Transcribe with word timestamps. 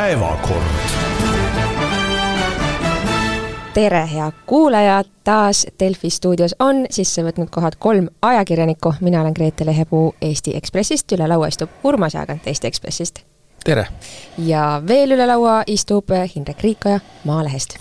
päevakord. 0.00 0.64
tere, 3.74 4.08
head 4.14 4.32
kuulajad, 4.46 5.04
taas 5.24 5.66
Delfi 5.80 6.10
stuudios 6.10 6.54
on 6.58 6.86
sisse 6.90 7.22
võtnud 7.22 7.50
kohad 7.50 7.76
kolm 7.78 8.08
ajakirjanikku, 8.22 8.94
mina 9.00 9.20
olen 9.20 9.36
Grete 9.36 9.66
Lehepuu 9.66 10.14
Eesti 10.22 10.56
Ekspressist, 10.56 11.12
üle 11.12 11.28
laua 11.28 11.50
istub 11.52 11.84
Urmas 11.84 12.14
Jaagant 12.14 12.46
Eesti 12.46 12.66
Ekspressist. 12.66 13.20
tere! 13.64 13.86
ja 14.38 14.82
veel 14.88 15.12
üle 15.18 15.26
laua 15.26 15.62
istub 15.66 16.08
Hindrek 16.34 16.62
Riikoja 16.62 17.00
Maalehest. 17.24 17.76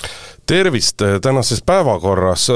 tervist, 0.45 1.01
tänases 1.21 1.63
päevakorras 1.65 2.49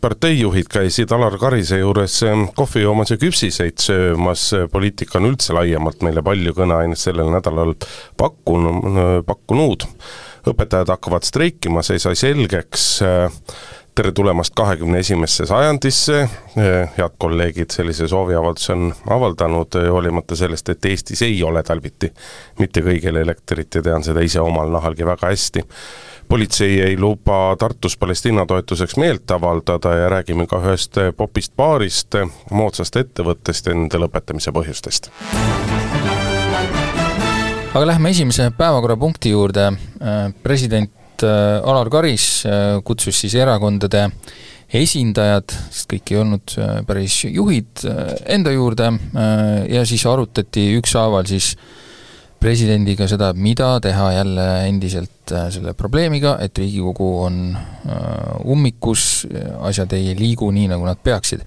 parteijuhid 0.00 0.68
käisid 0.70 1.12
Alar 1.12 1.36
Karise 1.38 1.80
juures 1.80 2.20
kohvi 2.56 2.84
joomas 2.84 3.12
ja 3.12 3.18
küpsiseid 3.20 3.80
söömas, 3.82 4.50
poliitika 4.72 5.18
on 5.20 5.30
üldse 5.32 5.54
laiemalt 5.56 6.04
meile 6.06 6.22
palju 6.24 6.54
kõneainet 6.56 7.00
sellel 7.00 7.32
nädalal 7.34 7.74
pakkunud, 8.20 9.24
pakkunud. 9.28 9.86
õpetajad 10.50 10.88
hakkavad 10.88 11.26
streikima, 11.28 11.82
see 11.84 11.98
sai 12.00 12.16
selgeks, 12.16 12.84
tere 13.94 14.12
tulemast 14.16 14.54
kahekümne 14.56 15.02
esimesse 15.04 15.44
sajandisse, 15.46 16.22
head 16.56 17.18
kolleegid 17.20 17.74
sellise 17.74 18.08
sooviavalduse 18.08 18.72
on 18.72 18.86
avaldanud, 19.12 19.76
hoolimata 19.90 20.36
sellest, 20.36 20.72
et 20.72 20.88
Eestis 20.88 21.20
ei 21.26 21.42
ole 21.44 21.62
talviti 21.62 22.08
mitte 22.58 22.80
kõigil 22.86 23.20
elektrit 23.20 23.74
ja 23.74 23.82
tean 23.84 24.06
seda 24.06 24.24
ise 24.24 24.40
omal 24.40 24.72
nahalgi 24.72 25.04
väga 25.04 25.34
hästi 25.34 25.66
politsei 26.30 26.80
ei 26.80 26.98
luba 26.98 27.56
Tartus 27.58 27.96
Palestiina 27.98 28.46
toetuseks 28.46 28.96
meelt 28.96 29.30
avaldada 29.34 29.94
ja 29.98 30.08
räägime 30.08 30.46
ka 30.46 30.60
ühest 30.62 30.94
popist 31.18 31.56
baarist, 31.58 32.14
moodsast 32.54 32.96
ettevõttest 33.00 33.66
ja 33.66 33.74
nende 33.74 33.98
lõpetamise 33.98 34.52
põhjustest. 34.54 35.10
aga 37.74 37.82
lähme 37.86 38.14
esimese 38.14 38.46
päevakorrapunkti 38.58 39.34
juurde, 39.34 39.72
president 40.42 41.26
äh, 41.26 41.58
Alar 41.64 41.90
Karis 41.90 42.46
äh, 42.46 42.78
kutsus 42.84 43.20
siis 43.20 43.34
erakondade 43.34 44.06
esindajad, 44.70 45.50
sest 45.70 45.90
kõik 45.90 46.14
ei 46.14 46.22
olnud 46.22 46.56
äh, 46.62 46.78
päris 46.86 47.24
juhid, 47.26 47.86
enda 48.26 48.54
juurde 48.54 48.92
ja 49.66 49.82
siis 49.86 50.06
arutati 50.06 50.68
ükshaaval 50.78 51.26
siis 51.26 51.56
presidendiga 52.40 53.06
seda, 53.10 53.30
mida 53.36 53.74
teha 53.84 54.10
jälle 54.16 54.46
endiselt 54.68 55.32
äh, 55.32 55.48
selle 55.52 55.74
probleemiga, 55.76 56.36
et 56.40 56.56
Riigikogu 56.58 57.08
on 57.26 57.40
äh, 57.54 58.46
ummikus, 58.48 59.26
asjad 59.66 59.92
ei 59.96 60.14
liigu 60.18 60.48
nii, 60.54 60.70
nagu 60.72 60.88
nad 60.88 61.00
peaksid. 61.04 61.44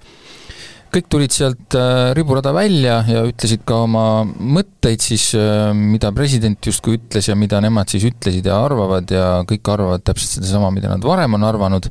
kõik 0.94 1.08
tulid 1.10 1.32
sealt 1.34 1.74
äh, 1.74 2.12
riburada 2.14 2.52
välja 2.54 3.00
ja 3.10 3.24
ütlesid 3.26 3.64
ka 3.66 3.80
oma 3.88 4.22
mõtteid 4.24 5.02
siis, 5.02 5.32
mida 5.74 6.12
president 6.14 6.62
justkui 6.62 7.00
ütles 7.00 7.26
ja 7.26 7.34
mida 7.34 7.58
nemad 7.64 7.90
siis 7.90 8.06
ütlesid 8.06 8.46
ja 8.46 8.60
arvavad 8.62 9.10
ja 9.10 9.24
kõik 9.50 9.72
arvavad 9.74 10.04
täpselt 10.06 10.36
sedasama, 10.36 10.70
mida 10.70 10.92
nad 10.92 11.02
varem 11.02 11.34
on 11.34 11.48
arvanud, 11.48 11.90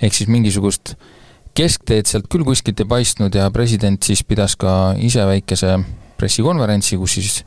ehk 0.00 0.16
siis 0.16 0.32
mingisugust 0.32 0.94
keskteed 1.54 2.08
sealt 2.08 2.32
küll 2.32 2.46
kuskilt 2.48 2.80
ei 2.80 2.88
paistnud 2.88 3.36
ja 3.36 3.50
president 3.52 4.02
siis 4.02 4.24
pidas 4.24 4.56
ka 4.56 4.94
ise 4.96 5.28
väikese 5.28 5.76
pressikonverentsi, 6.16 6.96
kus 6.98 7.20
siis 7.20 7.38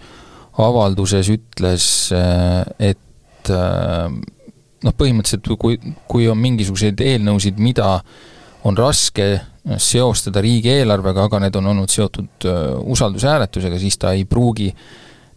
avalduses 0.58 1.30
ütles, 1.31 1.88
äh, 2.16 2.91
et 2.91 3.52
äh, 3.53 4.08
noh, 4.83 4.95
põhimõtteliselt 4.97 5.49
kui, 5.59 5.77
kui 6.09 6.27
on 6.30 6.39
mingisuguseid 6.41 7.02
eelnõusid, 7.03 7.61
mida 7.61 7.97
on 8.67 8.77
raske 8.77 9.36
seostada 9.83 10.41
riigieelarvega, 10.44 11.27
aga 11.27 11.41
need 11.44 11.59
on 11.59 11.73
olnud 11.73 11.94
seotud 11.94 12.47
äh, 12.49 12.64
usaldushääletusega, 12.95 13.80
siis 13.81 13.99
ta 14.02 14.16
ei 14.17 14.25
pruugi 14.25 14.72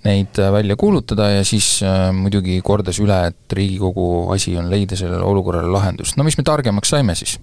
neid 0.07 0.39
välja 0.55 0.79
kuulutada 0.81 1.27
ja 1.29 1.41
siis 1.45 1.83
muidugi 2.17 2.55
kordas 2.65 2.97
üle, 3.05 3.19
et 3.29 3.53
Riigikogu 3.53 4.31
asi 4.33 4.55
on 4.57 4.71
leida 4.73 4.97
sellele 4.97 5.21
olukorrale 5.29 5.69
lahendust. 5.69 6.17
no 6.17 6.25
mis 6.25 6.39
me 6.41 6.45
targemaks 6.49 6.95
saime 6.95 7.13
siis? 7.19 7.35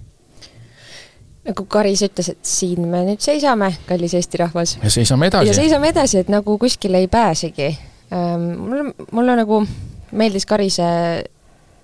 Nagu 1.48 1.64
Karis 1.70 2.04
ütles, 2.04 2.30
et 2.34 2.40
siin 2.46 2.84
me 2.90 3.02
nüüd 3.06 3.22
seisame, 3.24 3.70
kallis 3.88 4.14
Eesti 4.18 4.42
rahvas. 4.42 4.76
ja 4.82 4.90
seisame 4.92 5.30
edasi. 5.30 5.50
ja 5.50 5.56
seisame 5.56 5.92
edasi, 5.94 6.22
et 6.22 6.32
nagu 6.32 6.58
kuskile 6.60 7.00
ei 7.02 7.08
pääsegi 7.08 7.70
ähm,. 8.12 8.52
mulle, 8.58 8.92
mulle 9.12 9.36
nagu 9.42 9.62
meeldis 10.12 10.46
Karise 10.46 10.88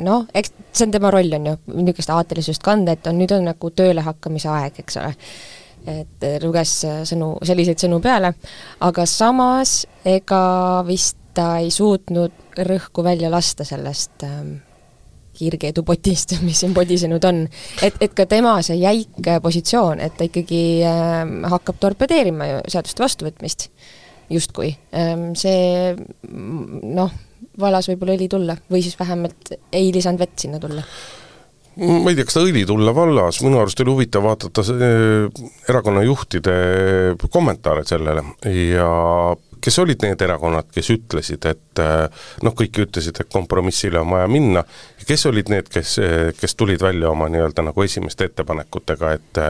noh, 0.05 0.27
eks 0.35 0.53
see 0.73 0.87
on 0.89 0.95
tema 0.95 1.11
roll, 1.15 1.33
on 1.37 1.51
ju, 1.51 1.57
niisugust 1.75 2.11
aatelisust 2.11 2.65
kanda, 2.65 2.97
et 2.97 3.07
on, 3.07 3.19
nüüd 3.19 3.35
on 3.37 3.45
nagu 3.47 3.71
tööle 3.77 4.05
hakkamise 4.05 4.51
aeg, 4.51 4.81
eks 4.83 4.99
ole. 5.03 5.13
et 5.85 6.25
luges 6.43 6.79
sõnu, 7.11 7.35
selliseid 7.45 7.83
sõnu 7.85 8.01
peale, 8.05 8.33
aga 8.81 9.05
samas 9.07 9.83
ega 10.09 10.45
vist 10.89 11.19
ta 11.35 11.59
ei 11.61 11.71
suutnud 11.75 12.63
rõhku 12.65 13.05
välja 13.05 13.29
lasta 13.31 13.67
sellest 13.67 14.23
ähm, 14.25 14.55
kiirkeedupotist, 15.44 16.37
mis 16.47 16.62
siin 16.65 16.75
podisenud 16.77 17.25
on. 17.28 17.44
et, 17.82 18.00
et 18.00 18.16
ka 18.16 18.27
tema 18.31 18.56
see 18.66 18.78
jäik 18.81 19.32
positsioon, 19.43 20.03
et 20.05 20.16
ta 20.19 20.28
ikkagi 20.28 20.65
äh, 20.88 21.21
hakkab 21.53 21.81
torpedeerima 21.82 22.50
ju 22.50 22.65
seaduste 22.77 23.05
vastuvõtmist, 23.05 23.69
justkui 24.32 24.72
ähm,. 24.97 25.32
see 25.38 25.93
noh, 26.25 27.12
valas 27.60 27.91
võib-olla 27.91 28.16
õli 28.16 28.31
tulla 28.31 28.56
või 28.71 28.81
siis 28.82 28.97
vähemalt 28.99 29.53
ei 29.72 29.93
lisanud 29.94 30.25
vett 30.25 30.47
sinna 30.47 30.62
tulla 30.62 30.82
ma 31.75 32.11
ei 32.11 32.15
tea, 32.16 32.26
kas 32.26 32.37
ta 32.37 32.44
õli 32.44 32.62
tulla 32.69 32.94
vallas, 32.94 33.41
minu 33.43 33.59
arust 33.59 33.81
oli 33.82 33.94
huvitav 33.94 34.22
vaadata 34.26 34.62
äh, 34.71 35.43
erakonna 35.69 36.05
juhtide 36.06 36.55
kommentaare 37.26 37.82
sellele 37.88 38.22
ja 38.55 38.88
kes 39.65 39.79
olid 39.81 40.03
need 40.05 40.21
erakonnad, 40.27 40.69
kes 40.75 40.91
ütlesid, 40.95 41.47
et 41.49 41.83
eh, 41.83 42.27
noh, 42.45 42.57
kõik 42.57 42.83
ütlesid, 42.87 43.21
et 43.21 43.33
kompromissile 43.33 44.03
on 44.03 44.13
vaja 44.13 44.29
minna, 44.31 44.65
kes 45.05 45.27
olid 45.31 45.53
need, 45.53 45.71
kes, 45.73 45.97
kes 46.41 46.57
tulid 46.61 46.85
välja 46.85 47.11
oma 47.11 47.31
nii-öelda 47.33 47.65
nagu 47.71 47.85
esimeste 47.85 48.29
ettepanekutega, 48.31 49.17
et 49.19 49.43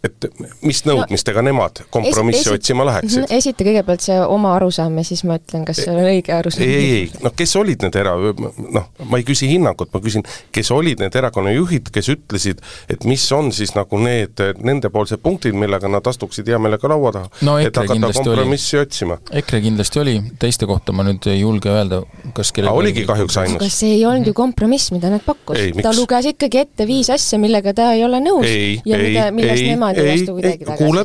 et 0.00 0.26
mis 0.64 0.80
nõudmistega 0.88 1.42
no, 1.42 1.50
nemad 1.50 1.82
kompromissi 1.92 2.46
esi, 2.46 2.54
otsima 2.54 2.86
läheksid? 2.88 3.24
Mhm, 3.26 3.36
esita 3.36 3.66
kõigepealt 3.66 4.04
see 4.06 4.16
oma 4.24 4.54
arusaam 4.56 4.96
ja 4.96 5.04
siis 5.04 5.22
ma 5.28 5.36
ütlen, 5.36 5.66
kas 5.68 5.82
see 5.82 5.92
on 5.92 6.00
õige 6.06 6.32
arusaam. 6.32 6.64
ei, 6.64 6.76
ei, 6.76 6.92
ei, 6.94 7.22
noh, 7.24 7.34
kes 7.36 7.52
olid 7.60 7.84
need 7.84 7.98
era-, 8.00 8.14
noh, 8.16 8.86
ma 9.04 9.20
ei 9.20 9.26
küsi 9.28 9.50
hinnangut, 9.50 9.92
ma 9.92 10.00
küsin, 10.04 10.24
kes 10.56 10.72
olid 10.72 11.02
need 11.04 11.18
erakonnajuhid, 11.20 11.90
kes 11.92 12.08
ütlesid, 12.14 12.62
et 12.92 13.04
mis 13.08 13.26
on 13.36 13.52
siis 13.52 13.74
nagu 13.76 14.00
need 14.00 14.40
nendepoolsed 14.64 15.20
punktid, 15.24 15.58
millega 15.58 15.90
nad 15.92 16.08
astuksid 16.08 16.48
hea 16.48 16.60
meelega 16.62 16.90
laua 16.90 17.12
taha 17.18 17.44
no,, 17.48 17.58
et 17.60 17.76
hakata 17.76 18.12
kompromissi 18.16 18.78
oli. 18.78 18.86
otsima. 18.88 19.20
EKRE 19.42 19.60
kindlasti 19.66 20.00
oli, 20.00 20.16
teiste 20.40 20.68
kohta 20.70 20.96
ma 20.96 21.04
nüüd 21.06 21.28
ei 21.28 21.42
julge 21.42 21.72
öelda, 21.74 22.00
kas 22.36 22.54
kellel 22.56 22.72
oligi 22.72 23.04
kahjuks 23.08 23.36
ainus. 23.44 23.60
aga 23.60 23.70
see 23.74 23.98
ei 23.98 24.06
olnud 24.08 24.32
ju 24.32 24.36
kompromiss, 24.40 24.94
mida 24.96 25.12
nad 25.12 25.24
pakkusid, 25.26 25.82
ta 25.84 25.92
luges 25.96 26.32
ikkagi 26.32 26.64
ette 26.64 26.88
viis 26.88 27.12
asja, 27.12 27.36
millega 27.42 27.76
ta 27.76 27.92
ei 27.92 28.04
ole 28.08 28.22
nõus 28.24 28.48
ei, 28.48 28.78
ja 28.88 28.96
ei, 28.96 29.10
mida, 29.10 29.28
millest 29.34 29.68
nemad 29.68 29.89
niimoodi 29.92 30.20
vastu 30.20 30.36
kuidagi 30.36 30.64
tagasi. 30.64 30.84
kuule, 30.84 31.04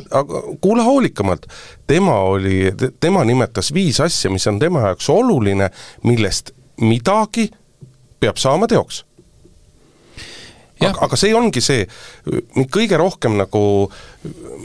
kuule 0.60 0.86
hoolikamalt, 0.86 1.46
tema 1.86 2.18
oli, 2.32 2.72
tema 3.00 3.24
nimetas 3.24 3.72
viis 3.74 4.00
asja, 4.00 4.30
mis 4.30 4.46
on 4.46 4.58
tema 4.62 4.86
jaoks 4.88 5.10
oluline, 5.12 5.70
millest 6.04 6.52
midagi 6.80 7.50
peab 8.20 8.40
saama 8.40 8.68
teoks. 8.70 9.04
aga, 10.80 10.98
aga 11.06 11.16
see 11.16 11.34
ongi 11.34 11.62
see, 11.64 11.86
kõige 12.72 12.98
rohkem 13.00 13.38
nagu, 13.40 13.60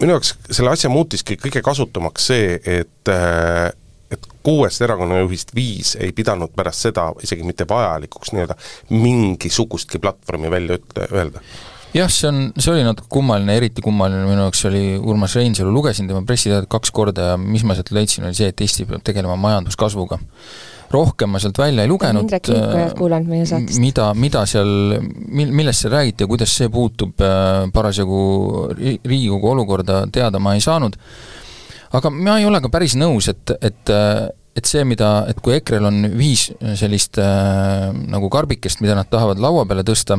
minu 0.02 0.18
jaoks 0.18 0.36
selle 0.50 0.74
asja 0.74 0.92
muutiski 0.92 1.40
kõige 1.40 1.64
kasutumaks 1.66 2.32
see, 2.34 2.58
et 2.80 3.16
et 4.12 4.26
kuuest 4.44 4.82
erakonnajuhist 4.84 5.54
viis 5.56 5.94
ei 5.96 6.12
pidanud 6.12 6.52
pärast 6.56 6.88
seda 6.88 7.06
isegi 7.24 7.46
mitte 7.48 7.64
vajalikuks 7.70 8.34
nii-öelda 8.36 8.58
mingisugustki 8.92 10.02
platvormi 10.04 10.52
välja 10.52 10.76
ütle, 10.82 11.08
öelda 11.16 11.44
jah, 11.94 12.10
see 12.12 12.28
on, 12.30 12.42
see 12.58 12.72
oli 12.74 12.84
natuke 12.86 13.10
kummaline, 13.12 13.56
eriti 13.60 13.84
kummaline 13.84 14.26
minu 14.28 14.46
jaoks 14.46 14.66
oli 14.70 14.84
Urmas 14.98 15.36
Reinsalu, 15.38 15.74
lugesin 15.76 16.10
tema 16.10 16.24
pressiteadet 16.28 16.70
kaks 16.72 16.92
korda 16.96 17.32
ja 17.34 17.40
mis 17.40 17.66
ma 17.68 17.76
sealt 17.78 17.92
leidsin, 17.96 18.28
oli 18.28 18.38
see, 18.38 18.52
et 18.52 18.64
Eesti 18.64 18.88
peab 18.90 19.04
tegelema 19.08 19.38
majanduskasvuga. 19.40 20.20
rohkem 20.92 21.30
ma 21.32 21.40
sealt 21.40 21.56
välja 21.58 21.86
ei 21.86 21.88
lugenud, 21.88 22.34
äh, 22.52 23.78
mida, 23.80 24.10
mida 24.14 24.46
seal, 24.46 24.98
mil-, 25.32 25.54
millest 25.56 25.86
seal 25.86 25.94
räägiti 25.94 26.26
ja 26.26 26.28
kuidas 26.28 26.56
see 26.58 26.70
puutub 26.70 27.22
äh, 27.24 27.70
parasjagu 27.74 28.20
Riigikogu 28.76 29.54
olukorda, 29.54 30.04
teada 30.12 30.40
ma 30.40 30.56
ei 30.56 30.64
saanud, 30.64 30.98
aga 31.96 32.12
ma 32.12 32.38
ei 32.40 32.46
ole 32.46 32.60
ka 32.62 32.72
päris 32.72 32.98
nõus, 33.00 33.32
et, 33.32 33.56
et 33.62 33.96
et 34.56 34.68
see, 34.68 34.84
mida, 34.88 35.12
et 35.32 35.40
kui 35.44 35.56
EKRE-l 35.56 35.88
on 35.88 36.02
viis 36.18 36.50
sellist 36.80 37.20
äh, 37.22 37.92
nagu 38.12 38.30
karbikest, 38.32 38.82
mida 38.84 38.98
nad 38.98 39.08
tahavad 39.12 39.40
laua 39.42 39.64
peale 39.70 39.86
tõsta, 39.88 40.18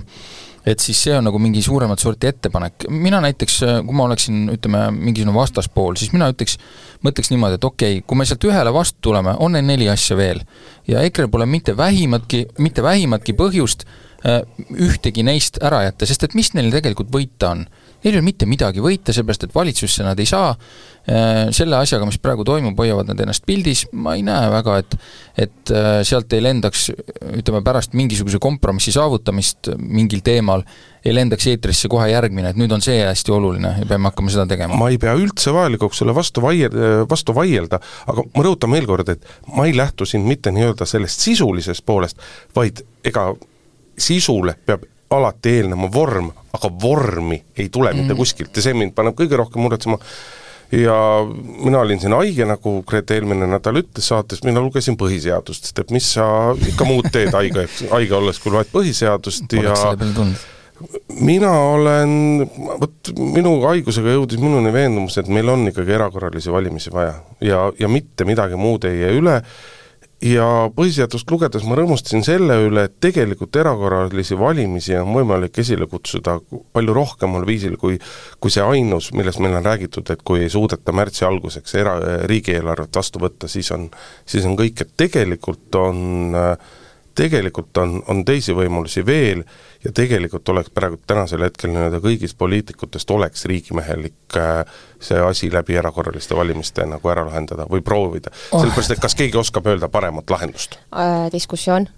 et 0.67 0.81
siis 0.81 1.01
see 1.05 1.15
on 1.17 1.27
nagu 1.27 1.41
mingi 1.43 1.63
suuremat 1.65 2.01
sorti 2.01 2.29
ettepanek. 2.31 2.87
mina 2.89 3.21
näiteks, 3.25 3.59
kui 3.87 3.97
ma 3.99 4.07
oleksin, 4.07 4.45
ütleme, 4.55 4.85
mingisugune 4.95 5.35
vastaspool, 5.37 5.99
siis 6.01 6.15
mina 6.15 6.31
ütleks, 6.33 6.57
mõtleks 7.05 7.33
niimoodi, 7.33 7.59
et 7.59 7.67
okei 7.67 7.99
okay,, 7.99 8.07
kui 8.07 8.21
me 8.21 8.27
sealt 8.29 8.47
ühele 8.49 8.73
vastu 8.75 9.03
tuleme, 9.11 9.35
on 9.43 9.57
neil 9.57 9.67
neli 9.67 9.91
asja 9.93 10.17
veel. 10.17 10.41
ja 10.89 11.03
EKRE-l 11.03 11.31
pole 11.31 11.47
mitte 11.47 11.77
vähimatki, 11.77 12.47
mitte 12.59 12.83
vähimatki 12.83 13.37
põhjust 13.37 13.85
äh, 14.25 14.43
ühtegi 14.73 15.27
neist 15.27 15.61
ära 15.63 15.83
jätta, 15.89 16.07
sest 16.07 16.25
et 16.25 16.39
mis 16.39 16.55
neil 16.55 16.71
tegelikult 16.73 17.13
võita 17.13 17.53
on? 17.57 17.67
Neil 18.03 18.17
ei 18.17 18.19
ole 18.19 18.27
mitte 18.27 18.49
midagi 18.51 18.83
võita, 18.83 19.15
seepärast 19.15 19.47
et 19.47 19.55
valitsusse 19.55 20.05
nad 20.07 20.19
ei 20.21 20.29
saa, 20.29 20.51
äh, 21.07 21.51
selle 21.55 21.79
asjaga, 21.79 22.07
mis 22.09 22.19
praegu 22.23 22.45
toimub, 22.47 22.79
hoiavad 22.79 23.11
nad 23.11 23.21
ennast 23.23 23.47
pildis, 23.47 23.85
ma 23.93 24.17
ei 24.19 24.25
näe 24.27 24.51
väga, 24.53 24.79
et 24.83 24.97
et 25.43 25.71
äh, 25.73 26.03
sealt 26.05 26.33
ei 26.37 26.43
lendaks, 26.45 26.91
ütleme 27.39 27.63
pärast 27.65 27.95
mingisuguse 27.97 28.37
kompromissi 28.43 28.93
saavutamist 28.93 29.71
mingil 29.79 30.21
teemal, 30.25 30.65
ei 31.05 31.15
lendaks 31.15 31.47
eetrisse 31.49 31.89
kohe 31.91 32.11
järgmine, 32.11 32.53
et 32.53 32.61
nüüd 32.61 32.73
on 32.75 32.85
see 32.85 32.99
hästi 33.01 33.33
oluline 33.33 33.73
ja 33.81 33.89
peame 33.89 34.11
hakkama 34.11 34.35
seda 34.35 34.45
tegema. 34.51 34.77
ma 34.79 34.91
ei 34.93 35.01
pea 35.03 35.15
üldse 35.19 35.55
vajalikuks 35.55 36.03
sulle 36.03 36.15
vastu 36.15 36.45
vaiel-, 36.45 36.77
vastu 37.11 37.35
vaielda, 37.37 37.81
aga 38.13 38.27
ma 38.35 38.47
rõhutan 38.47 38.77
veel 38.77 38.87
kord, 38.91 39.15
et 39.15 39.25
ma 39.57 39.67
ei 39.67 39.77
lähtu 39.77 40.07
siin 40.09 40.27
mitte 40.29 40.53
nii-öelda 40.55 40.87
sellest 40.89 41.25
sisulisest 41.25 41.87
poolest, 41.87 42.21
vaid 42.55 42.85
ega 43.09 43.31
sisule 43.99 44.55
peab 44.67 44.85
alati 45.17 45.57
eelnema 45.59 45.91
vorm, 45.93 46.31
aga 46.53 46.71
vormi 46.83 47.41
ei 47.57 47.69
tule 47.73 47.93
mm. 47.93 48.03
mitte 48.03 48.19
kuskilt 48.19 48.57
ja 48.57 48.65
see 48.65 48.77
mind 48.77 48.95
paneb 48.97 49.17
kõige 49.19 49.39
rohkem 49.41 49.63
muretsema, 49.65 49.99
ja 50.73 51.27
mina 51.65 51.81
olin 51.81 52.01
siin 52.01 52.15
haige, 52.17 52.47
nagu 52.49 52.79
Grete 52.89 53.19
eelmine 53.19 53.47
nädal 53.51 53.83
ütles 53.83 54.09
saates, 54.09 54.41
mina 54.47 54.63
lugesin 54.65 54.97
põhiseadust, 55.01 55.69
sest 55.69 55.83
et 55.85 55.93
mis 55.93 56.09
sa 56.17 56.27
ikka 56.57 56.87
muud 56.89 57.11
teed 57.13 57.33
haige, 57.37 57.67
haige 57.93 58.17
olles, 58.17 58.41
kui 58.41 58.55
loed 58.55 58.73
põhiseadust 58.73 59.59
ja 59.59 59.77
mina 61.21 61.51
olen, 61.77 62.15
vot 62.81 63.13
minu 63.19 63.53
haigusega 63.67 64.17
jõudis 64.17 64.41
minuni 64.43 64.73
veendumus, 64.75 65.19
et 65.21 65.29
meil 65.31 65.53
on 65.53 65.69
ikkagi 65.71 65.95
erakorralisi 65.99 66.53
valimisi 66.53 66.91
vaja 66.95 67.15
ja, 67.45 67.67
ja 67.79 67.91
mitte 67.93 68.27
midagi 68.27 68.59
muud 68.59 68.89
ei 68.89 69.05
jää 69.05 69.15
üle 69.21 69.37
ja 70.23 70.47
põhiseadust 70.75 71.31
lugedes 71.33 71.65
ma 71.67 71.77
rõõmustasin 71.79 72.23
selle 72.27 72.57
üle, 72.67 72.87
et 72.87 72.95
tegelikult 73.03 73.57
erakorralisi 73.59 74.39
valimisi 74.39 74.95
on 75.01 75.11
võimalik 75.17 75.59
esile 75.59 75.89
kutsuda 75.91 76.37
palju 76.73 76.95
rohkemal 76.97 77.47
viisil 77.49 77.75
kui 77.81 77.99
kui 78.43 78.55
see 78.55 78.63
ainus, 78.63 79.11
millest 79.17 79.43
meil 79.43 79.59
on 79.59 79.67
räägitud, 79.67 80.09
et 80.15 80.23
kui 80.27 80.45
ei 80.45 80.53
suudeta 80.53 80.95
märtsi 80.95 81.27
alguseks 81.27 81.75
era-, 81.81 81.99
riigieelarvet 82.31 82.95
vastu 82.97 83.23
võtta, 83.23 83.51
siis 83.51 83.71
on, 83.75 83.89
siis 84.27 84.47
on 84.47 84.57
kõik, 84.59 84.85
et 84.85 84.95
tegelikult 85.05 85.81
on 85.81 86.31
tegelikult 87.19 87.77
on, 87.83 87.99
on 88.09 88.23
teisi 88.25 88.55
võimalusi 88.57 89.05
veel 89.05 89.43
ja 89.85 89.93
tegelikult 89.95 90.49
oleks 90.49 90.71
praegu 90.75 90.99
tänasel 91.07 91.45
hetkel 91.47 91.73
nii-öelda 91.75 92.03
kõigist 92.05 92.39
poliitikutest 92.39 93.11
oleks 93.11 93.47
riigimehelik 93.51 94.37
äh, 94.39 94.63
see 95.03 95.19
asi 95.19 95.51
läbi 95.53 95.79
erakorraliste 95.79 96.37
valimiste 96.39 96.87
nagu 96.87 97.13
ära 97.13 97.27
lahendada 97.29 97.67
või 97.71 97.83
proovida 97.85 98.31
oh., 98.51 98.61
sellepärast 98.61 98.97
et 98.97 99.03
kas 99.03 99.19
keegi 99.19 99.39
oskab 99.39 99.67
öelda 99.73 99.91
paremat 99.93 100.31
lahendust 100.31 100.79
äh,? 100.91 101.29
Diskussioon 101.33 101.89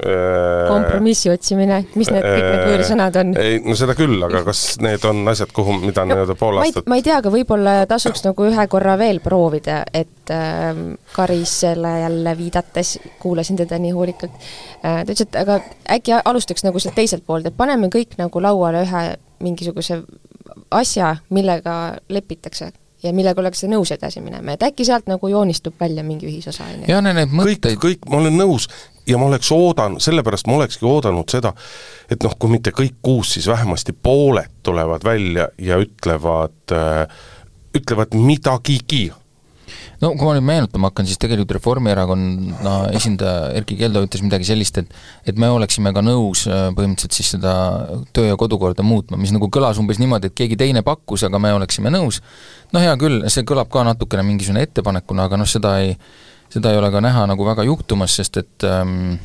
kompromissi 0.00 1.30
otsimine, 1.32 1.80
mis 1.98 2.10
need 2.12 2.24
kõik 2.24 2.46
need 2.46 2.64
võõrsõnad 2.70 3.18
on? 3.20 3.32
ei, 3.40 3.58
no 3.64 3.76
seda 3.78 3.96
küll, 3.98 4.16
aga 4.26 4.42
kas 4.46 4.62
need 4.82 5.04
on 5.08 5.22
asjad, 5.32 5.52
kuhu, 5.56 5.76
mida 5.82 6.04
no, 6.04 6.14
nii-öelda 6.14 6.36
pool 6.40 6.60
aastat 6.62 6.88
ma 6.90 6.98
ei 7.00 7.04
tea, 7.06 7.18
aga 7.20 7.32
võib-olla 7.34 7.76
tasuks 7.90 8.24
nagu 8.26 8.48
ühe 8.48 8.66
korra 8.72 8.96
veel 9.00 9.22
proovida, 9.24 9.82
et 9.92 10.32
äh, 10.34 10.82
Karisele 11.12 11.94
jälle 12.04 12.36
viidates, 12.38 12.96
kuulasin 13.22 13.60
teda 13.60 13.80
nii 13.82 13.94
hoolikalt 13.96 14.34
äh,, 14.36 15.02
ta 15.04 15.06
ütles, 15.08 15.26
et 15.28 15.40
aga 15.42 15.60
äkki 15.98 16.16
alustaks 16.24 16.66
nagu 16.66 16.82
sealt 16.82 16.98
teiselt 16.98 17.26
poolt, 17.26 17.50
et 17.50 17.56
paneme 17.56 17.92
kõik 17.92 18.16
nagu 18.20 18.42
lauale 18.42 18.84
ühe 18.86 19.06
mingisuguse 19.40 20.02
asja, 20.70 21.16
millega 21.30 21.80
lepitakse 22.08 22.72
ja 23.02 23.12
millega 23.16 23.40
ollakse 23.40 23.68
nõus 23.70 23.92
edasi 23.94 24.20
minema, 24.24 24.54
et 24.54 24.64
äkki 24.66 24.84
sealt 24.84 25.08
nagu 25.10 25.28
joonistub 25.30 25.76
välja 25.80 26.04
mingi 26.04 26.28
ühisosa, 26.28 26.66
on 26.68 26.82
ju. 26.82 26.90
jah, 26.90 27.02
need 27.04 27.32
mõtteid 27.32 27.78
kõik, 27.80 28.00
kõik, 28.02 28.10
ma 28.10 28.20
olen 28.20 28.36
nõus 28.36 28.68
ja 29.06 29.18
ma 29.18 29.26
oleks 29.30 29.52
oodanud, 29.52 30.02
sellepärast 30.02 30.48
ma 30.48 30.58
olekski 30.58 30.86
oodanud 30.86 31.32
seda, 31.32 31.54
et 32.10 32.22
noh, 32.26 32.36
kui 32.38 32.52
mitte 32.52 32.74
kõik 32.76 33.00
kuus, 33.02 33.34
siis 33.36 33.48
vähemasti 33.50 33.92
pooled 33.92 34.60
tulevad 34.66 35.04
välja 35.04 35.48
ja 35.58 35.80
ütlevad 35.82 36.76
äh,, 36.76 37.22
ütlevad 37.76 38.14
midagigi 38.18 39.08
no 40.00 40.12
kui 40.16 40.26
ma 40.26 40.34
nüüd 40.36 40.46
meenutama 40.46 40.90
hakkan, 40.90 41.06
siis 41.08 41.20
tegelikult 41.20 41.52
Reformierakonna 41.58 42.74
esindaja 42.96 43.50
Erkki 43.60 43.76
Keldo 43.80 44.02
ütles 44.06 44.22
midagi 44.24 44.48
sellist, 44.48 44.80
et 44.80 44.94
et 45.28 45.38
me 45.40 45.50
oleksime 45.52 45.92
ka 45.96 46.02
nõus 46.04 46.46
äh, 46.48 46.68
põhimõtteliselt 46.76 47.16
siis 47.16 47.34
seda 47.36 47.52
töö- 48.16 48.30
ja 48.30 48.38
kodukorda 48.40 48.84
muutma, 48.86 49.20
mis 49.20 49.34
nagu 49.34 49.50
kõlas 49.52 49.80
umbes 49.82 50.00
niimoodi, 50.02 50.30
et 50.30 50.38
keegi 50.38 50.58
teine 50.60 50.82
pakkus, 50.86 51.26
aga 51.28 51.42
me 51.42 51.52
oleksime 51.58 51.92
nõus. 51.92 52.20
no 52.72 52.82
hea 52.82 52.96
küll, 53.00 53.22
see 53.28 53.46
kõlab 53.46 53.70
ka 53.72 53.84
natukene 53.86 54.24
mingisugune 54.26 54.64
ettepanekuna, 54.66 55.28
aga 55.28 55.40
noh, 55.40 55.48
seda 55.48 55.76
ei, 55.84 55.96
seda 56.50 56.72
ei 56.72 56.78
ole 56.80 56.90
ka 56.90 57.00
näha 57.00 57.26
nagu 57.30 57.46
väga 57.46 57.64
juhtumas, 57.68 58.16
sest 58.20 58.40
et 58.42 58.66
ähm, 58.66 59.18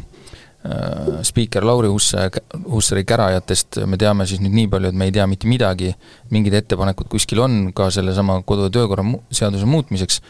Äh, 0.66 1.22
spiiker 1.22 1.66
Lauri 1.66 1.88
Husse, 1.88 2.30
Hussari 2.72 3.04
kärajatest 3.06 3.83
me 3.86 4.00
teame 4.01 4.25
siis 4.25 4.39
nüüd 4.42 4.56
nii 4.56 4.69
palju, 4.72 4.89
et 4.89 4.98
me 4.98 5.06
ei 5.06 5.13
tea 5.13 5.25
mitte 5.30 5.45
midagi, 5.45 5.92
mingid 6.33 6.56
ettepanekud 6.57 7.10
kuskil 7.12 7.44
on 7.44 7.57
ka 7.75 7.92
sellesama 7.94 8.39
kodu- 8.50 8.66
ja 8.66 8.74
töökorra 8.74 9.06
mu-, 9.06 9.19
seaduse 9.30 9.68
muutmiseks, 9.69 10.24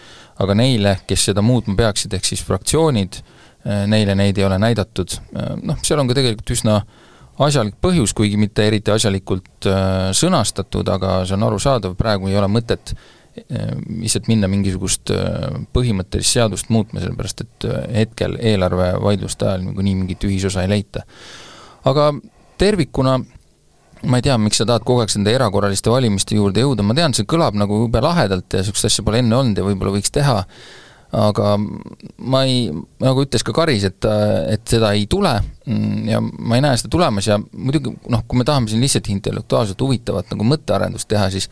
aga 0.43 0.57
neile, 0.59 0.97
kes 1.07 1.29
seda 1.29 1.43
muutma 1.45 1.77
peaksid, 1.79 2.17
ehk 2.17 2.27
siis 2.27 2.43
fraktsioonid, 2.43 3.21
äh, 3.63 3.85
neile 3.87 4.17
neid 4.19 4.41
ei 4.41 4.47
ole 4.49 4.59
näidatud, 4.59 5.15
äh, 5.37 5.53
noh, 5.61 5.79
seal 5.87 6.03
on 6.03 6.11
ka 6.11 6.17
tegelikult 6.19 6.51
üsna 6.57 6.81
asjalik 7.45 7.79
põhjus, 7.79 8.11
kuigi 8.17 8.35
mitte 8.39 8.67
eriti 8.67 8.91
asjalikult 8.91 9.69
sõnastatud, 10.15 10.87
aga 10.91 11.21
see 11.23 11.35
on 11.35 11.47
arusaadav, 11.47 11.95
praegu 11.99 12.27
ei 12.31 12.35
ole 12.39 12.47
mõtet 12.51 12.95
lihtsalt 13.35 14.29
minna 14.31 14.47
mingisugust 14.51 15.11
äh, 15.11 15.57
põhimõttelist 15.75 16.37
seadust 16.37 16.69
muutma, 16.71 17.01
sellepärast 17.03 17.43
et 17.43 17.67
äh, 17.67 17.81
hetkel 18.01 18.37
eelarvevaidluste 18.39 19.49
ajal 19.49 19.65
niikuinii 19.65 19.95
mingit 20.03 20.23
ühisosa 20.27 20.63
ei 20.63 20.71
leita. 20.71 21.03
aga 21.85 22.13
tervikuna 22.57 23.17
ma 24.05 24.19
ei 24.19 24.25
tea, 24.25 24.37
miks 24.39 24.61
sa 24.61 24.67
tahad 24.69 24.85
kogu 24.87 25.03
aeg 25.03 25.11
nende 25.17 25.33
erakorraliste 25.35 25.91
valimiste 25.91 26.37
juurde 26.37 26.63
jõuda, 26.63 26.85
ma 26.85 26.95
tean, 26.97 27.13
see 27.17 27.27
kõlab 27.27 27.57
nagu 27.59 27.83
jube 27.85 28.01
lahedalt 28.03 28.47
ja 28.53 28.61
niisugust 28.61 28.87
asja 28.89 29.05
pole 29.05 29.21
enne 29.23 29.37
olnud 29.37 29.59
ja 29.59 29.65
võib-olla 29.65 29.95
võiks 29.97 30.13
teha, 30.13 30.35
aga 31.15 31.55
ma 31.59 32.43
ei, 32.47 32.67
nagu 33.03 33.23
ütles 33.25 33.43
ka 33.45 33.55
Karis, 33.55 33.87
et, 33.87 34.07
et 34.51 34.63
seda 34.69 34.91
ei 34.95 35.07
tule 35.11 35.31
mm, 35.41 36.03
ja 36.11 36.21
ma 36.21 36.59
ei 36.59 36.63
näe 36.65 36.77
seda 36.79 36.91
tulemas 36.93 37.27
ja 37.29 37.39
muidugi 37.39 37.95
noh, 38.11 38.23
kui 38.27 38.39
me 38.39 38.47
tahame 38.47 38.71
siin 38.71 38.83
lihtsalt 38.83 39.09
intellektuaalselt 39.13 39.81
huvitavat 39.81 40.31
nagu 40.33 40.47
mõttearendust 40.53 41.09
teha, 41.11 41.29
siis 41.33 41.49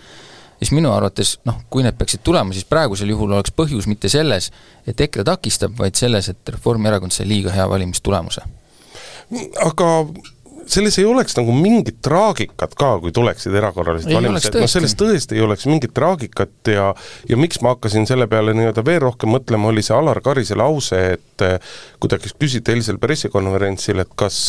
siis 0.64 0.74
minu 0.76 0.92
arvates 0.94 1.38
noh, 1.48 1.62
kui 1.70 1.86
need 1.86 1.98
peaksid 2.00 2.24
tulema, 2.26 2.56
siis 2.56 2.68
praegusel 2.70 3.12
juhul 3.14 3.36
oleks 3.36 3.54
põhjus 3.56 3.88
mitte 3.92 4.12
selles, 4.12 4.52
et 4.88 5.00
EKRE 5.08 5.26
takistab, 5.28 5.76
vaid 5.80 6.00
selles, 6.00 6.30
et 6.32 6.54
Reformierakond 6.56 7.14
sai 7.16 7.28
liiga 7.30 7.54
hea 7.54 7.68
valimistulemuse. 7.70 8.46
aga 9.66 9.90
selles 10.70 10.98
ei 11.00 11.06
oleks 11.06 11.36
nagu 11.38 11.54
mingit 11.56 12.00
traagikat 12.06 12.76
ka, 12.80 12.90
kui 13.04 13.12
tuleksid 13.16 13.56
erakorralised 13.60 14.12
valimised, 14.14 14.56
no 14.62 14.70
selles 14.72 14.96
tõesti 15.00 15.38
ei 15.38 15.44
oleks 15.44 15.68
mingit 15.68 15.94
traagikat 15.96 16.72
ja 16.72 16.90
ja 17.30 17.40
miks 17.40 17.62
ma 17.64 17.76
hakkasin 17.76 18.08
selle 18.10 18.28
peale 18.32 18.56
nii-öelda 18.56 18.86
veel 18.86 19.02
rohkem 19.04 19.34
mõtlema, 19.36 19.72
oli 19.74 19.84
see 19.84 19.96
Alar 19.98 20.22
Karise 20.24 20.58
lause, 20.60 21.00
et 21.18 21.48
kui 22.00 22.12
ta 22.12 22.20
küsiti 22.20 22.76
eilsel 22.76 23.00
pressikonverentsil, 23.04 24.04
et 24.04 24.14
kas 24.16 24.40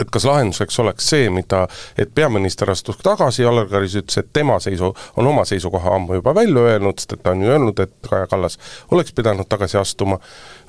et 0.00 0.10
kas 0.10 0.24
lahenduseks 0.24 0.78
oleks 0.82 1.08
see, 1.10 1.30
mida, 1.30 1.66
et 1.98 2.10
peaminister 2.14 2.70
astus 2.70 2.98
tagasi, 3.02 3.44
Alar 3.46 3.68
Karis 3.70 3.96
ütles, 4.00 4.18
et 4.20 4.32
tema 4.32 4.58
seisu, 4.62 4.92
on 5.16 5.26
oma 5.26 5.44
seisukoha 5.48 5.94
ammu 5.96 6.18
juba 6.18 6.34
välja 6.34 6.66
öelnud, 6.72 6.98
sest 6.98 7.16
et 7.16 7.22
ta 7.22 7.34
on 7.34 7.42
ju 7.42 7.50
öelnud, 7.52 7.80
et 7.80 7.94
Kaja 8.08 8.26
Kallas 8.30 8.58
oleks 8.90 9.12
pidanud 9.12 9.48
tagasi 9.48 9.78
astuma, 9.78 10.18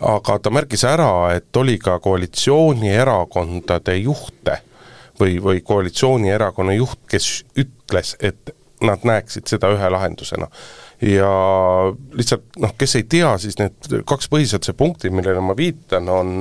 aga 0.01 0.39
ta 0.39 0.53
märkis 0.53 0.83
ära, 0.87 1.11
et 1.35 1.57
oli 1.57 1.77
ka 1.81 1.99
koalitsioonierakondade 2.03 3.97
juhte 4.01 4.61
või, 5.19 5.39
või 5.43 5.61
koalitsioonierakonna 5.65 6.73
juht, 6.77 6.99
kes 7.09 7.43
ütles, 7.57 8.15
et 8.19 8.55
nad 8.81 9.03
näeksid 9.03 9.49
seda 9.51 9.71
ühe 9.75 9.89
lahendusena 9.91 10.47
ja 11.01 11.31
lihtsalt 12.13 12.57
noh, 12.59 12.73
kes 12.77 12.95
ei 12.99 13.05
tea, 13.07 13.29
siis 13.39 13.55
need 13.59 14.01
kaks 14.07 14.27
põhiseaduse 14.31 14.73
punkti, 14.77 15.11
millele 15.13 15.39
ma 15.43 15.55
viitan, 15.55 16.09
on 16.11 16.31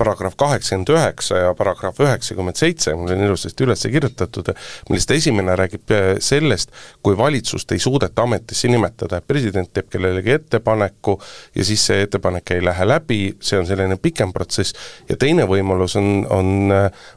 paragrahv 0.00 0.36
kaheksakümmend 0.40 0.92
üheksa 0.92 1.38
ja 1.40 1.54
paragrahv 1.56 2.00
üheksakümmend 2.04 2.60
seitse, 2.60 2.92
mul 2.98 3.14
on 3.14 3.24
ilusasti 3.24 3.64
üles 3.64 3.86
kirjutatud, 3.88 4.50
millest 4.90 5.14
esimene 5.16 5.56
räägib 5.56 5.94
sellest, 6.20 6.74
kui 7.02 7.16
valitsust 7.16 7.72
ei 7.72 7.80
suudeta 7.80 8.26
ametisse 8.26 8.68
nimetada, 8.68 9.22
et 9.22 9.28
president 9.28 9.72
teeb 9.72 9.88
kellelegi 9.92 10.36
ettepaneku 10.36 11.16
ja 11.56 11.64
siis 11.64 11.86
see 11.88 12.04
ettepanek 12.04 12.52
ei 12.56 12.64
lähe 12.64 12.88
läbi, 12.88 13.22
see 13.40 13.62
on 13.62 13.68
selline 13.68 13.96
pikem 14.02 14.34
protsess, 14.36 14.76
ja 15.08 15.16
teine 15.16 15.48
võimalus 15.48 15.96
on, 16.00 16.26
on, 16.28 16.68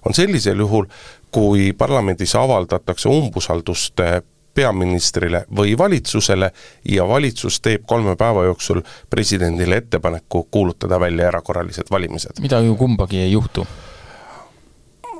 on 0.06 0.16
sellisel 0.16 0.64
juhul, 0.64 0.88
kui 1.36 1.74
parlamendis 1.76 2.32
avaldatakse 2.40 3.12
umbusaldust 3.12 4.00
peaministrile 4.56 5.46
või 5.56 5.76
valitsusele 5.78 6.52
ja 6.92 7.08
valitsus 7.08 7.60
teeb 7.62 7.84
kolme 7.88 8.16
päeva 8.16 8.46
jooksul 8.48 8.82
presidendile 9.10 9.82
ettepaneku 9.84 10.48
kuulutada 10.52 11.00
välja 11.00 11.28
erakorralised 11.28 11.92
valimised. 11.92 12.42
mida 12.42 12.60
ju 12.60 12.76
kumbagi 12.76 13.20
ei 13.20 13.32
juhtu 13.32 13.68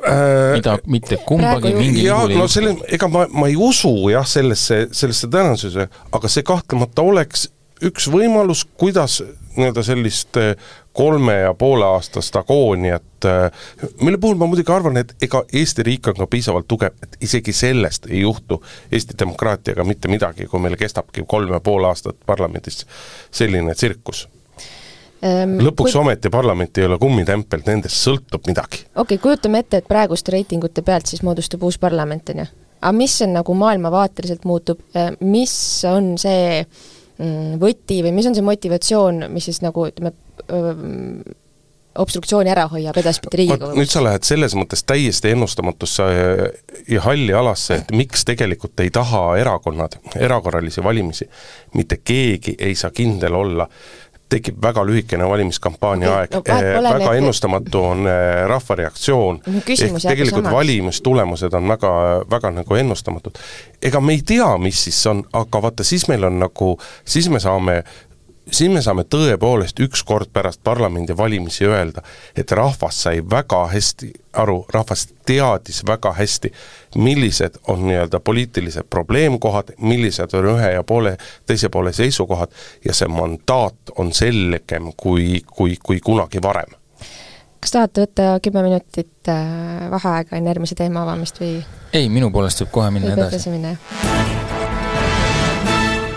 äh, 0.08 0.54
mida 0.56 0.78
mitte 0.88 1.18
kumbagi 1.18 1.74
mingil 1.74 2.06
juhul 2.06 2.36
ei 2.36 2.38
no 2.38 2.48
selle, 2.48 2.78
ega 2.88 3.08
ma, 3.08 3.28
ma 3.32 3.48
ei 3.52 3.56
usu 3.56 4.10
jah, 4.14 4.28
sellesse, 4.28 4.88
sellesse 4.92 5.28
tõenäosuse, 5.28 5.90
aga 6.12 6.32
see 6.32 6.44
kahtlemata 6.48 7.02
oleks 7.02 7.50
üks 7.84 8.08
võimalus, 8.08 8.64
kuidas 8.80 9.20
nii-öelda 9.56 9.84
sellist 9.84 10.38
kolme 10.96 11.34
ja 11.34 11.54
poole 11.54 11.86
aastast 11.86 12.36
agooniat, 12.40 13.28
mille 14.02 14.18
puhul 14.22 14.38
ma 14.40 14.48
muidugi 14.48 14.72
arvan, 14.72 14.98
et 15.02 15.16
ega 15.22 15.44
Eesti 15.54 15.84
riik 15.84 16.08
on 16.08 16.20
ka 16.22 16.28
piisavalt 16.32 16.68
tugev, 16.72 16.96
et 17.04 17.18
isegi 17.26 17.54
sellest 17.54 18.08
ei 18.10 18.22
juhtu 18.22 18.62
Eesti 18.92 19.18
demokraatiaga 19.20 19.84
mitte 19.84 20.12
midagi, 20.12 20.48
kui 20.48 20.64
meil 20.64 20.78
kestabki 20.80 21.26
kolm 21.28 21.54
ja 21.54 21.60
pool 21.60 21.84
aastat 21.90 22.18
parlamendis 22.26 22.86
selline 23.32 23.76
tsirkus 23.76 24.28
ähm, 25.26 25.58
lõpuks 25.68 25.92
kui... 25.92 26.02
ometi 26.02 26.32
parlament 26.32 26.78
ei 26.78 26.88
ole 26.88 27.00
kummitempel, 27.02 27.64
nendest 27.68 28.00
sõltub 28.00 28.48
midagi. 28.48 28.86
okei 28.96 29.02
okay,, 29.04 29.24
kujutame 29.28 29.66
ette, 29.66 29.84
et 29.84 29.90
praeguste 29.92 30.36
reitingute 30.36 30.86
pealt 30.86 31.12
siis 31.12 31.26
moodustub 31.28 31.64
uus 31.68 31.80
parlament, 31.82 32.32
on 32.32 32.46
ju. 32.46 32.52
aga 32.82 32.98
mis 33.04 33.22
on 33.26 33.36
nagu 33.36 33.58
maailmavaateliselt 33.66 34.48
muutub, 34.48 34.84
äh, 34.96 35.12
mis 35.20 35.56
on 35.92 36.14
see 36.22 36.62
mm, 36.64 36.95
võti 37.62 38.02
või 38.04 38.12
mis 38.16 38.28
on 38.30 38.36
see 38.36 38.46
motivatsioon, 38.46 39.26
mis 39.32 39.50
siis 39.50 39.62
nagu 39.64 39.88
ütleme, 39.88 40.12
obstruktsiooni 42.02 42.52
ära 42.52 42.66
hoiab 42.72 42.98
edaspidi 43.00 43.40
Riigikogus. 43.40 43.78
nüüd 43.78 43.92
sa 43.92 44.04
lähed 44.04 44.26
selles 44.28 44.56
mõttes 44.58 44.84
täiesti 44.88 45.32
ennustamatusse 45.32 46.08
ja 46.92 47.04
halli 47.06 47.34
alasse, 47.34 47.80
et 47.82 47.94
miks 47.96 48.26
tegelikult 48.28 48.80
ei 48.84 48.92
taha 48.94 49.24
erakonnad 49.40 50.00
erakorralisi 50.20 50.84
valimisi. 50.84 51.30
mitte 51.74 52.02
keegi 52.04 52.56
ei 52.60 52.76
saa 52.76 52.92
kindel 52.92 53.34
olla, 53.34 53.68
tekib 54.36 54.58
väga 54.62 54.84
lühikene 54.88 55.28
valimiskampaania 55.30 56.14
aeg. 56.20 56.36
no,, 56.36 56.42
eh, 56.52 56.72
väga 56.84 57.14
ennustamatu 57.20 57.84
on 57.92 58.08
eh, 58.12 58.44
rahva 58.52 58.80
reaktsioon, 58.82 59.42
ehk 59.54 59.72
tegelikult 60.08 60.50
valimistulemused 60.52 61.56
on 61.56 61.72
väga, 61.76 61.94
väga 62.32 62.52
nagu 62.60 62.80
ennustamatud. 62.82 63.40
ega 63.86 64.02
me 64.02 64.18
ei 64.18 64.24
tea, 64.26 64.50
mis 64.58 64.84
siis 64.88 65.00
on, 65.12 65.24
aga 65.34 65.62
vaata, 65.62 65.84
siis 65.84 66.08
meil 66.12 66.24
on 66.28 66.40
nagu, 66.40 66.76
siis 67.06 67.30
me 67.30 67.40
saame 67.40 67.82
siis 68.52 68.72
me 68.72 68.82
saame 68.82 69.04
tõepoolest 69.10 69.80
ükskord 69.84 70.30
pärast 70.34 70.62
parlamendivalimisi 70.64 71.66
öelda, 71.66 72.02
et 72.38 72.52
rahvas 72.52 73.02
sai 73.04 73.24
väga 73.30 73.66
hästi 73.72 74.12
aru, 74.34 74.66
rahvas 74.74 75.08
teadis 75.26 75.82
väga 75.88 76.14
hästi, 76.14 76.52
millised 76.96 77.60
on 77.68 77.88
nii-öelda 77.88 78.20
poliitilised 78.20 78.90
probleemkohad, 78.90 79.76
millised 79.78 80.34
on 80.34 80.50
ühe 80.56 80.72
ja 80.76 80.84
poole, 80.84 81.18
teise 81.46 81.70
poole 81.70 81.94
seisukohad 81.94 82.52
ja 82.86 82.94
see 82.94 83.08
mandaat 83.08 83.96
on 83.98 84.14
selgem 84.14 84.92
kui, 84.98 85.42
kui, 85.52 85.78
kui 85.84 86.00
kunagi 86.00 86.42
varem. 86.44 86.78
kas 87.60 87.72
tahate 87.74 88.04
võtta 88.04 88.26
kümme 88.46 88.62
minutit 88.62 89.30
äh, 89.32 89.90
vaheaega 89.92 90.38
enne 90.38 90.54
järgmise 90.54 90.76
teema 90.78 91.02
avamist 91.02 91.42
või? 91.42 91.64
ei, 91.94 92.10
minu 92.10 92.30
poolest 92.32 92.62
võib 92.62 92.76
kohe 92.78 92.92
minna 92.94 93.16
edasi. 93.16 93.36
edasi 93.36 93.56
minna 93.56 94.45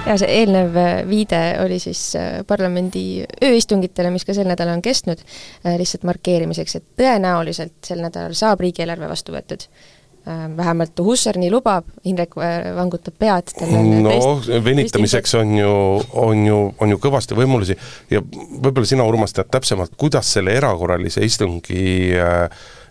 ja 0.08 0.16
see 0.20 0.30
eelnev 0.40 0.78
äh, 0.78 1.02
viide 1.08 1.42
oli 1.64 1.78
siis 1.82 2.00
äh, 2.18 2.40
parlamendi 2.48 3.24
ööistungitele, 3.44 4.12
mis 4.14 4.26
ka 4.28 4.36
sel 4.36 4.48
nädalal 4.48 4.78
on 4.78 4.84
kestnud, 4.84 5.22
äh, 5.66 5.76
lihtsalt 5.80 6.06
markeerimiseks, 6.08 6.78
et 6.78 6.88
tõenäoliselt 7.00 7.78
sel 7.86 8.02
nädalal 8.04 8.36
saab 8.38 8.64
riigieelarve 8.64 9.10
vastu 9.10 9.36
võetud. 9.36 9.68
Vähemalt 10.28 10.98
Hussar 11.00 11.38
nii 11.40 11.48
lubab, 11.48 11.86
Indrek 12.10 12.34
vangutab 12.36 13.14
pead, 13.16 13.54
tal 13.56 13.70
on 13.78 13.86
no 14.04 14.10
teist, 14.12 14.50
venitamiseks 14.66 15.32
on 15.38 15.54
ju, 15.56 15.70
on 16.20 16.42
ju, 16.44 16.58
on 16.84 16.92
ju 16.92 16.98
kõvasti 17.00 17.38
võimalusi. 17.38 17.78
Ja 18.12 18.20
võib-olla 18.20 18.84
sina, 18.90 19.06
Urmas, 19.08 19.32
tead 19.32 19.48
täpsemalt, 19.54 19.94
kuidas 19.96 20.28
selle 20.34 20.52
erakorralise 20.58 21.24
istungi 21.24 21.86
äh, 22.18 22.44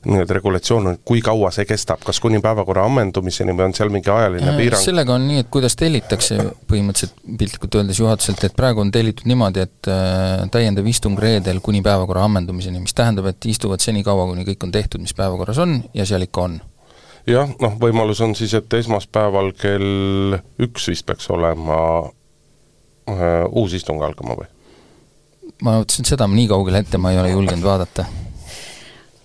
nii-öelda 0.07 0.37
regulatsioon 0.37 0.87
on, 0.91 0.97
kui 1.05 1.21
kaua 1.25 1.49
see 1.55 1.65
kestab, 1.67 2.01
kas 2.05 2.19
kuni 2.23 2.39
päevakorra 2.43 2.85
ammendumiseni 2.87 3.55
või 3.57 3.67
on 3.67 3.75
seal 3.77 3.91
mingi 3.93 4.11
ajaline 4.11 4.53
piirang? 4.57 4.83
sellega 4.83 5.15
on 5.17 5.27
nii, 5.27 5.43
et 5.43 5.51
kuidas 5.53 5.75
tellitakse 5.79 6.37
põhimõtteliselt 6.69 7.17
piltlikult 7.39 7.77
öeldes 7.81 7.99
juhatuselt, 8.01 8.43
et 8.47 8.55
praegu 8.57 8.83
on 8.83 8.91
tellitud 8.93 9.27
niimoodi, 9.29 9.65
et 9.67 9.91
äh, 9.91 10.45
täiendav 10.53 10.87
istung 10.87 11.19
reedel 11.19 11.61
kuni 11.65 11.83
päevakorra 11.85 12.25
ammendumiseni, 12.27 12.81
mis 12.83 12.95
tähendab, 12.97 13.29
et 13.31 13.49
istuvad 13.51 13.83
senikaua, 13.83 14.29
kuni 14.31 14.47
kõik 14.47 14.67
on 14.67 14.73
tehtud, 14.75 15.03
mis 15.03 15.15
päevakorras 15.17 15.59
on, 15.63 15.79
ja 15.97 16.07
seal 16.07 16.25
ikka 16.27 16.47
on 16.47 16.59
jah, 17.27 17.49
noh, 17.61 17.79
võimalus 17.81 18.21
on 18.23 18.35
siis, 18.39 18.55
et 18.57 18.77
esmaspäeval 18.79 19.51
kell 19.59 20.37
üks 20.63 20.87
vist 20.91 21.07
peaks 21.07 21.27
olema 21.33 21.79
äh, 23.11 23.43
uus 23.51 23.75
istung 23.77 24.03
algama 24.05 24.39
või? 24.39 24.47
ma 25.63 25.79
mõtlesin, 25.81 26.07
seda 26.07 26.27
ma 26.29 26.37
nii 26.37 26.47
kaugele 26.51 26.85
ette 26.85 26.99
ma 27.01 27.11
ei 27.13 27.19
ole 27.19 27.33
julgenud 27.33 27.65
vaadata 27.65 28.05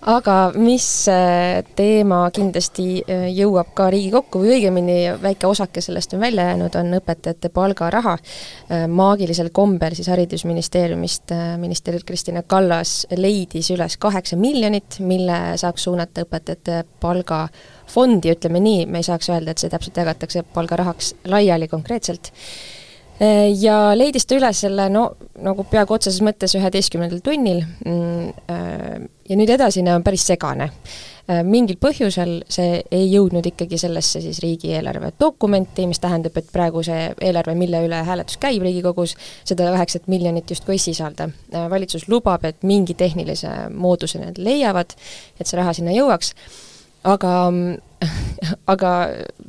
aga 0.03 0.37
mis 0.59 0.87
äh, 1.11 1.63
teema 1.79 2.25
kindlasti 2.35 2.87
äh, 3.07 3.29
jõuab 3.37 3.71
ka 3.77 3.87
Riigikokku 3.93 4.41
või 4.43 4.57
õigemini 4.57 4.97
väike 5.23 5.47
osake 5.47 5.83
sellest 5.85 6.17
on 6.17 6.23
välja 6.25 6.49
jäänud, 6.51 6.75
on 6.79 6.97
õpetajate 6.99 7.53
palgaraha. 7.55 8.17
Äh, 8.19 8.85
maagilisel 8.91 9.53
kombel 9.55 9.95
siis 9.95 10.11
Haridusministeeriumist 10.11 11.35
minister 11.63 11.99
Kristina 12.07 12.43
Kallas 12.43 13.07
leidis 13.17 13.71
üles 13.75 13.97
kaheksa 14.03 14.37
miljonit, 14.37 14.99
mille 14.99 15.57
saaks 15.61 15.87
suunata 15.87 16.27
õpetajate 16.27 16.83
palgafondi, 17.01 18.35
ütleme 18.35 18.63
nii, 18.63 18.87
me 18.91 19.03
ei 19.03 19.07
saaks 19.07 19.31
öelda, 19.31 19.55
et 19.55 19.63
see 19.63 19.71
täpselt 19.71 20.03
jagatakse 20.03 20.43
palgarahaks 20.55 21.15
laiali 21.31 21.71
konkreetselt 21.71 22.33
ja 23.21 23.93
leidis 23.95 24.27
ta 24.27 24.37
üles 24.39 24.63
selle 24.65 24.89
no 24.91 25.05
nagu 25.43 25.65
peaaegu 25.69 25.95
otseses 25.95 26.23
mõttes 26.25 26.57
üheteistkümnendal 26.59 27.21
tunnil 27.25 27.63
mm, 27.63 28.31
äh, 28.51 29.05
ja 29.29 29.39
nüüd 29.39 29.53
edasine 29.53 29.95
on 29.95 30.05
päris 30.05 30.25
segane. 30.27 30.69
Äh, 31.31 31.43
mingil 31.47 31.79
põhjusel 31.83 32.41
see 32.51 32.81
ei 32.91 33.07
jõudnud 33.13 33.47
ikkagi 33.53 33.79
sellesse 33.81 34.23
siis 34.25 34.41
riigieelarve 34.43 35.13
dokumenti, 35.21 35.87
mis 35.91 36.03
tähendab, 36.03 36.37
et 36.39 36.51
praegu 36.53 36.83
see 36.87 37.13
eelarve, 37.21 37.55
mille 37.59 37.85
üle 37.87 38.03
hääletus 38.09 38.41
käib 38.43 38.65
Riigikogus, 38.67 39.15
seda 39.49 39.71
kaheksat 39.71 40.11
miljonit 40.13 40.51
justkui 40.51 40.77
ei 40.77 40.83
sisalda. 40.83 41.29
valitsus 41.71 42.09
lubab, 42.09 42.45
et 42.45 42.63
mingi 42.67 42.95
tehnilise 42.99 43.51
mooduse 43.71 44.19
nad 44.23 44.39
leiavad, 44.39 44.97
et 45.39 45.47
see 45.47 45.59
raha 45.61 45.75
sinna 45.77 45.95
jõuaks, 45.95 46.35
aga 47.05 47.33
aga 48.73 48.93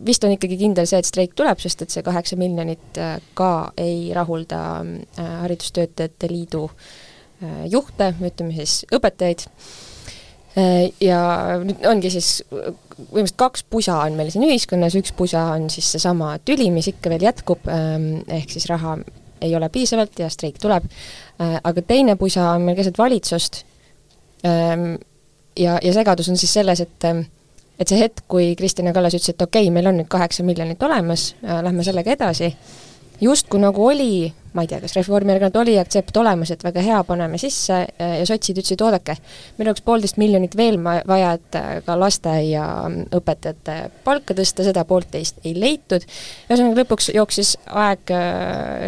vist 0.05 0.25
on 0.25 0.33
ikkagi 0.36 0.57
kindel 0.60 0.88
see, 0.89 1.00
et 1.01 1.10
streik 1.10 1.33
tuleb, 1.38 1.62
sest 1.62 1.86
et 1.86 1.93
see 1.93 2.05
kaheksa 2.05 2.38
miljonit 2.39 3.00
äh, 3.01 3.17
ka 3.38 3.72
ei 3.79 4.12
rahulda 4.15 4.60
äh, 4.83 5.31
Haridustöötajate 5.43 6.29
Liidu 6.31 6.67
äh, 6.67 7.65
juhte, 7.72 8.13
ütleme 8.22 8.55
siis 8.57 8.83
õpetajaid, 8.93 9.48
ja 11.01 11.19
nüüd 11.65 11.79
ongi 11.89 12.12
siis 12.13 12.43
põhimõtteliselt 12.45 13.39
kaks 13.41 13.63
pusa 13.74 13.95
on 14.03 14.13
meil 14.19 14.27
siin 14.29 14.43
ühiskonnas, 14.45 14.93
üks 15.00 15.10
pusa 15.17 15.48
on 15.55 15.65
siis 15.74 15.88
seesama 15.95 16.36
tüli, 16.45 16.67
mis 16.69 16.91
ikka 16.91 17.10
veel 17.10 17.25
jätkub, 17.25 17.65
ähm, 17.74 18.19
ehk 18.29 18.53
siis 18.53 18.67
raha 18.69 19.00
ei 19.41 19.55
ole 19.57 19.72
piisavalt 19.74 20.22
ja 20.22 20.27
streik 20.29 20.60
tuleb, 20.62 20.86
aga 21.41 21.81
teine 21.89 22.13
pusa 22.22 22.51
on 22.53 22.67
meil 22.67 22.77
keset 22.77 23.01
valitsust 23.01 23.63
ähm, 24.45 24.93
ja, 25.57 25.79
ja 25.81 25.95
segadus 25.98 26.29
on 26.29 26.38
siis 26.38 26.53
selles, 26.53 26.86
et 26.86 27.10
ähm, 27.10 27.25
et 27.80 27.89
see 27.89 28.00
hetk, 28.00 28.25
kui 28.30 28.53
Kristina 28.60 28.94
Kallas 28.94 29.15
ütles, 29.18 29.34
et 29.34 29.42
okei 29.42 29.68
okay,, 29.68 29.74
meil 29.74 29.89
on 29.89 30.00
nüüd 30.01 30.10
kaheksa 30.12 30.46
miljonit 30.46 30.82
olemas 30.84 31.34
äh,, 31.42 31.62
lähme 31.65 31.86
sellega 31.86 32.13
edasi, 32.13 32.53
justkui 33.22 33.62
nagu 33.62 33.88
oli, 33.88 34.27
ma 34.53 34.63
ei 34.63 34.70
tea, 34.70 34.80
kas 34.84 34.96
Reformierakonnal 34.98 35.63
oli 35.63 35.77
aktsept 35.82 36.18
olemas, 36.22 36.51
et 36.53 36.63
väga 36.65 36.84
hea, 36.86 37.00
paneme 37.08 37.39
sisse 37.42 37.80
äh, 37.86 38.13
ja 38.20 38.27
sotsid 38.30 38.60
ütlesid, 38.62 38.84
oodake, 38.86 39.18
meil 39.58 39.72
oleks 39.72 39.86
poolteist 39.86 40.20
miljonit 40.22 40.58
veel 40.60 40.77
vaja, 40.84 41.34
et 41.39 41.60
äh, 41.60 41.72
ka 41.86 41.98
lasteaiaõpetajate 42.00 43.80
palka 44.06 44.38
tõsta, 44.38 44.68
seda 44.68 44.86
poolteist 44.89 45.42
ei 45.48 45.56
leitud, 45.58 46.06
ühesõnaga 46.50 46.84
lõpuks 46.84 47.10
jooksis 47.15 47.58
aeg 47.74 48.15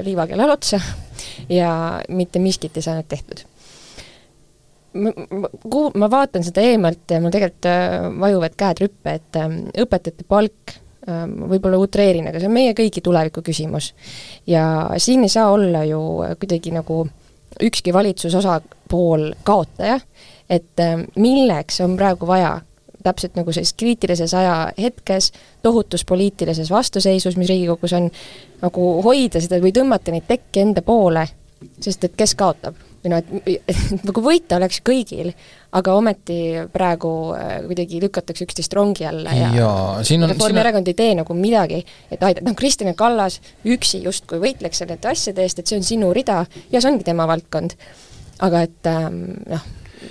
liivakellal 0.06 0.56
otsa 0.58 0.82
ja 1.50 1.74
mitte 2.10 2.40
miskit 2.44 2.78
ei 2.78 2.86
saanud 2.86 3.10
tehtud 3.10 3.46
ma 4.96 6.10
vaatan 6.12 6.46
seda 6.46 6.64
eemalt 6.64 7.12
ja 7.12 7.20
mul 7.24 7.34
tegelikult 7.34 7.68
äh, 7.70 8.08
vajuvad 8.20 8.56
käed 8.58 8.82
rüppe, 8.86 9.18
et 9.20 9.40
ähm, 9.40 9.58
õpetajate 9.86 10.28
palk, 10.28 10.76
ähm, 11.10 11.36
võib-olla 11.52 11.80
utreerin, 11.82 12.30
aga 12.30 12.40
see 12.40 12.50
on 12.50 12.56
meie 12.56 12.76
kõigi 12.78 13.04
tuleviku 13.04 13.44
küsimus. 13.46 13.94
ja 14.48 14.66
siin 14.98 15.26
ei 15.28 15.34
saa 15.34 15.52
olla 15.52 15.84
ju 15.88 16.02
kuidagi 16.40 16.74
nagu 16.76 17.04
ükski 17.64 17.94
valitsuse 17.94 18.38
osapool 18.38 19.34
kaotaja, 19.44 20.00
et 20.50 20.80
ähm, 20.84 21.08
milleks 21.16 21.82
on 21.84 21.98
praegu 22.00 22.28
vaja 22.28 22.60
täpselt 23.06 23.36
nagu 23.38 23.54
sellises 23.54 23.76
kriitilises 23.78 24.34
ajahetkes, 24.34 25.32
tohutus 25.62 26.06
poliitilises 26.06 26.72
vastuseisus, 26.72 27.38
mis 27.38 27.52
Riigikogus 27.52 27.94
on, 27.94 28.10
nagu 28.64 28.88
hoida 29.06 29.42
seda 29.44 29.62
või 29.62 29.76
tõmmata 29.76 30.14
neid 30.14 30.26
tekke 30.30 30.64
enda 30.66 30.82
poole, 30.86 31.28
sest 31.80 32.08
et 32.08 32.18
kes 32.18 32.34
kaotab? 32.40 32.85
Või 33.06 33.14
noh, 33.14 33.22
et, 33.46 33.84
nagu 34.08 34.24
võita 34.26 34.60
oleks 34.60 34.82
kõigil, 34.86 35.32
aga 35.76 35.96
ometi 35.98 36.40
praegu 36.74 37.12
äh, 37.38 37.54
kuidagi 37.68 38.02
lükatakse 38.04 38.48
üksteist 38.48 38.76
rongi 38.76 39.08
alla 39.08 39.36
ja, 39.36 39.52
ja 39.56 39.70
Reformierakond 40.32 40.92
ei 40.92 40.98
tee 40.98 41.14
nagu 41.22 41.38
midagi, 41.38 41.84
et 42.10 42.20
aidata, 42.20 42.46
noh, 42.48 42.58
Kristina 42.58 42.96
Kallas 42.98 43.40
üksi 43.64 44.04
justkui 44.06 44.42
võitleks 44.44 44.84
nende 44.84 45.12
asjade 45.12 45.46
eest, 45.46 45.62
et 45.62 45.72
see 45.72 45.80
on 45.80 45.88
sinu 45.88 46.12
rida 46.16 46.44
ja 46.72 46.82
see 46.82 46.92
ongi 46.92 47.08
tema 47.08 47.28
valdkond. 47.30 47.78
aga 48.46 48.66
et 48.68 48.88
ähm, 48.92 49.20
noh, 49.48 49.64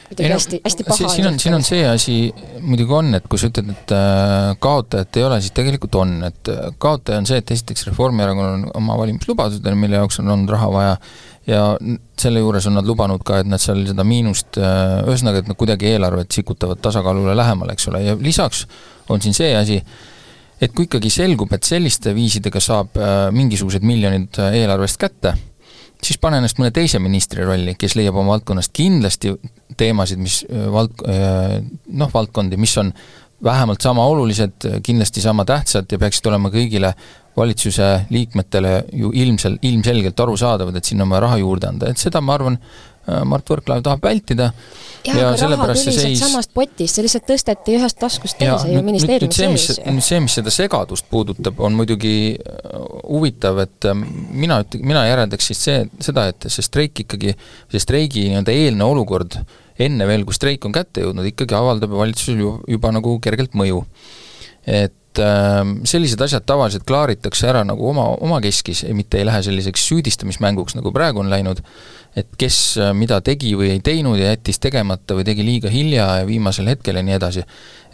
kuidagi 0.09 0.29
no, 0.29 0.39
hästi, 0.39 0.61
hästi 0.65 0.87
paha. 0.87 1.09
siin 1.13 1.29
on, 1.29 1.39
siin 1.41 1.57
on 1.57 1.65
see 1.67 1.83
asi 1.89 2.17
muidugi 2.61 2.97
on, 2.97 3.13
et 3.19 3.27
kui 3.31 3.41
sa 3.41 3.51
ütled, 3.51 3.71
et 3.75 3.95
äh, 3.95 4.55
kaotajat 4.63 5.19
ei 5.21 5.27
ole, 5.27 5.41
siis 5.45 5.55
tegelikult 5.57 5.99
on, 6.01 6.17
et 6.29 6.51
äh, 6.53 6.67
kaotaja 6.81 7.21
on 7.23 7.29
see, 7.29 7.41
et 7.43 7.55
esiteks 7.57 7.89
Reformierakonnal 7.91 8.59
on 8.59 8.67
oma 8.81 8.99
valimislubadused, 9.01 9.69
mille 9.81 10.01
jaoks 10.01 10.21
on 10.23 10.33
olnud 10.35 10.55
raha 10.55 10.71
vaja, 10.73 10.97
ja 11.47 11.63
selle 12.21 12.41
juures 12.41 12.67
on 12.71 12.79
nad 12.79 12.87
lubanud 12.89 13.23
ka, 13.27 13.43
et 13.43 13.49
nad 13.51 13.63
seal 13.63 13.85
seda 13.89 14.05
miinust, 14.07 14.59
äh, 14.59 15.01
ühesõnaga, 15.05 15.43
et 15.43 15.51
nad 15.51 15.59
kuidagi 15.61 15.91
eelarvet 15.93 16.33
sikutavad 16.33 16.81
tasakaalule 16.85 17.37
lähemale, 17.37 17.77
eks 17.77 17.89
ole, 17.93 18.03
ja 18.07 18.19
lisaks 18.21 18.67
on 19.13 19.23
siin 19.23 19.37
see 19.37 19.51
asi, 19.57 19.81
et 20.63 20.73
kui 20.73 20.89
ikkagi 20.89 21.11
selgub, 21.13 21.53
et 21.53 21.67
selliste 21.67 22.15
viisidega 22.17 22.63
saab 22.63 22.97
mingisugused 23.35 23.85
miljonid 23.85 24.39
eelarvest 24.47 25.01
kätte, 25.03 25.35
siis 26.05 26.17
pane 26.21 26.39
ennast 26.41 26.61
mõne 26.61 26.73
teise 26.73 27.01
ministri 27.03 27.45
rolli, 27.45 27.75
kes 27.77 27.97
leiab 27.99 28.17
oma 28.17 28.37
valdkonnast 28.37 28.73
kindlasti 28.77 29.35
teemasid, 29.77 30.21
mis 30.23 30.41
vald-, 30.73 31.03
noh, 31.05 32.11
valdkondi, 32.15 32.57
mis 32.61 32.77
on 32.81 32.93
vähemalt 33.45 33.85
sama 33.85 34.07
olulised, 34.07 34.67
kindlasti 34.83 35.21
sama 35.21 35.45
tähtsad 35.45 35.91
ja 35.93 35.99
peaksid 36.01 36.27
olema 36.31 36.51
kõigile 36.53 36.95
valitsuse 37.37 38.07
liikmetele 38.15 38.75
ju 38.93 39.11
ilmsel, 39.15 39.59
ilmselgelt 39.63 40.21
arusaadavad, 40.21 40.77
et 40.79 40.85
sinna 40.85 41.05
on 41.05 41.15
vaja 41.15 41.25
raha 41.27 41.39
juurde 41.43 41.71
anda, 41.71 41.91
et 41.91 42.01
seda 42.01 42.23
ma 42.23 42.37
arvan, 42.39 42.59
Mart 43.05 43.51
Võrklaev 43.51 43.83
tahab 43.85 44.05
vältida. 44.05 44.47
Ja, 45.05 45.15
ja 45.19 45.31
sellepärast 45.37 45.85
see 45.85 45.93
seis 45.93 46.23
samast 46.23 46.55
potist, 46.57 46.97
see 46.97 47.05
lihtsalt 47.05 47.27
tõsteti 47.29 47.75
ühest 47.77 47.99
taskust 48.01 48.39
teise 48.41 48.71
ju 48.73 48.81
ministeeriumi 48.87 49.35
sees. 49.61 49.83
nüüd 49.85 50.07
see, 50.07 50.21
mis 50.25 50.37
seda 50.39 50.53
segadust 50.55 51.05
puudutab, 51.11 51.61
on 51.61 51.77
muidugi 51.77 52.15
äh, 52.33 52.79
huvitav, 53.03 53.61
et 53.67 53.91
ähm, 53.91 54.07
mina 54.33 54.63
üt-, 54.65 54.79
mina 54.81 55.05
järeldaks 55.05 55.51
siis 55.53 55.61
see, 55.67 55.83
seda, 56.01 56.31
et 56.33 56.49
see 56.49 56.65
streik 56.65 57.05
ikkagi, 57.05 57.37
see 57.75 57.85
streigi 57.85 58.25
nii-öelda 58.31 58.57
eelne 58.57 58.89
olukord 58.89 59.37
enne 59.79 60.07
veel, 60.07 60.25
kui 60.27 60.37
streik 60.37 60.65
on 60.67 60.75
kätte 60.75 61.05
jõudnud, 61.05 61.27
ikkagi 61.33 61.57
avaldab 61.59 61.97
valitsusel 61.99 62.41
ju 62.41 62.53
juba 62.71 62.93
nagu 62.95 63.17
kergelt 63.23 63.57
mõju. 63.59 63.85
et 64.65 65.21
ähm, 65.21 65.77
sellised 65.85 66.21
asjad 66.25 66.47
tavaliselt 66.49 66.87
klaaritakse 66.89 67.51
ära 67.51 67.65
nagu 67.69 67.85
oma, 67.91 68.07
omakeskis, 68.25 68.85
mitte 68.97 69.21
ei 69.21 69.27
lähe 69.29 69.43
selliseks 69.45 69.85
süüdistamismänguks, 69.91 70.79
nagu 70.79 70.93
praegu 70.93 71.21
on 71.21 71.29
läinud, 71.31 71.61
et 72.15 72.37
kes 72.39 72.57
äh, 72.79 72.93
mida 72.95 73.19
tegi 73.25 73.55
või 73.59 73.73
ei 73.75 73.81
teinud 73.85 74.19
ja 74.21 74.31
jättis 74.33 74.61
tegemata 74.63 75.17
või 75.19 75.27
tegi 75.27 75.47
liiga 75.47 75.71
hilja 75.71 76.07
ja 76.21 76.29
viimasel 76.29 76.69
hetkel 76.71 77.01
ja 77.01 77.03
nii 77.03 77.17
edasi. 77.17 77.43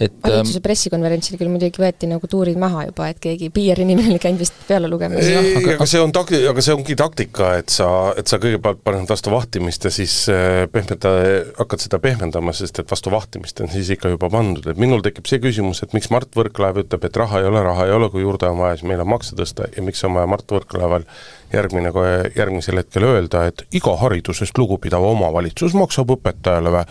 et 0.01 0.13
valitsuse 0.25 0.61
ähm, 0.61 0.65
pressikonverentsil 0.65 1.39
küll 1.41 1.49
muidugi 1.53 1.81
võeti 1.81 2.09
nagu 2.09 2.29
tuurid 2.29 2.61
maha 2.61 2.87
juba, 2.91 3.09
et 3.13 3.21
keegi 3.21 3.49
PR-inimene 3.55 4.13
oli 4.13 4.21
käinud 4.21 4.43
vist 4.45 4.61
peale 4.69 4.91
lugemas. 4.93 5.25
ei, 5.25 5.55
aga, 5.57 5.77
aga 5.79 5.89
see 5.89 6.03
on 6.05 6.13
tak-, 6.17 6.35
aga 6.53 6.65
see 6.67 6.77
ongi 6.77 6.97
taktika, 7.01 7.55
et 7.63 7.73
sa, 7.73 7.89
et 8.21 8.29
sa 8.29 8.41
kõigepealt 8.43 8.85
paned 8.85 9.09
vastu 9.09 9.33
vahtimist 9.33 9.89
ja 9.89 9.95
siis 9.95 10.17
äh, 10.33 10.67
pehmenda, 10.73 11.17
hakkad 11.63 11.87
seda 11.87 12.03
pehmendama, 12.05 12.57
sest 12.57 12.85
et 12.85 12.93
vastu 12.93 13.13
vahtimist 13.15 13.65
on 13.65 13.73
siis 13.73 13.89
ikka 13.97 14.13
juba 14.13 14.29
pandud, 14.33 14.69
et 14.69 14.81
minul 14.81 15.05
tekib 15.05 15.29
see 15.33 15.41
küsimus, 15.41 15.81
et 15.85 15.97
miks 15.97 16.13
Mart 16.13 16.29
Võrklaev 16.37 16.85
ütleb, 16.85 17.09
et 17.09 17.21
raha 17.25 17.41
ei 17.41 17.49
ole, 17.49 17.65
raha 17.65 17.89
ei 17.89 17.97
ole, 17.97 18.13
kui 18.13 18.25
juurde 18.25 18.53
on 18.53 18.61
vaja, 18.61 18.77
siis 18.77 18.89
meil 18.93 19.01
on 19.01 19.15
makse 19.17 19.37
tõsta 19.39 19.73
ja 19.73 19.85
miks 19.85 20.05
on 20.05 20.17
vaja 20.19 20.29
Mart 20.29 20.49
Võrklaeval 20.53 21.09
järgmine, 21.53 21.93
järgmisel 22.37 22.81
hetkel 22.81 23.05
öelda, 23.05 23.45
et 23.51 23.65
iga 23.75 23.95
haridusest 24.01 24.59
lugupidav 24.59 25.05
omavalitsus 25.05 25.75
maksab 25.75 26.13
õpetajale, 26.17 26.85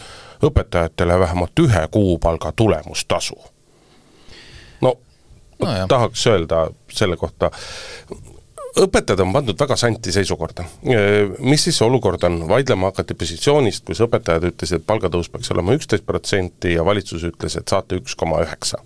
õpetajatele 0.45 1.19
vähemalt 1.19 1.63
ühe 1.63 1.85
kuupalga 1.91 2.51
tulemustasu. 2.55 3.37
no, 4.81 4.95
no 5.59 5.77
tahaks 5.87 6.27
öelda 6.27 6.67
selle 6.91 7.17
kohta, 7.17 7.51
õpetajad 8.79 9.23
on 9.23 9.33
pandud 9.33 9.59
väga 9.59 9.75
santi 9.79 10.11
seisukorda. 10.11 10.65
Mis 11.39 11.63
siis 11.63 11.79
see 11.79 11.87
olukord 11.87 12.23
on, 12.27 12.41
vaidlema 12.49 12.91
hakati 12.91 13.17
positsioonist, 13.17 13.85
kus 13.87 14.03
õpetajad 14.05 14.51
ütlesid, 14.51 14.81
et 14.81 14.87
palgatõus 14.87 15.31
peaks 15.31 15.51
olema 15.55 15.75
üksteist 15.77 16.05
protsenti 16.07 16.75
ja 16.75 16.85
valitsus 16.85 17.25
ütles, 17.31 17.57
et 17.59 17.67
saate 17.67 17.99
üks 17.99 18.15
koma 18.19 18.43
üheksa 18.45 18.83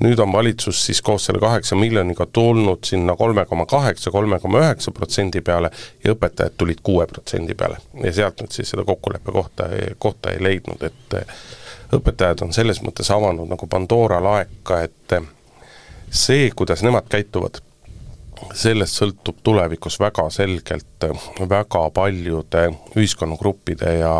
nüüd 0.00 0.18
on 0.18 0.32
valitsus 0.32 0.80
siis 0.86 1.02
koos 1.02 1.26
selle 1.28 1.40
kaheksa 1.40 1.76
miljoniga 1.76 2.26
tulnud 2.26 2.84
sinna 2.84 3.16
kolme 3.16 3.44
koma 3.46 3.66
kaheksa, 3.66 4.10
kolme 4.10 4.40
koma 4.40 4.62
üheksa 4.64 4.90
protsendi 4.90 5.40
peale 5.40 5.70
ja 6.04 6.14
õpetajad 6.14 6.56
tulid 6.58 6.82
kuue 6.82 7.06
protsendi 7.06 7.54
peale. 7.54 7.78
ja 8.02 8.12
sealt 8.12 8.40
nüüd 8.42 8.54
siis 8.54 8.70
seda 8.74 8.84
kokkuleppe 8.84 9.32
kohta, 9.32 9.68
kohta 9.98 10.32
ei 10.32 10.42
leidnud, 10.42 10.82
et 10.82 11.18
õpetajad 11.94 12.42
on 12.46 12.52
selles 12.52 12.82
mõttes 12.82 13.10
avanud 13.14 13.48
nagu 13.50 13.66
Pandora 13.70 14.20
laeka, 14.22 14.82
et 14.82 15.18
see, 16.10 16.50
kuidas 16.56 16.82
nemad 16.82 17.08
käituvad, 17.10 17.60
sellest 18.54 19.00
sõltub 19.00 19.40
tulevikus 19.42 19.98
väga 20.00 20.28
selgelt 20.30 21.06
väga 21.48 21.90
paljude 21.94 22.68
ühiskonnagruppide 22.96 23.98
ja 23.98 24.14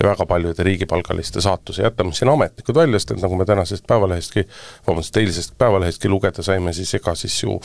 ja 0.00 0.08
väga 0.08 0.26
paljude 0.26 0.62
riigipalgaliste 0.62 1.40
saatuse, 1.40 1.82
jätame 1.82 2.12
siin 2.12 2.30
ametnikud 2.32 2.74
välja, 2.74 2.98
sest 2.98 3.10
et 3.14 3.22
nagu 3.22 3.36
me 3.36 3.44
tänasest 3.44 3.86
Päevalehestki, 3.86 4.44
vabandust, 4.86 5.16
eilsest 5.16 5.54
Päevalehestki 5.58 6.08
lugeda 6.08 6.42
saime, 6.42 6.72
siis 6.72 6.94
ega 6.94 7.14
siis 7.14 7.42
ju 7.42 7.58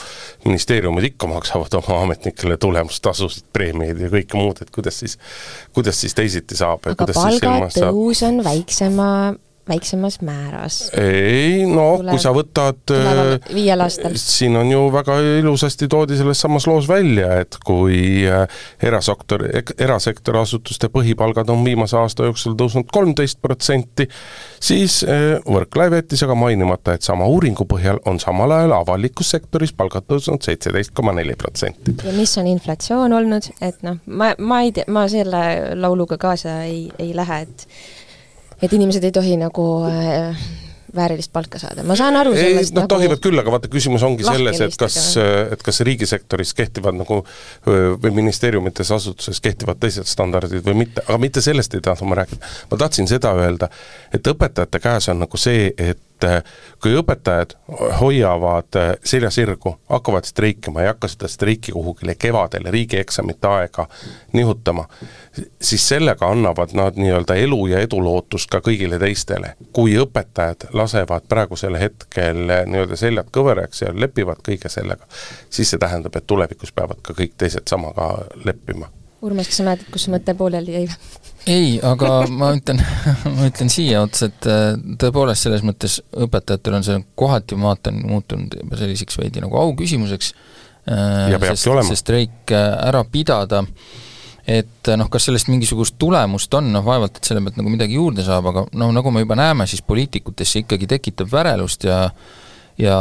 ministeeriumid 0.44 1.10
ikka 1.12 1.30
maksavad 1.30 1.78
oma 1.80 2.02
ametnikele 2.02 2.56
tulemustasusid, 2.56 3.48
preemiaid 3.52 4.00
ja 4.00 4.12
kõike 4.12 4.38
muud, 4.38 4.62
et 4.62 4.70
kuidas 4.74 5.00
siis, 5.04 5.18
kuidas 5.74 6.00
siis 6.00 6.14
teisiti 6.14 6.58
saab. 6.58 6.86
aga 6.92 7.08
palgatõus 7.14 8.22
on 8.26 8.44
väiksema 8.44 9.10
väiksemas 9.68 10.20
määras. 10.20 10.90
ei 10.98 11.66
no 11.66 11.96
Tuleb, 11.96 12.14
kui 12.14 12.22
sa 12.22 12.32
võtad 12.34 12.92
äh, 12.94 13.54
viiel 13.54 13.82
aastal. 13.82 14.14
siin 14.20 14.56
on 14.56 14.70
ju 14.70 14.84
väga 14.94 15.18
ilusasti 15.40 15.88
toodi 15.90 16.18
selles 16.18 16.40
samas 16.40 16.66
loos 16.70 16.88
välja, 16.88 17.40
et 17.42 17.58
kui 17.66 17.98
äh, 18.30 18.46
erasektor, 18.82 19.42
erasektori 19.78 20.38
asutuste 20.38 20.90
põhipalgad 20.92 21.50
on 21.50 21.64
viimase 21.66 21.98
aasta 21.98 22.28
jooksul 22.28 22.54
tõusnud 22.58 22.90
kolmteist 22.92 23.42
protsenti, 23.42 24.08
siis 24.60 25.02
äh, 25.04 25.36
Võrklaev 25.46 25.98
jättis 25.98 26.22
aga 26.26 26.38
mainimata, 26.38 26.94
et 26.94 27.06
sama 27.06 27.26
uuringu 27.30 27.66
põhjal 27.68 28.00
on 28.06 28.20
samal 28.22 28.54
ajal 28.54 28.78
avalikus 28.78 29.34
sektoris 29.34 29.74
palgad 29.74 30.06
tõusnud 30.06 30.46
seitseteist 30.46 30.94
koma 30.94 31.14
neli 31.16 31.34
protsenti. 31.34 31.96
ja 32.04 32.14
mis 32.14 32.38
on 32.38 32.46
inflatsioon 32.54 33.18
olnud, 33.18 33.50
et 33.60 33.82
noh, 33.86 33.98
ma, 34.06 34.32
ma 34.38 34.62
ei 34.62 34.74
tea, 34.76 34.86
ma 34.88 35.08
selle 35.10 35.46
lauluga 35.74 36.18
kaasa 36.22 36.60
ei, 36.70 36.86
ei 37.02 37.14
lähe, 37.16 37.42
et 37.46 37.68
et 38.62 38.72
inimesed 38.72 39.04
ei 39.04 39.12
tohi 39.14 39.36
nagu 39.40 39.66
äh, 39.88 40.46
väärilist 40.96 41.32
palka 41.32 41.58
saada, 41.60 41.84
ma 41.86 41.96
saan 41.98 42.16
aru 42.16 42.32
sellest 42.36 42.70
ei, 42.70 42.74
noh 42.74 42.84
nagu 42.84 42.90
tohivad 42.94 43.20
küll, 43.24 43.40
aga 43.40 43.52
vaata, 43.52 43.70
küsimus 43.72 44.04
ongi 44.06 44.24
selles, 44.26 44.60
et 44.64 44.78
kas, 44.80 44.96
et 45.52 45.62
kas 45.66 45.82
riigisektoris 45.86 46.54
kehtivad 46.56 46.96
nagu 46.96 47.20
või 47.66 48.12
ministeeriumites, 48.22 48.92
asutuses 48.96 49.42
kehtivad 49.44 49.80
teised 49.82 50.08
standardid 50.08 50.64
või 50.66 50.84
mitte, 50.84 51.04
aga 51.06 51.18
mitte 51.22 51.44
sellest 51.44 51.76
ei 51.76 51.84
tahtnud 51.84 52.12
ma 52.12 52.20
rääkida. 52.22 52.52
ma 52.70 52.80
tahtsin 52.80 53.10
seda 53.10 53.34
öelda, 53.36 53.70
et 54.14 54.32
õpetajate 54.32 54.82
käes 54.82 55.10
on 55.12 55.24
nagu 55.26 55.40
see, 55.40 55.70
et 55.76 56.00
et 56.16 56.24
äh, 56.24 56.42
kui 56.82 56.94
õpetajad 56.96 57.54
hoiavad 58.00 58.76
äh, 58.76 58.92
selja 59.04 59.30
sirgu, 59.30 59.76
hakkavad 59.88 60.24
streikima 60.24 60.82
ei 60.82 60.88
hakka 60.88 61.08
seda 61.12 61.28
streiki 61.28 61.72
kuhugile 61.72 62.14
kevadele 62.14 62.70
riigieksamite 62.70 63.48
aega 63.48 63.86
nihutama, 64.32 64.86
siis 65.60 65.88
sellega 65.88 66.30
annavad 66.30 66.72
nad 66.72 66.96
nii-öelda 66.96 67.36
elu 67.44 67.60
ja 67.66 67.80
edulootust 67.84 68.50
ka 68.50 68.62
kõigile 68.64 68.98
teistele. 68.98 69.54
kui 69.72 69.96
õpetajad 70.00 70.70
lasevad 70.72 71.28
praegusel 71.28 71.76
hetkel 71.80 72.50
äh, 72.50 72.64
nii-öelda 72.66 72.96
seljad 72.96 73.32
kõveraks 73.32 73.82
ja 73.82 73.92
lepivad 73.94 74.40
kõige 74.48 74.72
sellega, 74.72 75.04
siis 75.50 75.70
see 75.70 75.78
tähendab, 75.78 76.16
et 76.16 76.26
tulevikus 76.26 76.72
peavad 76.72 77.02
ka 77.02 77.12
kõik 77.12 77.36
teised 77.36 77.68
samaga 77.68 78.26
leppima. 78.44 78.88
Urmas, 79.22 79.48
kas 79.48 79.60
sa 79.60 79.64
mäletad, 79.66 79.90
kus 79.92 80.06
see 80.06 80.12
mõte 80.16 80.34
pooleli 80.36 80.76
jäi? 80.76 80.88
Ei, 81.46 81.76
aga 81.84 82.10
ma 82.30 82.50
ütlen, 82.56 82.80
ma 83.36 83.48
ütlen 83.48 83.70
siia 83.72 84.02
otsa, 84.04 84.30
et 84.30 84.48
äh, 84.50 84.72
tõepoolest 85.00 85.46
selles 85.46 85.64
mõttes 85.66 86.00
õpetajatel 86.26 86.78
on 86.78 86.86
see 86.86 86.98
kohati, 87.18 87.58
ma 87.58 87.72
vaatan, 87.72 88.02
muutunud 88.06 88.58
juba 88.60 88.80
selliseks 88.80 89.20
veidi 89.20 89.44
nagu 89.44 89.58
auküsimuseks, 89.62 90.32
äh, 90.90 91.36
sest 91.52 91.70
see 91.90 92.00
streik 92.02 92.54
äh, 92.54 92.66
ära 92.88 93.04
pidada, 93.10 93.62
et 94.46 94.90
noh, 94.94 95.10
kas 95.10 95.26
sellest 95.26 95.50
mingisugust 95.50 95.96
tulemust 95.98 96.52
on, 96.54 96.70
noh 96.74 96.84
vaevalt, 96.86 97.18
et 97.18 97.30
selle 97.30 97.42
pealt 97.42 97.58
nagu 97.58 97.72
midagi 97.72 97.98
juurde 97.98 98.26
saab, 98.26 98.50
aga 98.52 98.66
noh, 98.78 98.92
nagu 98.94 99.14
me 99.14 99.24
juba 99.24 99.38
näeme, 99.38 99.66
siis 99.70 99.82
poliitikutes 99.86 100.52
see 100.52 100.66
ikkagi 100.66 100.90
tekitab 100.96 101.32
värelust 101.32 101.88
ja 101.88 102.04
ja 102.76 102.96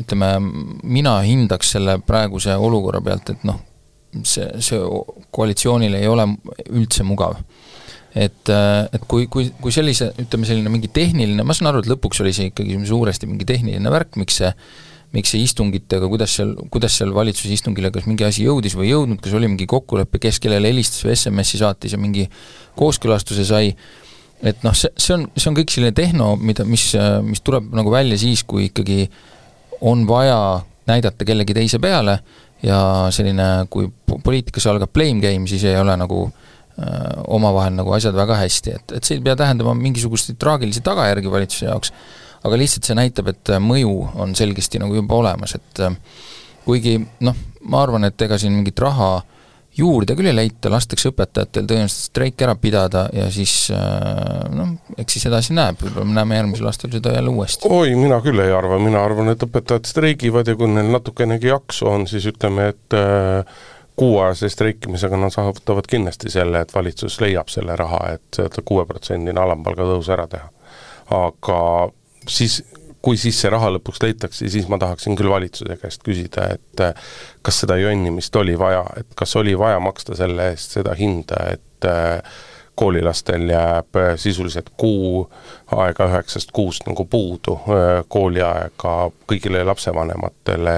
ütleme, 0.00 0.32
mina 0.82 1.20
hindaks 1.22 1.76
selle 1.76 2.00
praeguse 2.02 2.56
olukorra 2.58 2.98
pealt, 3.04 3.30
et 3.30 3.44
noh, 3.46 3.60
see, 4.26 4.46
see 4.62 4.80
koalitsioonil 5.34 5.94
ei 5.98 6.08
ole 6.10 6.26
üldse 6.68 7.06
mugav. 7.06 7.38
Et, 8.14 8.50
äh, 8.50 8.84
et 8.92 9.02
kui, 9.08 9.26
kui, 9.30 9.48
kui 9.62 9.74
sellise, 9.74 10.10
ütleme 10.20 10.48
selline 10.48 10.72
mingi 10.72 10.90
tehniline, 10.92 11.44
ma 11.46 11.56
saan 11.56 11.70
aru, 11.70 11.84
et 11.84 11.90
lõpuks 11.90 12.22
oli 12.24 12.34
see 12.36 12.50
ikkagi 12.50 12.78
suuresti 12.88 13.28
mingi 13.30 13.48
tehniline 13.48 13.92
värk, 13.92 14.18
miks 14.20 14.40
see 14.42 14.54
miks 15.10 15.32
see 15.34 15.42
istungitega, 15.42 16.06
kuidas 16.06 16.36
seal, 16.38 16.52
kuidas 16.70 16.94
seal 17.00 17.10
valitsuse 17.14 17.50
istungile, 17.56 17.90
kas 17.94 18.06
mingi 18.06 18.22
asi 18.26 18.44
jõudis 18.46 18.76
või 18.78 18.86
ei 18.86 18.92
jõudnud, 18.92 19.18
kas 19.22 19.34
oli 19.34 19.48
mingi 19.50 19.66
kokkulepe, 19.70 20.20
kes 20.22 20.38
kellele 20.42 20.70
helistas 20.70 21.02
või 21.02 21.16
SMS-i 21.16 21.58
saatis 21.58 21.96
ja 21.96 21.98
mingi 21.98 22.28
kooskõlastuse 22.78 23.46
sai, 23.48 23.72
et 24.46 24.62
noh, 24.62 24.76
see, 24.78 24.92
see 24.94 25.16
on, 25.16 25.26
see 25.34 25.50
on 25.50 25.58
kõik 25.58 25.74
selline 25.74 25.96
tehno, 25.96 26.36
mida, 26.38 26.66
mis, 26.68 26.92
mis 27.26 27.42
tuleb 27.42 27.72
nagu 27.74 27.90
välja 27.90 28.20
siis, 28.22 28.44
kui 28.46 28.68
ikkagi 28.68 29.08
on 29.90 30.06
vaja 30.06 30.38
näidata 30.90 31.26
kellegi 31.26 31.58
teise 31.58 31.82
peale 31.82 32.20
ja 32.62 32.78
selline, 33.14 33.66
kui 33.72 33.90
poliitikas 34.06 34.68
algab 34.70 34.92
blame 34.94 35.18
game, 35.24 35.50
siis 35.50 35.66
ei 35.66 35.78
ole 35.80 35.96
nagu 35.98 36.28
omavahel 37.28 37.76
nagu 37.76 37.92
asjad 37.96 38.16
väga 38.16 38.38
hästi, 38.42 38.76
et, 38.78 38.96
et 38.98 39.06
see 39.06 39.18
ei 39.18 39.24
pea 39.24 39.36
tähendama 39.38 39.74
mingisuguseid 39.78 40.38
traagilisi 40.40 40.82
tagajärgi 40.86 41.32
valitsuse 41.32 41.68
jaoks, 41.68 41.92
aga 42.46 42.60
lihtsalt 42.60 42.88
see 42.88 42.96
näitab, 42.96 43.32
et 43.34 43.52
mõju 43.60 43.94
on 44.20 44.32
selgesti 44.38 44.80
nagu 44.82 44.96
juba 44.96 45.18
olemas, 45.20 45.56
et 45.58 45.84
kuigi 46.64 46.96
noh, 47.26 47.36
ma 47.68 47.84
arvan, 47.84 48.08
et 48.08 48.26
ega 48.26 48.38
siin 48.40 48.56
mingit 48.56 48.80
raha 48.80 49.18
juurde 49.76 50.16
küll 50.18 50.30
ei 50.30 50.34
leita, 50.34 50.70
lastakse 50.72 51.12
õpetajatel 51.12 51.66
tõenäoliselt 51.68 52.08
streik 52.08 52.42
ära 52.42 52.56
pidada 52.58 53.04
ja 53.14 53.28
siis 53.32 53.70
noh, 53.70 54.72
eks 54.98 55.16
siis 55.16 55.28
edasi 55.30 55.54
näeb, 55.56 55.78
võib-olla 55.80 56.08
me 56.08 56.16
näeme 56.18 56.40
järgmisel 56.40 56.70
aastal 56.70 56.92
seda 56.94 57.14
jälle 57.14 57.32
uuesti. 57.32 57.70
oi, 57.70 57.94
mina 57.98 58.18
küll 58.24 58.42
ei 58.42 58.54
arva, 58.54 58.80
mina 58.82 59.02
arvan, 59.04 59.30
et 59.32 59.44
õpetajad 59.46 59.86
streigivad 59.90 60.50
ja 60.50 60.56
kui 60.58 60.70
neil 60.70 60.90
natukenegi 60.90 61.52
jaksu 61.52 61.90
on, 61.92 62.08
siis 62.10 62.26
ütleme, 62.32 62.70
et 62.74 62.98
äh, 62.98 63.62
kuuajase 64.00 64.48
streikimisega 64.48 65.18
nad 65.20 65.32
saavutavad 65.34 65.84
kindlasti 65.90 66.30
selle, 66.32 66.62
et 66.64 66.74
valitsus 66.74 67.18
leiab 67.20 67.50
selle 67.52 67.76
raha, 67.76 68.00
et 68.14 68.38
seda 68.40 68.64
kuueprotsendine 68.64 69.40
alampalga 69.40 69.84
tõus 69.92 70.08
ära 70.14 70.24
teha. 70.30 70.48
aga 71.10 71.58
siis 72.28 72.62
kui 73.02 73.16
siis 73.20 73.38
see 73.40 73.50
raha 73.52 73.70
lõpuks 73.76 74.00
leitakse, 74.04 74.48
siis 74.52 74.68
ma 74.68 74.78
tahaksin 74.80 75.16
küll 75.18 75.32
valitsuse 75.32 75.76
käest 75.80 76.04
küsida, 76.06 76.46
et 76.56 76.84
äh, 76.84 77.12
kas 77.42 77.62
seda 77.62 77.76
jonnimist 77.80 78.36
oli 78.36 78.56
vaja, 78.58 78.84
et 79.00 79.08
kas 79.16 79.36
oli 79.40 79.56
vaja 79.58 79.80
maksta 79.80 80.16
selle 80.18 80.50
eest 80.52 80.76
seda 80.78 80.94
hinda, 80.98 81.44
et 81.54 81.88
äh, 81.88 82.40
koolilastel 82.80 83.48
jääb 83.52 84.00
äh, 84.00 84.12
sisuliselt 84.20 84.72
kuu 84.80 85.24
aega 85.76 86.08
üheksast 86.12 86.52
kuust 86.56 86.88
nagu 86.88 87.04
puudu, 87.04 87.56
kooliaega 88.08 88.94
kõigile 89.28 89.64
lapsevanematele, 89.68 90.76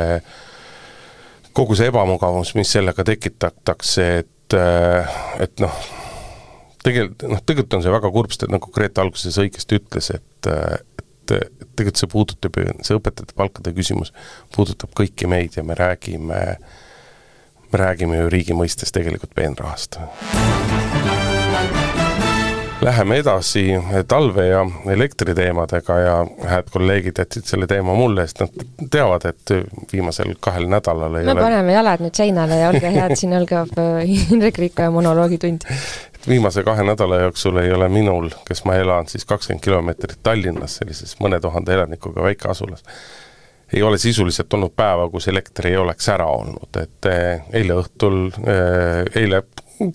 kogu 1.57 1.77
see 1.79 1.91
ebamugavus, 1.93 2.55
mis 2.59 2.71
sellega 2.73 3.05
tekitatakse, 3.07 4.07
et, 4.23 4.57
et 5.43 5.63
noh, 5.63 5.83
tegelikult, 6.85 7.27
noh, 7.31 7.43
tegelikult 7.45 7.79
on 7.79 7.85
see 7.85 7.95
väga 7.95 8.13
kurb, 8.15 8.35
sest 8.35 8.47
nagu 8.53 8.73
Grete 8.75 9.03
alguses 9.05 9.39
õigesti 9.43 9.79
ütles, 9.81 10.11
et, 10.17 10.51
et 10.51 11.37
tegelikult 11.77 12.01
see 12.01 12.13
puudutab 12.13 12.59
ju, 12.59 12.77
see 12.87 12.99
õpetajate 12.99 13.37
palkade 13.39 13.75
küsimus 13.77 14.13
puudutab 14.55 14.93
kõiki 14.99 15.31
meid 15.31 15.57
ja 15.59 15.65
me 15.67 15.77
räägime, 15.79 16.43
me 17.73 17.83
räägime 17.85 18.23
ju 18.23 18.33
riigi 18.33 18.57
mõistes 18.59 18.95
tegelikult 18.95 19.35
peenrahast. 19.39 20.01
Läheme 22.83 23.17
edasi 23.23 23.67
talve 24.09 24.47
ja 24.47 24.63
elektriteemadega 24.91 25.99
ja 25.99 26.15
head 26.51 26.71
kolleegid 26.75 27.19
jätsid 27.23 27.47
selle 27.47 27.67
teema 27.71 27.95
mulle, 27.95 28.25
sest 28.27 28.43
nad 28.43 28.89
teavad, 28.91 29.27
et 29.31 29.53
viimasel 29.93 30.35
kahel 30.43 30.67
nädalal 30.71 31.21
ei 31.21 31.29
no 31.29 31.37
ole 31.37 31.45
paneme 31.47 31.77
jalad 31.77 32.03
nüüd 32.03 32.19
seinale 32.19 32.59
ja 32.59 32.73
olge 32.73 32.91
head, 32.97 33.15
siin 33.19 33.37
algab 33.39 33.77
Indrek 34.35 34.59
Riikoja 34.59 34.91
monoloogitund 34.91 35.69
viimase 36.29 36.63
kahe 36.63 36.85
nädala 36.85 37.17
jooksul 37.17 37.57
ei 37.57 37.73
ole 37.73 37.89
minul, 37.89 38.31
kes 38.49 38.65
ma 38.65 38.75
elan 38.75 39.09
siis 39.09 39.25
kakskümmend 39.25 39.63
kilomeetrit 39.65 40.19
Tallinnas, 40.23 40.77
sellises 40.79 41.17
mõne 41.21 41.41
tuhande 41.41 41.75
elanikuga 41.75 42.23
väikeasulas, 42.23 42.85
ei 43.73 43.83
ole 43.83 43.99
sisuliselt 43.99 44.55
olnud 44.55 44.75
päeva, 44.77 45.09
kus 45.11 45.29
elekter 45.29 45.67
ei 45.71 45.77
oleks 45.77 46.09
ära 46.13 46.27
olnud, 46.29 46.79
et 46.83 47.11
eh, 47.11 47.43
eile 47.61 47.79
õhtul, 47.83 48.25
eh, 48.47 49.23
eile 49.23 49.43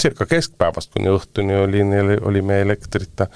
circa 0.02 0.26
keskpäevast 0.26 0.92
kuni 0.94 1.12
õhtuni 1.14 1.56
oli, 1.62 1.84
oli 2.22 2.42
meie 2.42 2.66
elektrita, 2.68 3.30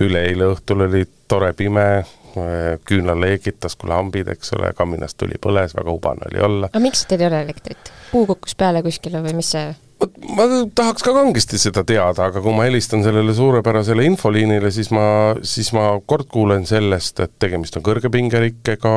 üleeile 0.00 0.50
õhtul 0.54 0.86
oli 0.88 1.04
tore 1.28 1.52
pime, 1.56 1.86
eh, 2.02 2.80
küünal 2.88 3.20
leegitas 3.22 3.76
kui 3.76 3.92
lambid, 3.92 4.28
eks 4.34 4.52
ole, 4.58 4.72
kaminast 4.76 5.20
tuli 5.20 5.38
põles, 5.42 5.76
väga 5.78 5.94
hubane 5.94 6.28
oli 6.32 6.44
olla. 6.48 6.72
aga 6.72 6.84
miks 6.84 7.06
teil 7.06 7.24
ei 7.24 7.30
ole 7.30 7.42
elektrit? 7.46 7.94
puu 8.12 8.26
kukkus 8.26 8.58
peale 8.58 8.82
kuskile 8.82 9.22
või 9.24 9.38
mis 9.38 9.54
see 9.54 9.72
vot 10.02 10.18
ma 10.36 10.46
tahaks 10.74 11.04
ka 11.04 11.14
kangesti 11.14 11.58
seda 11.60 11.84
teada, 11.86 12.28
aga 12.28 12.42
kui 12.42 12.54
ma 12.56 12.66
helistan 12.66 13.04
sellele 13.04 13.34
suurepärasele 13.36 14.04
infoliinile, 14.08 14.70
siis 14.74 14.90
ma, 14.94 15.04
siis 15.46 15.72
ma 15.76 15.86
kord 16.08 16.28
kuulen 16.32 16.66
sellest, 16.68 17.22
et 17.24 17.34
tegemist 17.42 17.78
on 17.78 17.86
kõrgepingerikkega, 17.86 18.94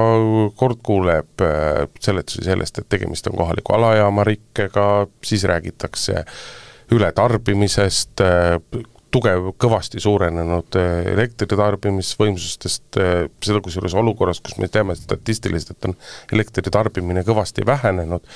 kord 0.59 0.81
kuuleb 0.85 1.45
äh, 1.45 1.85
seletusi 2.01 2.45
sellest, 2.47 2.81
et 2.81 2.89
tegemist 2.91 3.29
on 3.31 3.37
kohaliku 3.39 3.77
alajaama 3.77 4.25
rikkega, 4.27 4.87
siis 5.25 5.45
räägitakse 5.49 6.25
ületarbimisest, 6.93 8.21
äh, 8.21 8.83
tugev, 9.15 9.53
kõvasti 9.61 10.01
suurenenud 10.03 10.75
äh, 10.79 11.07
elektritarbimisvõimsustest, 11.13 12.99
seda 13.45 13.61
kusjuures 13.63 13.95
olukorras, 13.95 14.41
kus 14.43 14.57
me 14.59 14.67
teame 14.71 14.95
statistiliselt, 14.99 15.77
et 15.77 15.89
on 15.89 15.95
elektritarbimine 16.35 17.23
kõvasti 17.27 17.65
vähenenud 17.65 18.27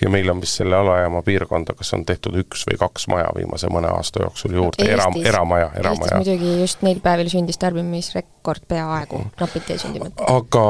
ja 0.00 0.10
meil 0.12 0.30
on 0.30 0.42
vist 0.42 0.60
selle 0.60 0.78
alajaama 0.78 1.22
piirkonda, 1.26 1.74
kas 1.78 1.90
on 1.96 2.04
tehtud 2.06 2.38
üks 2.44 2.64
või 2.68 2.78
kaks 2.78 3.08
maja 3.10 3.32
viimase 3.36 3.70
mõne 3.72 3.90
aasta 3.90 4.22
jooksul 4.22 4.54
juurde, 4.60 4.86
era, 4.86 5.08
eramaja, 5.24 5.72
eramaja. 5.80 6.20
Muidugi 6.22 6.54
just 6.62 6.86
neil 6.86 7.02
päevil 7.04 7.30
sündis 7.32 7.58
tarbimisrekord 7.58 8.68
peaaegu, 8.70 9.24
napilt 9.40 9.74
jäi 9.74 9.80
sündimata. 9.82 10.28
aga 10.38 10.64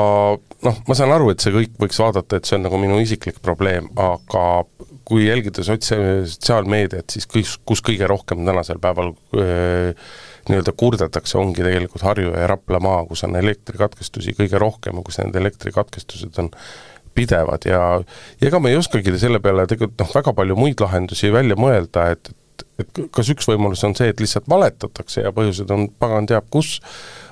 noh, 0.65 0.83
ma 0.89 0.97
saan 0.97 1.13
aru, 1.15 1.33
et 1.35 1.45
see 1.45 1.55
kõik 1.55 1.77
võiks 1.85 2.01
vaadata, 2.01 2.41
et 2.41 2.49
see 2.49 2.57
on 2.59 2.67
nagu 2.67 2.81
minu 2.81 2.99
isiklik 3.05 3.43
probleem, 3.45 3.91
aga 4.01 4.47
kui 5.09 5.25
jälgida 5.25 5.65
sotsia-, 5.65 6.25
sotsiaalmeediat, 6.29 7.09
siis 7.15 7.27
kus, 7.31 7.57
kus 7.67 7.81
kõige 7.85 8.09
rohkem 8.11 8.45
tänasel 8.47 8.81
päeval 8.83 9.15
öö, 9.37 9.93
nii-öelda 10.49 10.75
kurdetakse, 10.77 11.39
ongi 11.41 11.65
tegelikult 11.65 12.05
Harju 12.05 12.35
ja 12.35 12.47
Rapla 12.51 12.81
maa, 12.83 13.03
kus 13.09 13.25
on 13.25 13.37
elektrikatkestusi 13.41 14.37
kõige 14.39 14.61
rohkem 14.61 15.01
ja 15.01 15.05
kus 15.07 15.21
need 15.21 15.37
elektrikatkestused 15.41 16.41
on 16.43 16.51
pidevad. 17.17 17.67
Ja 17.69 17.81
ja 18.41 18.51
ega 18.51 18.61
me 18.61 18.73
ei 18.73 18.81
oskagi 18.81 19.17
selle 19.21 19.41
peale 19.45 19.67
tegelikult 19.69 20.05
noh, 20.05 20.13
väga 20.21 20.35
palju 20.37 20.59
muid 20.59 20.85
lahendusi 20.85 21.33
välja 21.35 21.57
mõelda, 21.59 22.11
et, 22.15 22.31
et, 22.61 22.67
et 22.85 23.01
kas 23.15 23.33
üks 23.35 23.49
võimalus 23.51 23.85
on 23.89 23.97
see, 23.99 24.13
et 24.13 24.21
lihtsalt 24.23 24.49
valetatakse 24.51 25.25
ja 25.27 25.35
põhjused 25.37 25.73
on 25.75 25.89
pagan 26.01 26.29
teab 26.31 26.49
kus, 26.53 26.79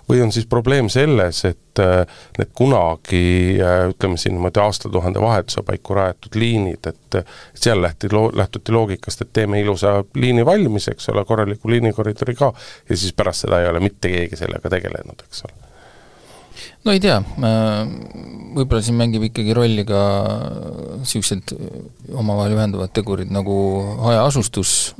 või 0.08 0.22
on 0.22 0.32
siis 0.32 0.46
probleem 0.46 0.88
selles, 0.92 1.42
et 1.48 1.82
äh, 1.82 2.06
need 2.38 2.52
kunagi 2.56 3.58
äh, 3.60 3.82
ütleme 3.90 4.18
siin 4.20 4.36
niimoodi 4.36 4.62
aastatuhande 4.62 5.22
vahetuse 5.22 5.62
paiku 5.66 5.98
rajatud 5.98 6.38
liinid, 6.38 6.90
et 6.92 7.20
seal 7.54 7.82
lähti 7.82 8.10
loo-, 8.12 8.32
lähtuti 8.36 8.74
loogikast, 8.74 9.26
et 9.26 9.32
teeme 9.32 9.60
ilusa 9.60 9.98
liini 10.14 10.46
valmis, 10.46 10.88
eks 10.92 11.10
ole, 11.14 11.24
korraliku 11.24 11.70
liinikoridori 11.70 12.34
ka, 12.38 12.52
ja 12.88 12.96
siis 12.96 13.14
pärast 13.16 13.46
seda 13.46 13.62
ei 13.62 13.70
ole 13.70 13.82
mitte 13.84 14.12
keegi 14.12 14.38
sellega 14.44 14.72
tegelenud, 14.72 15.26
eks 15.28 15.46
ole 15.48 15.65
no 16.84 16.94
ei 16.94 17.00
tea, 17.02 17.18
võib-olla 18.56 18.82
siin 18.84 18.98
mängib 18.98 19.26
ikkagi 19.28 19.56
rolli 19.56 19.84
ka 19.88 20.02
niisugused 21.00 21.54
omavahel 22.14 22.56
ühenduvad 22.56 22.94
tegurid 22.96 23.32
nagu 23.34 23.56
hajaasustus, 24.04 24.94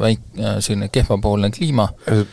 väik-, 0.00 0.24
selline 0.60 0.88
kehvapoolne 0.92 1.52
kliima. 1.54 1.88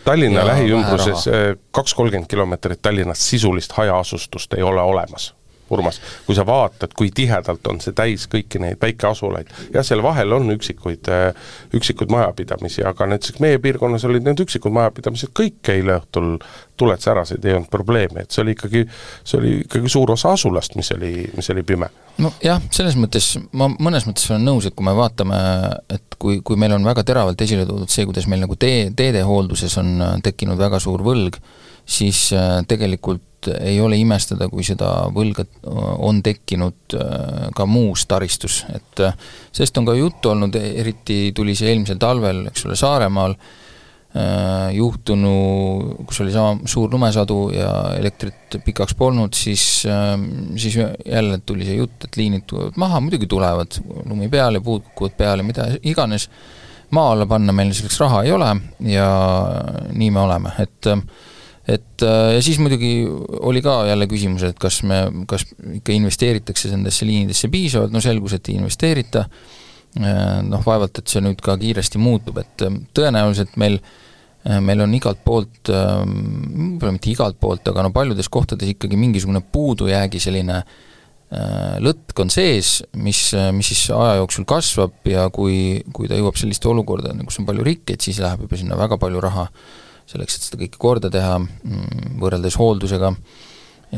Tallinna 0.05 0.45
lähiümbruses 0.53 1.27
kaks 1.75 1.97
kolmkümmend 1.97 2.29
kilomeetrit 2.31 2.81
Tallinnast 2.81 3.27
sisulist 3.27 3.75
hajaasustust 3.77 4.53
ei 4.57 4.63
ole 4.65 4.81
olemas 4.81 5.33
Urmas, 5.69 5.99
kui 6.25 6.37
sa 6.37 6.45
vaatad, 6.47 6.93
kui 6.97 7.11
tihedalt 7.15 7.67
on 7.69 7.81
see 7.83 7.95
täis 7.97 8.25
kõiki 8.31 8.61
neid 8.61 8.79
väikeasulaid, 8.81 9.51
jah, 9.73 9.85
seal 9.85 10.03
vahel 10.05 10.33
on 10.37 10.49
üksikuid, 10.55 11.09
äh, 11.13 11.51
üksikuid 11.77 12.11
majapidamisi, 12.13 12.83
aga 12.87 13.09
näiteks 13.13 13.41
meie 13.43 13.59
piirkonnas 13.61 14.05
olid 14.09 14.25
need 14.25 14.41
üksikud 14.45 14.73
majapidamised 14.75 15.33
kõik 15.37 15.73
eile 15.73 15.99
õhtul 15.99 16.37
tuled 16.79 17.03
särasid, 17.03 17.43
ei 17.45 17.57
olnud 17.57 17.69
probleemi, 17.71 18.23
et 18.23 18.31
see 18.31 18.43
oli 18.43 18.55
ikkagi, 18.55 18.85
see 19.27 19.39
oli 19.39 19.53
ikkagi 19.65 19.91
suur 19.91 20.13
osa 20.15 20.33
asulast, 20.37 20.77
mis 20.79 20.91
oli, 20.95 21.13
mis 21.35 21.51
oli 21.53 21.63
pime. 21.67 21.89
nojah, 22.19 22.61
selles 22.75 22.95
mõttes 22.99 23.33
ma 23.51 23.67
mõnes 23.75 24.07
mõttes 24.07 24.29
olen 24.31 24.47
nõus, 24.47 24.67
et 24.67 24.75
kui 24.75 24.87
me 24.87 24.95
vaatame, 24.95 25.39
et 25.91 26.19
kui, 26.19 26.39
kui 26.45 26.59
meil 26.59 26.75
on 26.77 26.87
väga 26.87 27.03
teravalt 27.07 27.41
esile 27.45 27.67
toodud 27.67 27.91
see, 27.91 28.07
kuidas 28.07 28.27
meil 28.31 28.43
nagu 28.45 28.55
tee, 28.59 28.89
teedehoolduses 28.95 29.77
on 29.81 29.95
äh, 30.05 30.15
tekkinud 30.23 30.59
väga 30.59 30.79
suur 30.83 31.03
võlg, 31.05 31.39
siis 31.89 32.29
äh, 32.35 32.61
tegelikult 33.49 33.67
ei 33.69 33.79
ole 33.81 33.97
imestada, 33.99 34.49
kui 34.49 34.63
seda 34.63 35.09
võlga 35.13 35.45
on 36.05 36.21
tekkinud 36.23 36.95
äh, 36.95 37.49
ka 37.55 37.65
muus 37.65 38.05
taristus, 38.07 38.65
et 38.73 38.99
äh, 38.99 39.15
sellest 39.51 39.77
on 39.77 39.87
ka 39.87 39.95
juttu 39.97 40.31
olnud, 40.33 40.55
eriti 40.55 41.31
tuli 41.35 41.55
see 41.55 41.71
eelmisel 41.71 41.99
talvel, 41.99 42.47
eks 42.49 42.65
ole, 42.65 42.75
Saaremaal 42.79 43.35
äh, 43.35 44.75
juhtunu, 44.75 45.33
kus 46.05 46.21
oli 46.23 46.33
sama 46.33 46.59
suur 46.65 46.91
lumesadu 46.91 47.39
ja 47.55 47.95
elektrit 47.97 48.59
pikaks 48.65 48.95
polnud, 48.95 49.33
siis, 49.33 49.85
siis 50.55 50.77
jälle 50.77 51.41
tuli 51.45 51.67
see 51.67 51.79
jutt, 51.79 52.05
et 52.05 52.17
liinid 52.17 52.47
tulevad 52.47 52.79
maha, 52.79 53.01
muidugi 53.03 53.27
tulevad, 53.29 53.81
lumi 54.05 54.29
peale, 54.29 54.61
puud 54.61 54.87
kukuvad 54.91 55.17
peale, 55.17 55.45
mida 55.45 55.67
iganes, 55.83 56.29
maa 56.95 57.11
alla 57.13 57.27
panna 57.29 57.53
meil 57.53 57.73
selleks 57.77 57.99
raha 58.01 58.23
ei 58.25 58.31
ole 58.33 58.55
ja 58.89 59.09
nii 59.93 60.09
me 60.13 60.23
oleme, 60.25 60.55
et 60.63 60.89
äh, 60.89 61.03
et 61.69 62.03
äh, 62.03 62.33
ja 62.35 62.41
siis 62.43 62.59
muidugi 62.61 63.05
oli 63.45 63.61
ka 63.61 63.83
jälle 63.89 64.07
küsimus, 64.09 64.43
et 64.47 64.59
kas 64.59 64.81
me, 64.87 65.03
kas 65.29 65.45
ikka 65.79 65.93
investeeritakse 65.95 66.71
nendesse 66.73 67.07
liinidesse 67.07 67.49
piisavalt, 67.51 67.93
no 67.93 68.01
selgus, 68.03 68.35
et 68.37 68.49
ei 68.49 68.57
investeerita, 68.59 69.25
äh, 69.99 70.19
noh, 70.47 70.63
vaevalt, 70.65 71.01
et 71.01 71.11
see 71.11 71.23
nüüd 71.25 71.41
ka 71.45 71.57
kiiresti 71.61 72.01
muutub, 72.01 72.41
et 72.41 72.65
äh, 72.65 72.77
tõenäoliselt 72.97 73.57
meil 73.61 73.81
meil 74.63 74.79
on 74.79 74.93
igalt 74.95 75.19
poolt, 75.27 75.67
võib-olla 75.67 76.93
mitte 76.95 77.09
igalt 77.11 77.35
poolt, 77.43 77.67
aga 77.67 77.83
no 77.83 77.89
paljudes 77.91 78.29
kohtades 78.31 78.69
ikkagi 78.71 78.95
mingisugune 78.97 79.41
puudujäägi 79.43 80.21
selline 80.23 80.61
lõtk 81.83 82.21
on 82.23 82.31
sees, 82.31 82.69
mis, 83.03 83.19
mis 83.53 83.71
siis 83.73 83.81
aja 83.91 84.15
jooksul 84.21 84.47
kasvab 84.47 85.11
ja 85.11 85.27
kui, 85.35 85.83
kui 85.91 86.07
ta 86.07 86.15
jõuab 86.17 86.39
selliste 86.39 86.71
olukorda, 86.71 87.11
kus 87.27 87.41
on 87.43 87.49
palju 87.51 87.67
rikkeid, 87.67 87.99
siis 87.99 88.23
läheb 88.23 88.47
juba 88.47 88.61
sinna 88.63 88.79
väga 88.79 88.97
palju 89.03 89.25
raha 89.27 89.49
selleks, 90.09 90.37
et 90.37 90.47
seda 90.47 90.59
kõike 90.63 90.81
korda 90.81 91.11
teha, 91.13 91.37
mm, 91.39 92.17
võrreldes 92.21 92.57
hooldusega, 92.59 93.13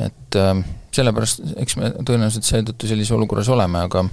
et 0.02 0.38
äh, 0.40 0.54
sellepärast, 0.96 1.44
eks 1.64 1.78
me 1.80 1.92
tõenäoliselt 2.08 2.48
seetõttu 2.48 2.90
sellises 2.90 3.14
olukorras 3.16 3.50
oleme, 3.52 3.86
aga 3.88 4.04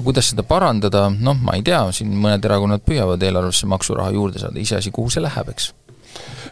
kuidas 0.00 0.30
seda 0.32 0.44
parandada, 0.46 1.08
noh, 1.10 1.38
ma 1.42 1.56
ei 1.58 1.64
tea, 1.66 1.82
siin 1.94 2.12
mõned 2.22 2.44
erakonnad 2.46 2.84
püüavad 2.86 3.22
eelarvesse 3.26 3.68
maksuraha 3.70 4.14
juurde 4.14 4.42
saada, 4.42 4.58
iseasi, 4.62 4.92
kuhu 4.94 5.12
see 5.12 5.24
läheb, 5.24 5.52
eks. 5.54 5.72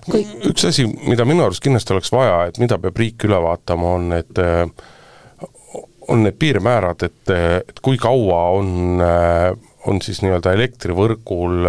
Kui... 0.09 0.23
üks 0.49 0.67
asi, 0.69 0.87
mida 1.09 1.27
minu 1.29 1.45
arust 1.47 1.63
kindlasti 1.65 1.95
oleks 1.95 2.13
vaja, 2.15 2.45
et 2.51 2.61
mida 2.63 2.79
peab 2.83 2.99
riik 2.99 3.27
üle 3.29 3.39
vaatama, 3.43 3.95
on, 3.99 4.13
et 4.19 4.43
on 6.09 6.23
need 6.25 6.39
piirmäärad, 6.41 7.03
et, 7.05 7.35
et 7.69 7.83
kui 7.85 7.99
kaua 8.01 8.39
on, 8.57 9.03
on 9.91 10.01
siis 10.05 10.23
nii-öelda 10.25 10.55
elektrivõrgul 10.57 11.69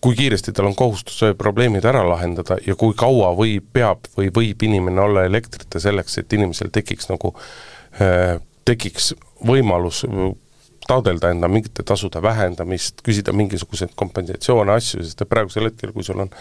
kui 0.00 0.16
kiiresti 0.16 0.52
tal 0.56 0.70
on 0.70 0.76
kohustus 0.76 1.20
probleemid 1.38 1.84
ära 1.84 2.02
lahendada 2.08 2.56
ja 2.66 2.76
kui 2.78 2.94
kaua 2.96 3.34
võib, 3.36 3.66
peab 3.72 4.08
või 4.16 4.30
võib 4.34 4.62
inimene 4.68 5.02
olla 5.02 5.26
elektrita 5.28 5.80
selleks, 5.82 6.18
et 6.18 6.32
inimesel 6.32 6.72
tekiks 6.72 7.10
nagu, 7.12 7.34
äh, 8.00 8.38
tekiks 8.64 9.12
võimalus 9.46 10.04
taodelda 10.90 11.30
enda 11.30 11.48
mingite 11.48 11.84
tasude 11.86 12.22
vähendamist, 12.22 13.02
küsida 13.06 13.32
mingisuguseid 13.36 13.92
kompensatsioone, 13.98 14.74
asju, 14.74 15.04
sest 15.04 15.22
et 15.22 15.30
praegusel 15.30 15.68
hetkel, 15.68 15.92
kui 15.94 16.06
sul 16.06 16.24
on 16.24 16.32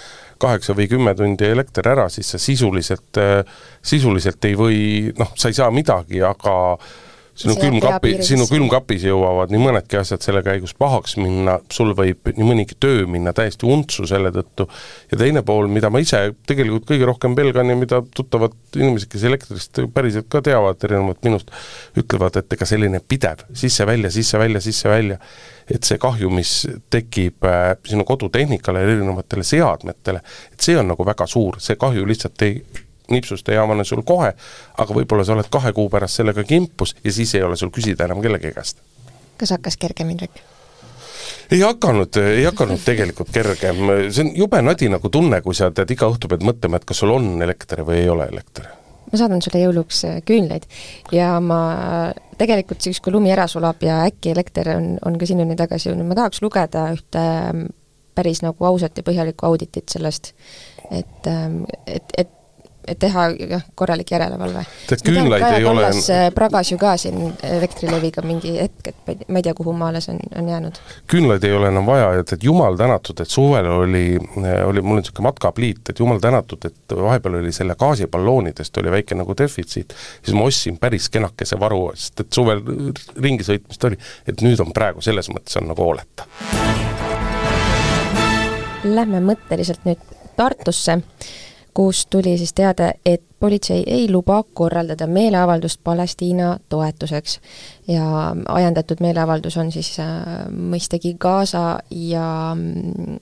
kaheksa 0.42 0.74
või 0.78 0.88
kümme 0.90 1.14
tundi 1.18 1.52
elekter 1.52 1.92
ära, 1.92 2.08
siis 2.10 2.32
sa 2.34 2.40
sisuliselt, 2.42 3.20
äh, 3.22 3.44
sisuliselt 3.82 4.50
ei 4.50 4.58
või, 4.58 4.80
noh, 5.20 5.36
sa 5.38 5.52
ei 5.52 5.60
saa 5.60 5.70
midagi, 5.76 6.24
aga 6.26 6.56
sinu 7.40 7.56
külmkapi, 7.56 8.14
sinu 8.26 8.46
külmkapis 8.50 9.06
jõuavad 9.08 9.52
nii 9.54 9.62
mõnedki 9.62 10.00
asjad 10.00 10.24
selle 10.24 10.42
käigus 10.44 10.74
pahaks 10.78 11.16
minna, 11.20 11.58
sul 11.72 11.94
võib 11.98 12.28
nii 12.36 12.48
mõnigi 12.48 12.76
töö 12.82 13.06
minna 13.10 13.32
täiesti 13.36 13.68
untsu 13.70 14.08
selle 14.10 14.32
tõttu, 14.36 14.68
ja 15.12 15.20
teine 15.22 15.44
pool, 15.48 15.70
mida 15.72 15.92
ma 15.94 16.02
ise 16.04 16.22
tegelikult 16.50 16.88
kõige 16.90 17.08
rohkem 17.08 17.38
pelgan 17.38 17.72
ja 17.72 17.78
mida 17.80 18.02
tuttavad 18.16 18.58
inimesed, 18.76 19.12
kes 19.12 19.24
elektrist 19.30 19.82
päriselt 19.96 20.28
ka 20.32 20.44
teavad, 20.46 20.84
erinevalt 20.84 21.24
minust, 21.28 21.54
ütlevad, 22.00 22.42
et 22.42 22.58
ega 22.58 22.68
selline 22.68 23.00
pidev 23.00 23.46
sisse-välja, 23.56 24.12
sisse-välja, 24.14 24.64
sisse-välja, 24.64 25.20
et 25.70 25.88
see 25.88 26.02
kahju, 26.02 26.32
mis 26.34 26.54
tekib 26.92 27.48
äh, 27.48 27.72
sinu 27.88 28.04
kodutehnikale 28.08 28.84
ja 28.84 28.92
erinevatele 28.92 29.46
seadmetele, 29.48 30.24
et 30.54 30.70
see 30.70 30.78
on 30.80 30.92
nagu 30.92 31.08
väga 31.08 31.30
suur, 31.30 31.62
see 31.64 31.80
kahju 31.80 32.08
lihtsalt 32.10 32.48
ei 32.48 32.60
nipsust 33.14 33.50
ei 33.50 33.58
avane 33.58 33.86
sul 33.88 34.04
kohe, 34.08 34.34
aga 34.78 34.96
võib-olla 34.96 35.26
sa 35.26 35.36
oled 35.38 35.50
kahe 35.52 35.74
kuu 35.74 35.90
pärast 35.90 36.22
sellega 36.22 36.44
kimpus 36.44 36.96
ja 37.04 37.14
siis 37.14 37.36
ei 37.36 37.44
ole 37.44 37.58
sul 37.60 37.74
küsida 37.76 38.08
enam 38.10 38.22
kellegi 38.22 38.54
käest. 38.56 38.82
kas 39.38 39.56
hakkas 39.56 39.78
kergem, 39.78 40.10
Indrek? 40.16 40.42
ei 41.52 41.62
hakanud, 41.62 42.18
ei 42.22 42.44
hakanud 42.46 42.82
tegelikult 42.86 43.32
kergem, 43.34 43.86
see 44.14 44.26
on 44.26 44.34
jube 44.38 44.62
nadi 44.62 44.90
nagu 44.92 45.10
tunne, 45.10 45.42
kui 45.46 45.58
sa 45.58 45.72
tead, 45.74 45.90
iga 45.96 46.10
õhtu 46.12 46.30
pead 46.30 46.46
mõtlema, 46.46 46.80
et 46.80 46.86
kas 46.90 47.02
sul 47.02 47.14
on 47.14 47.32
elekter 47.42 47.84
või 47.88 48.04
ei 48.04 48.10
ole 48.10 48.30
elekter. 48.30 48.70
ma 49.10 49.18
saadan 49.18 49.42
sulle 49.42 49.64
jõuluks 49.64 50.04
äh, 50.06 50.18
küünlaid 50.22 50.68
ja 51.16 51.40
ma 51.42 51.60
tegelikult 52.38 52.86
siis, 52.86 53.00
kui 53.02 53.14
lumi 53.14 53.32
ära 53.34 53.48
sulab 53.50 53.82
ja 53.82 54.04
äkki 54.06 54.34
elekter 54.36 54.76
on, 54.76 54.92
on 55.06 55.18
ka 55.20 55.26
sinuni 55.26 55.58
tagasi 55.58 55.90
jõudnud, 55.90 56.08
ma 56.12 56.18
tahaks 56.20 56.44
lugeda 56.46 56.86
ühte 56.94 57.24
ähm, 57.24 57.66
päris 58.16 58.44
nagu 58.46 58.70
ausat 58.70 59.00
ja 59.00 59.06
põhjalikku 59.08 59.48
auditit 59.48 59.90
sellest, 59.90 60.34
et, 60.92 61.26
ähm, 61.28 61.64
et, 61.88 62.14
et 62.18 62.30
et 62.30 62.39
teha 63.00 63.26
jah, 63.50 63.64
korralik 63.76 64.12
järelevalve. 64.12 64.64
ole 65.66 65.88
äh, 65.88 66.26
pragas 66.36 66.72
ju 66.72 66.78
ka 66.78 66.96
siin 66.98 67.34
Elektrileviga 67.44 68.22
mingi 68.26 68.56
hetk, 68.60 68.92
et 68.92 69.26
ma 69.28 69.40
ei 69.40 69.46
tea, 69.46 69.54
kuhu 69.58 69.74
maale 69.78 70.02
see 70.02 70.16
on, 70.16 70.22
on 70.42 70.50
jäänud. 70.50 70.80
küünlaid 71.12 71.44
ei 71.46 71.54
ole 71.56 71.72
enam 71.74 71.86
vaja 71.90 72.12
ja 72.20 72.24
tead, 72.24 72.44
jumal 72.44 72.78
tänatud, 72.80 73.20
et 73.22 73.30
suvel 73.30 73.70
oli, 73.74 74.06
oli, 74.66 74.82
mul 74.82 75.02
niisugune 75.02 75.30
matkapliit, 75.30 75.84
et 75.90 76.00
jumal 76.00 76.22
tänatud, 76.24 76.66
et 76.66 76.96
vahepeal 76.96 77.40
oli 77.42 77.54
selle 77.56 77.76
gaasiballoonidest 77.80 78.78
oli 78.82 78.94
väike 78.98 79.18
nagu 79.20 79.36
defitsiit, 79.38 79.96
siis 80.24 80.38
ma 80.38 80.48
ostsin 80.50 80.78
päris 80.82 81.10
kenakese 81.14 81.60
varu, 81.60 81.90
sest 81.96 82.26
et 82.26 82.34
suvel 82.34 82.64
ringi 83.20 83.46
sõitmist 83.48 83.90
oli, 83.90 84.00
et 84.28 84.46
nüüd 84.46 84.62
on 84.64 84.74
praegu 84.76 85.04
selles 85.06 85.30
mõttes 85.34 85.60
on 85.62 85.70
nagu 85.72 85.86
hooleta. 85.86 86.28
Lähme 88.84 89.20
mõtteliselt 89.20 89.84
nüüd 89.84 90.00
Tartusse 90.40 91.02
kus 91.74 92.06
tuli 92.06 92.38
siis 92.38 92.54
teade, 92.54 92.94
et 93.06 93.22
politsei 93.40 93.84
ei 93.88 94.12
luba 94.12 94.44
korraldada 94.54 95.08
meeleavaldust 95.08 95.80
Palestiina 95.84 96.58
toetuseks. 96.70 97.40
ja 97.88 98.36
ajendatud 98.48 98.98
meeleavaldus 99.00 99.58
on 99.58 99.72
siis 99.72 100.00
äh, 100.00 100.08
mõistagi 100.52 101.16
Gaza 101.20 101.80
ja 101.92 102.56
mm, 102.56 103.20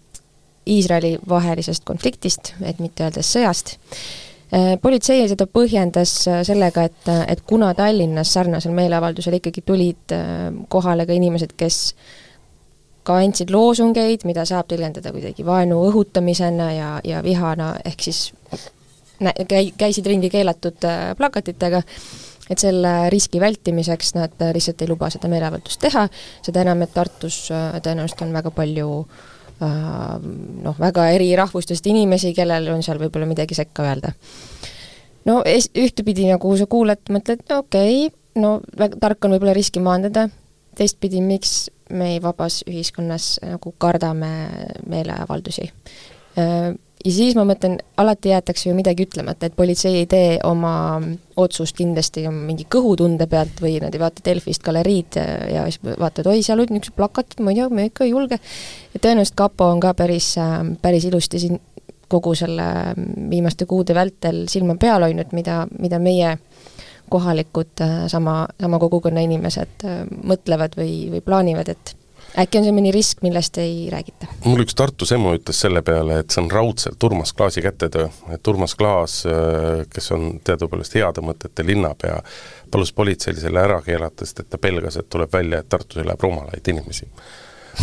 Iisraeli 0.67 1.17
vahelisest 1.29 1.83
konfliktist, 1.83 2.53
et 2.61 2.79
mitte 2.79 3.03
öelda 3.03 3.23
sõjast 3.23 3.77
äh, 3.77 4.75
politsei 4.81 5.27
seda 5.27 5.47
põhjendas 5.47 6.15
äh, 6.27 6.41
sellega, 6.43 6.83
et, 6.83 7.11
et 7.27 7.41
kuna 7.47 7.73
Tallinnas 7.73 8.33
sarnasel 8.33 8.75
meeleavaldusel 8.75 9.39
ikkagi 9.39 9.61
tulid 9.65 10.17
kohale 10.67 11.05
ka 11.05 11.13
inimesed, 11.13 11.53
kes 11.57 11.95
ka 13.07 13.19
andsid 13.23 13.51
loosungeid, 13.53 14.25
mida 14.27 14.43
saab 14.47 14.67
tõlgendada 14.71 15.13
kuidagi 15.15 15.45
vaenu 15.47 15.79
õhutamisena 15.87 16.71
ja, 16.75 16.89
ja 17.07 17.21
vihana, 17.23 17.75
ehk 17.87 18.03
siis 18.09 18.27
nä-, 19.19 19.33
käi-, 19.47 19.73
käisid 19.77 20.05
ringi 20.05 20.29
keelatud 20.33 20.83
äh, 20.87 21.11
plakatitega, 21.17 21.81
et 22.49 22.61
selle 22.61 22.93
riski 23.13 23.41
vältimiseks 23.43 24.13
nad 24.17 24.43
äh, 24.43 24.53
lihtsalt 24.55 24.83
ei 24.83 24.91
luba 24.91 25.09
seda 25.13 25.31
meeleavaldust 25.31 25.81
teha, 25.83 26.07
seda 26.45 26.63
enam, 26.65 26.83
et 26.85 26.93
Tartus 26.95 27.45
äh, 27.51 27.79
tõenäoliselt 27.83 28.27
on 28.27 28.37
väga 28.37 28.53
palju 28.57 28.91
noh, 29.57 30.75
väga 30.77 31.07
eri 31.15 31.31
rahvustest 31.33 31.87
inimesi, 31.89 32.29
kellel 32.37 32.67
on 32.69 32.83
seal 32.85 32.99
võib-olla 33.01 33.25
midagi 33.25 33.55
sekka 33.57 33.87
öelda. 33.87 34.11
no 35.25 35.39
es-, 35.49 35.71
ühtepidi 35.73 36.27
nagu 36.29 36.51
sa 36.59 36.67
kuuled, 36.69 37.01
mõtled, 37.09 37.41
no 37.49 37.63
okei 37.63 38.03
okay,, 38.05 38.19
no 38.37 38.51
väga 38.77 38.99
tark 39.01 39.25
on 39.25 39.33
võib-olla 39.33 39.55
riski 39.57 39.81
maandada, 39.81 40.27
teistpidi, 40.77 41.21
miks 41.25 41.69
me 41.93 42.17
vabas 42.23 42.61
ühiskonnas 42.67 43.37
nagu 43.43 43.73
kardame 43.79 44.31
meeleavaldusi. 44.89 45.71
Ja 47.07 47.11
siis 47.13 47.35
ma 47.37 47.43
mõtlen, 47.47 47.77
alati 48.01 48.31
jäetakse 48.33 48.67
ju 48.67 48.75
midagi 48.75 49.05
ütlemata, 49.05 49.47
et 49.47 49.55
politsei 49.55 50.01
ei 50.01 50.07
tee 50.09 50.31
oma 50.43 50.97
otsust 51.39 51.77
kindlasti 51.77 52.25
mingi 52.33 52.65
kõhutunde 52.73 53.29
pealt 53.29 53.61
või 53.63 53.77
nad 53.83 53.95
ei 53.95 54.01
vaata 54.01 54.25
Delfist 54.25 54.65
galeriid 54.65 55.19
ja 55.53 55.67
siis 55.69 55.79
vaatavad, 55.87 56.31
oi, 56.33 56.41
seal 56.43 56.59
olid 56.59 56.73
niisugused 56.73 56.97
plakatid, 56.97 57.43
ma 57.45 57.53
ei 57.53 57.61
tea, 57.61 57.69
me 57.69 57.87
ikka 57.91 58.05
ei 58.05 58.11
julge. 58.11 58.39
ja 58.93 58.99
tõenäoliselt 58.99 59.37
kapo 59.39 59.69
on 59.71 59.79
ka 59.83 59.93
päris, 59.97 60.33
päris 60.81 61.05
ilusti 61.07 61.39
siin 61.45 61.61
kogu 62.11 62.33
selle 62.39 62.65
viimaste 63.29 63.67
kuude 63.69 63.95
vältel 63.95 64.45
silma 64.51 64.75
peal 64.79 65.05
hoidnud, 65.05 65.31
mida, 65.37 65.61
mida 65.79 65.99
meie 65.99 66.33
kohalikud 67.09 67.81
äh, 67.81 68.07
sama, 68.07 68.47
sama 68.61 68.79
kogukonna 68.79 69.23
inimesed 69.25 69.85
äh, 69.85 70.03
mõtlevad 70.07 70.77
või, 70.79 71.07
või 71.13 71.23
plaanivad, 71.25 71.71
et 71.73 71.95
äkki 72.37 72.59
on 72.59 72.67
see 72.67 72.75
mõni 72.75 72.91
risk, 72.93 73.23
millest 73.25 73.57
ei 73.61 73.87
räägita? 73.91 74.29
mul 74.45 74.61
üks 74.65 74.77
Tartu 74.77 75.07
semmu 75.09 75.33
ütles 75.39 75.61
selle 75.63 75.81
peale, 75.85 76.21
et 76.21 76.33
see 76.33 76.43
on 76.43 76.51
raudselt 76.51 77.03
Urmas 77.07 77.33
Klaasi 77.33 77.63
kätetöö, 77.65 78.09
et 78.33 78.47
Urmas 78.47 78.75
Klaas, 78.75 79.21
äh, 79.29 79.83
kes 79.93 80.11
on 80.15 80.29
teadupoolest 80.43 80.95
heade 80.99 81.23
mõtete 81.25 81.65
linnapea, 81.65 82.21
palus 82.71 82.93
politseil 82.93 83.39
selle 83.41 83.63
ära 83.63 83.81
keelata, 83.85 84.25
sest 84.25 84.45
et 84.45 84.51
ta 84.53 84.61
pelgas, 84.61 84.99
et 84.99 85.09
tuleb 85.09 85.33
välja, 85.33 85.63
et 85.63 85.69
Tartus 85.69 86.03
elab 86.03 86.23
rumalaid 86.23 86.73
inimesi 86.73 87.09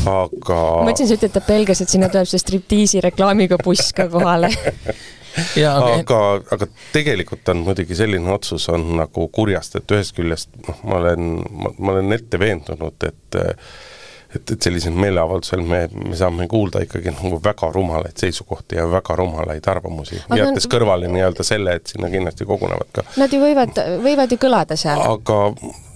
aga 0.03 0.57
ma 0.81 0.89
mõtlesin, 0.89 1.09
sa 1.09 1.17
ütled, 1.19 1.31
et 1.31 1.37
ta 1.37 1.43
pelgas, 1.45 1.81
et 1.83 1.93
sinna 1.93 2.09
tuleb 2.13 2.29
see 2.29 2.41
striptiisi 2.43 3.03
reklaamiga 3.05 3.59
buss 3.63 3.93
ka 3.97 4.09
kohale 4.11 4.51
aga, 5.71 5.95
aga, 5.99 6.21
aga 6.55 6.69
tegelikult 6.93 7.49
on 7.53 7.65
muidugi 7.67 7.97
selline 7.99 8.31
otsus 8.35 8.69
on 8.73 8.87
nagu 9.01 9.29
kurjast, 9.35 9.79
et 9.81 9.97
ühest 9.97 10.15
küljest 10.17 10.55
noh, 10.69 10.85
ma 10.89 11.01
olen, 11.03 11.35
ma 11.79 11.97
olen 11.97 12.17
ette 12.19 12.41
veendunud, 12.41 13.09
et 13.09 13.41
et, 14.35 14.51
et 14.51 14.67
sellisel 14.67 14.97
meeleavaldusel 14.99 15.63
me, 15.63 15.85
me 15.95 16.17
saame 16.19 16.49
kuulda 16.51 16.81
ikkagi 16.83 17.13
nagu 17.15 17.39
väga 17.43 17.69
rumalaid 17.75 18.19
seisukohti 18.19 18.81
ja 18.81 18.87
väga 18.91 19.15
rumalaid 19.21 19.69
arvamusi, 19.71 20.19
jättes 20.35 20.67
kõrvale 20.71 21.07
nii-öelda 21.13 21.47
selle, 21.47 21.77
et 21.79 21.93
sinna 21.93 22.11
kindlasti 22.11 22.47
kogunevad 22.49 22.91
ka 22.95 23.07
Nad 23.21 23.35
ju 23.35 23.39
võivad, 23.43 23.79
võivad 24.03 24.35
ju 24.35 24.41
kõlada 24.43 24.79
seal. 24.81 24.99
aga 24.99 25.39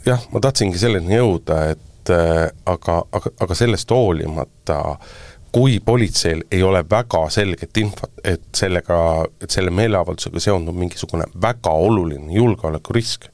jah, 0.07 0.29
ma 0.33 0.43
tahtsingi 0.45 0.79
selleni 0.79 1.19
jõuda, 1.19 1.65
et 1.75 2.15
aga, 2.15 3.01
aga, 3.13 3.35
aga 3.43 3.59
sellest 3.59 3.91
hoolimata 3.93 4.79
äh, 4.95 5.19
kui 5.59 5.81
politseil 5.85 6.45
ei 6.55 6.63
ole 6.63 6.85
väga 6.91 7.25
selget 7.35 7.77
infot, 7.83 8.13
et 8.25 8.45
sellega, 8.55 8.99
et 9.43 9.51
selle 9.51 9.73
meeleavaldusega 9.75 10.43
seondub 10.43 10.77
mingisugune 10.79 11.27
väga 11.43 11.73
oluline 11.89 12.31
julgeolekurisk, 12.37 13.27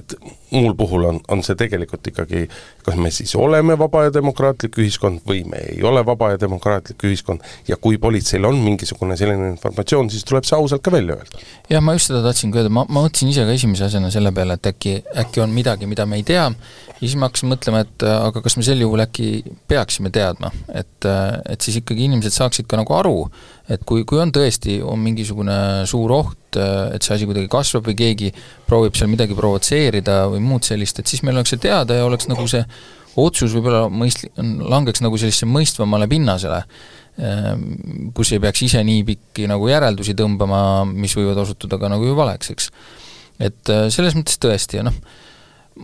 et 0.00 0.14
muul 0.50 0.74
puhul 0.74 1.04
on, 1.08 1.20
on 1.28 1.42
see 1.44 1.56
tegelikult 1.58 2.06
ikkagi, 2.10 2.46
kas 2.84 2.96
me 2.96 3.10
siis 3.14 3.34
oleme 3.36 3.76
vaba 3.78 4.06
ja 4.06 4.12
demokraatlik 4.14 4.78
ühiskond 4.80 5.22
või 5.28 5.42
me 5.48 5.60
ei 5.74 5.82
ole 5.86 6.04
vaba 6.06 6.32
ja 6.32 6.40
demokraatlik 6.40 7.04
ühiskond. 7.04 7.44
Ja 7.68 7.76
kui 7.76 7.98
politseil 8.00 8.44
on 8.48 8.60
mingisugune 8.62 9.16
selline 9.20 9.52
informatsioon, 9.52 10.10
siis 10.12 10.26
tuleb 10.28 10.48
see 10.48 10.56
ausalt 10.58 10.84
ka 10.84 10.92
välja 10.94 11.18
öelda. 11.18 11.44
jah, 11.70 11.84
ma 11.84 11.94
just 11.96 12.12
seda 12.12 12.22
tahtsin 12.24 12.52
ka 12.52 12.62
öelda, 12.62 12.72
ma, 12.72 12.86
ma 12.88 13.04
mõtlesin 13.04 13.32
ise 13.32 13.44
ka 13.46 13.56
esimese 13.56 13.88
asjana 13.88 14.12
selle 14.14 14.32
peale, 14.36 14.58
et 14.58 14.70
äkki, 14.72 14.94
äkki 15.24 15.44
on 15.44 15.52
midagi, 15.54 15.88
mida 15.90 16.06
me 16.08 16.20
ei 16.20 16.26
tea, 16.26 16.48
ja 16.98 17.04
siis 17.04 17.16
ma 17.18 17.28
hakkasin 17.28 17.52
mõtlema, 17.52 17.84
et 17.84 18.06
aga 18.08 18.42
kas 18.44 18.56
me 18.58 18.64
sel 18.66 18.82
juhul 18.82 19.04
äkki 19.04 19.28
peaksime 19.70 20.10
teadma, 20.14 20.50
et, 20.72 21.06
et 21.06 21.64
siis 21.64 21.80
ikkagi 21.82 22.08
inimesed 22.08 22.34
saaksid 22.34 22.68
ka 22.70 22.80
nagu 22.80 22.96
aru, 22.96 23.16
et 23.68 23.84
kui, 23.86 24.04
kui 24.08 24.20
on 24.22 24.32
tõesti, 24.34 24.78
on 24.82 25.00
mingisugune 25.02 25.58
suur 25.88 26.12
oht, 26.16 26.56
et 26.56 27.04
see 27.04 27.14
asi 27.14 27.28
kuidagi 27.28 27.50
kasvab 27.52 27.90
või 27.90 27.96
keegi 27.98 28.30
proovib 28.66 28.96
seal 28.96 29.10
midagi 29.12 29.36
provotseerida 29.36 30.22
või 30.32 30.37
muud 30.44 30.66
sellist, 30.66 31.00
et 31.00 31.10
siis 31.10 31.24
meil 31.26 31.38
oleks 31.38 31.54
see 31.54 31.62
teada 31.62 31.98
ja 31.98 32.06
oleks 32.06 32.28
nagu 32.30 32.46
see 32.50 32.62
otsus 33.18 33.54
võib-olla 33.56 33.86
mõist-, 33.90 34.28
langeks 34.38 35.02
nagu 35.02 35.18
sellisesse 35.18 35.48
mõistvamale 35.50 36.06
pinnasele, 36.10 36.60
kus 38.14 38.30
ei 38.30 38.42
peaks 38.42 38.62
ise 38.62 38.82
nii 38.86 39.00
pikki 39.08 39.48
nagu 39.50 39.66
järeldusi 39.66 40.14
tõmbama, 40.18 40.60
mis 40.86 41.16
võivad 41.18 41.40
osutuda 41.42 41.80
ka 41.82 41.90
nagu 41.90 42.06
ju 42.06 42.14
valeks, 42.14 42.52
eks. 42.54 42.68
et 43.42 43.72
selles 43.90 44.14
mõttes 44.14 44.38
tõesti 44.38 44.78
ja 44.78 44.86
noh, 44.86 44.94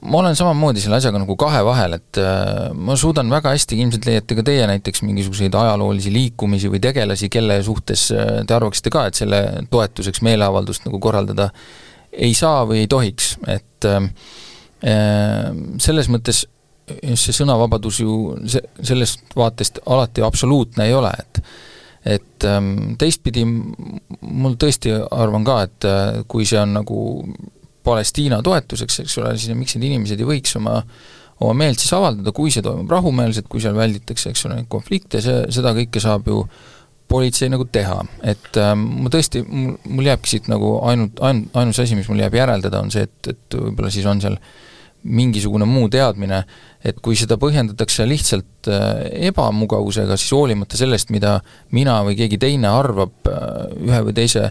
ma 0.03 0.19
olen 0.19 0.37
samamoodi 0.37 0.83
selle 0.83 0.99
asjaga 0.99 1.21
nagu 1.23 1.37
kahe 1.39 1.61
vahel, 1.67 1.97
et 1.99 2.21
äh, 2.21 2.73
ma 2.75 2.97
suudan 2.99 3.31
väga 3.33 3.55
hästi, 3.55 3.79
ilmselt 3.83 4.09
leiate 4.09 4.37
ka 4.39 4.45
teie 4.47 4.67
näiteks 4.71 5.05
mingisuguseid 5.07 5.55
ajaloolisi 5.59 6.13
liikumisi 6.15 6.71
või 6.73 6.81
tegelasi, 6.83 7.31
kelle 7.33 7.61
suhtes 7.67 8.09
äh, 8.15 8.37
te 8.47 8.57
arvaksite 8.57 8.93
ka, 8.95 9.07
et 9.09 9.21
selle 9.21 9.41
toetuseks 9.71 10.25
meeleavaldust 10.27 10.89
nagu 10.89 11.01
korraldada 11.03 11.51
ei 12.15 12.35
saa 12.39 12.65
või 12.69 12.85
ei 12.85 12.91
tohiks, 12.91 13.37
et 13.51 13.89
äh, 13.89 14.09
äh 14.85 15.53
selles 15.83 16.11
mõttes 16.13 16.45
see 16.85 17.33
sõnavabadus 17.33 18.03
ju 18.03 18.15
see, 18.51 18.61
sellest 18.85 19.33
vaatest 19.37 19.81
alati 19.87 20.25
absoluutne 20.25 20.89
ei 20.89 20.97
ole, 20.97 21.13
et 21.19 21.45
et 22.05 22.45
ähm, 22.45 22.99
teistpidi 23.01 23.47
mul 23.49 24.59
tõesti 24.61 24.93
arvan 24.93 25.45
ka, 25.47 25.55
et 25.65 25.87
äh, 25.89 26.19
kui 26.29 26.45
see 26.45 26.59
on 26.61 26.75
nagu 26.77 26.99
Palestiina 27.85 28.43
toetuseks, 28.45 28.99
eks 29.01 29.19
ole, 29.23 29.33
siis 29.41 29.57
miks 29.57 29.77
need 29.77 29.89
inimesed 29.89 30.21
ei 30.21 30.29
võiks 30.29 30.53
oma 30.61 30.83
oma 31.43 31.55
meelt 31.65 31.81
siis 31.81 31.93
avaldada, 31.97 32.33
kui 32.37 32.53
see 32.53 32.63
toimub 32.65 32.91
rahumeelselt, 32.93 33.49
kui 33.51 33.63
seal 33.63 33.75
välditakse, 33.77 34.31
eks 34.31 34.45
ole, 34.47 34.61
neid 34.61 34.71
konflikte, 34.71 35.23
see, 35.25 35.43
seda 35.55 35.75
kõike 35.77 36.03
saab 36.03 36.29
ju 36.31 36.45
politsei 37.09 37.51
nagu 37.53 37.67
teha, 37.71 38.01
et 38.27 38.59
äh, 38.61 38.75
ma 38.75 39.13
tõesti, 39.13 39.45
mul, 39.47 39.77
mul 39.93 40.11
jääbki 40.11 40.31
siit 40.35 40.51
nagu 40.53 40.77
ainult, 40.89 41.21
ain-, 41.25 41.47
ainus 41.55 41.81
asi, 41.83 41.97
mis 41.99 42.09
mul 42.11 42.23
jääb 42.25 42.37
järeldada, 42.39 42.81
on 42.85 42.93
see, 42.95 43.05
et, 43.09 43.35
et 43.35 43.59
võib-olla 43.59 43.93
siis 43.93 44.07
on 44.11 44.23
seal 44.25 44.39
mingisugune 45.05 45.67
muu 45.69 45.91
teadmine, 45.93 46.41
et 46.85 47.01
kui 47.05 47.17
seda 47.19 47.37
põhjendatakse 47.41 48.07
lihtsalt 48.09 48.71
äh, 48.73 48.87
ebamugavusega, 49.29 50.17
siis 50.21 50.33
hoolimata 50.33 50.81
sellest, 50.81 51.13
mida 51.13 51.37
mina 51.77 51.99
või 52.07 52.17
keegi 52.19 52.41
teine 52.41 52.73
arvab 52.73 53.29
äh, 53.29 53.51
ühe 53.85 54.01
või 54.09 54.17
teise 54.17 54.49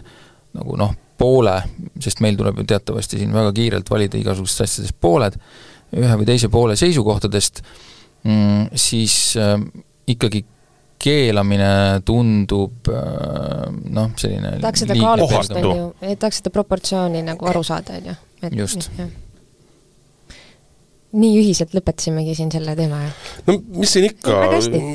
nagu 0.54 0.78
noh, 0.78 0.94
poole, 1.18 1.56
sest 2.02 2.22
meil 2.22 2.38
tuleb 2.38 2.60
ju 2.62 2.68
teatavasti 2.70 3.20
siin 3.20 3.34
väga 3.34 3.50
kiirelt 3.54 3.90
valida 3.90 4.18
igasugustest 4.18 4.66
asjadest 4.68 4.98
pooled, 5.02 5.38
ühe 5.94 6.18
või 6.20 6.28
teise 6.28 6.50
poole 6.50 6.78
seisukohtadest 6.78 7.62
mm,, 8.22 8.70
siis 8.78 9.16
äh, 9.40 9.58
ikkagi 10.10 10.44
keelamine 11.04 11.72
tundub 12.06 12.88
äh, 12.92 13.66
noh, 13.96 14.14
selline 14.20 14.56
tahaks 14.62 14.84
seda 14.86 14.96
kaalutust, 15.00 15.58
on 15.60 15.68
ju, 15.68 16.16
tahaks 16.16 16.42
seda 16.42 16.54
proportsiooni 16.54 17.22
nagu 17.26 17.52
aru 17.52 17.62
saada, 17.66 18.00
on 18.00 18.10
ju. 18.12 18.16
just 18.64 18.90
nii 21.14 21.34
ühiselt 21.38 21.74
lõpetasimegi 21.76 22.34
siin 22.36 22.50
selle 22.52 22.74
teema, 22.78 22.98
jah? 23.04 23.18
no 23.46 23.56
mis 23.78 23.92
siin 23.94 24.08
ikka, 24.08 24.38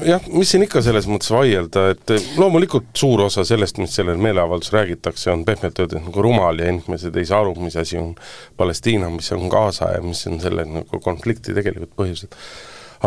jah, 0.08 0.26
mis 0.34 0.52
siin 0.52 0.66
ikka 0.66 0.82
selles 0.84 1.08
mõttes 1.10 1.32
vaielda, 1.32 1.86
et 1.94 2.14
loomulikult 2.40 2.90
suur 3.00 3.24
osa 3.28 3.46
sellest, 3.48 3.80
mis 3.80 3.96
sellel 3.96 4.20
meeleavaldusel 4.22 4.80
räägitakse, 4.82 5.30
on 5.32 5.46
pehmelt 5.48 5.80
öeldes 5.80 6.04
nagu 6.04 6.26
rumal 6.26 6.60
ja 6.60 6.74
inimesed 6.74 7.16
ei 7.20 7.30
saa 7.30 7.40
aru, 7.46 7.56
mis 7.64 7.78
asi 7.80 8.00
on 8.02 8.12
Palestiina, 8.60 9.12
mis 9.14 9.32
on 9.36 9.48
Gaza 9.52 9.94
ja 9.96 10.04
mis 10.04 10.26
on 10.28 10.42
selle 10.44 10.68
nagu 10.68 11.00
konflikti 11.04 11.56
tegelikult 11.56 11.96
põhjused. 12.00 12.36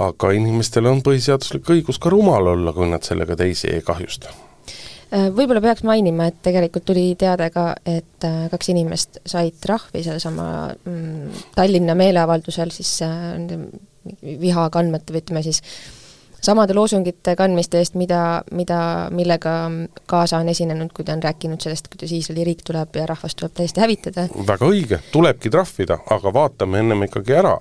Aga 0.00 0.32
inimestel 0.32 0.86
on 0.86 1.02
põhiseaduslik 1.02 1.68
õigus 1.76 2.00
ka 2.00 2.10
rumal 2.10 2.54
olla, 2.54 2.72
kui 2.72 2.88
nad 2.88 3.04
sellega 3.04 3.36
teisi 3.36 3.68
ei 3.72 3.82
kahjusta 3.84 4.32
Äh, 5.12 5.28
võib-olla 5.28 5.60
peaks 5.60 5.84
mainima, 5.84 6.30
et 6.30 6.38
tegelikult 6.40 6.86
tuli 6.88 7.10
teade 7.20 7.50
ka, 7.52 7.66
et 7.84 8.24
äh, 8.24 8.46
kaks 8.48 8.70
inimest 8.72 9.18
said 9.28 9.58
trahvi 9.60 10.00
sellesama 10.06 10.44
mm, 10.72 11.42
Tallinna 11.52 11.96
meeleavaldusel 11.98 12.72
siis 12.72 12.94
äh, 13.04 13.58
viha 14.40 14.70
kandmete 14.72 15.12
või 15.12 15.20
ütleme 15.20 15.42
siis 15.44 15.60
samade 16.42 16.72
loosungite 16.72 17.34
kandmiste 17.36 17.82
eest, 17.82 17.98
mida, 18.00 18.40
mida, 18.56 18.78
millega 19.12 19.52
Gaza 20.08 20.40
on 20.40 20.48
esinenud, 20.48 20.94
kui 20.96 21.04
ta 21.04 21.12
on 21.12 21.22
rääkinud 21.22 21.60
sellest, 21.60 21.92
kuidas 21.92 22.16
Iisraeli 22.16 22.48
riik 22.48 22.64
tuleb 22.64 22.96
ja 22.96 23.04
rahvast 23.12 23.36
tuleb 23.36 23.52
täiesti 23.60 23.84
hävitada. 23.84 24.30
väga 24.48 24.72
õige, 24.72 25.02
tulebki 25.12 25.52
trahvida, 25.52 26.00
aga 26.16 26.32
vaatame 26.40 26.80
ennem 26.80 27.04
ikkagi 27.10 27.36
ära, 27.36 27.58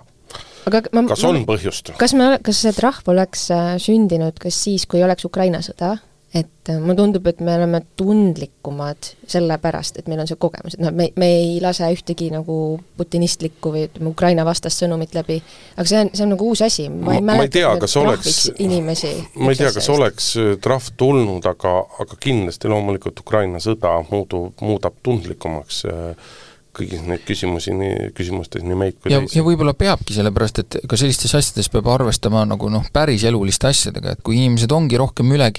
aga 0.70 0.84
ma, 0.94 1.06
kas 1.10 1.26
on 1.28 1.42
põhjust? 1.48 1.94
kas 2.00 2.16
me, 2.18 2.36
kas 2.44 2.64
see 2.66 2.76
trahv 2.78 3.12
oleks 3.14 3.50
sündinud 3.82 4.40
kas 4.42 4.64
siis, 4.68 4.88
kui 4.90 5.04
oleks 5.06 5.26
Ukraina 5.28 5.64
sõda? 5.66 5.98
Et 6.34 6.70
äh, 6.70 6.78
mulle 6.80 6.96
tundub, 6.96 7.26
et 7.28 7.42
me 7.44 7.52
oleme 7.58 7.82
tundlikumad 8.00 9.10
sellepärast, 9.28 9.98
et 10.00 10.08
meil 10.08 10.22
on 10.24 10.30
see 10.30 10.38
kogemus, 10.40 10.78
et 10.78 10.84
noh, 10.84 10.94
me, 10.96 11.10
me 11.20 11.28
ei 11.28 11.58
lase 11.60 11.90
ühtegi 11.92 12.30
nagu 12.32 12.56
putinistlikku 12.96 13.74
või 13.74 13.82
ütleme, 13.90 14.14
Ukraina 14.14 14.46
vastast 14.48 14.80
sõnumit 14.80 15.12
läbi, 15.18 15.42
aga 15.76 15.86
see 15.92 16.00
on, 16.00 16.12
see 16.16 16.24
on 16.24 16.32
nagu 16.32 16.48
uus 16.54 16.62
asi, 16.64 16.86
ma 16.88 17.18
ei 17.18 17.26
mäleta, 17.28 17.50
et 17.50 17.56
tea, 17.58 17.74
kas 17.84 17.98
oleks, 18.00 18.38
inimesi 18.64 19.12
ma 19.42 19.52
ei 19.52 19.60
tea, 19.60 19.74
kas 19.76 19.92
oleks 19.92 20.30
äh, 20.40 20.54
trahv 20.64 20.88
tulnud, 21.04 21.50
aga, 21.52 21.74
aga 22.00 22.20
kindlasti 22.24 22.72
loomulikult 22.72 23.20
Ukraina 23.26 23.60
sõda 23.60 23.98
muudub, 24.08 24.56
muudab 24.64 25.04
tundlikumaks 25.04 25.84
äh, 25.92 26.32
kõigis 26.76 27.04
neid 27.08 27.26
küsimusi 27.28 27.74
nii, 27.76 28.12
küsimustes 28.16 28.64
nii 28.64 28.78
meid 28.80 28.98
kui 29.00 29.12
ja, 29.12 29.20
teisi. 29.20 29.38
ja 29.40 29.44
võib-olla 29.46 29.74
peabki, 29.78 30.16
sellepärast 30.16 30.62
et 30.64 30.80
ka 30.88 31.00
sellistes 31.00 31.34
asjades 31.38 31.68
peab 31.74 31.90
arvestama 31.92 32.46
nagu 32.48 32.70
noh, 32.72 32.86
päris 32.94 33.26
eluliste 33.28 33.68
asjadega, 33.72 34.16
et 34.16 34.24
kui 34.24 34.40
inimesed 34.40 34.72
ongi 34.76 35.00
rohkem 35.00 35.34
üle 35.36 35.52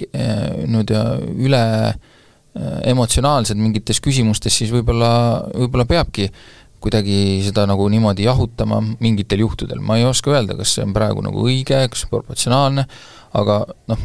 nüüd 0.73 0.93
ja 0.93 1.03
üle 1.21 1.61
äh, 1.91 2.79
emotsionaalsed 2.93 3.57
mingites 3.59 4.01
küsimustes, 4.03 4.57
siis 4.57 4.73
võib-olla, 4.73 5.13
võib-olla 5.53 5.87
peabki 5.89 6.29
kuidagi 6.83 7.39
seda 7.45 7.63
nagu 7.69 7.85
niimoodi 7.89 8.25
jahutama 8.25 8.81
mingitel 8.99 9.45
juhtudel, 9.45 9.79
ma 9.79 9.97
ei 9.99 10.07
oska 10.07 10.33
öelda, 10.33 10.57
kas 10.59 10.75
see 10.75 10.83
on 10.83 10.95
praegu 10.95 11.23
nagu 11.23 11.45
õige, 11.47 11.79
kas 11.93 12.03
proportsionaalne, 12.11 12.83
aga 13.39 13.61
noh, 13.91 14.03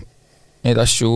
neid 0.66 0.78
asju 0.82 1.10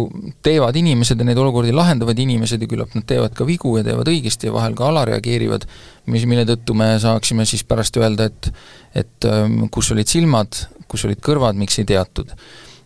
teevad 0.44 0.76
inimesed 0.78 1.18
ja 1.18 1.26
neid 1.26 1.38
olukordi 1.42 1.74
lahendavad 1.74 2.18
inimesed 2.18 2.62
ja 2.62 2.68
küllap 2.70 2.94
nad 2.94 3.07
teevad 3.09 3.35
ka 3.37 3.46
vigu 3.48 3.74
ja 3.78 3.85
teevad 3.87 4.11
õigesti 4.12 4.48
ja 4.48 4.55
vahel 4.55 4.76
ka 4.78 4.87
alareageerivad, 4.92 5.66
mis, 6.12 6.26
mille 6.31 6.46
tõttu 6.48 6.76
me 6.78 6.92
saaksime 7.02 7.46
siis 7.48 7.64
pärast 7.66 7.98
öelda, 7.98 8.31
et 8.31 8.52
et 8.94 9.24
ähm, 9.24 9.66
kus 9.72 9.88
olid 9.94 10.11
silmad, 10.11 10.59
kus 10.90 11.07
olid 11.09 11.20
kõrvad, 11.24 11.57
miks 11.59 11.78
ei 11.81 11.88
teatud. 11.88 12.33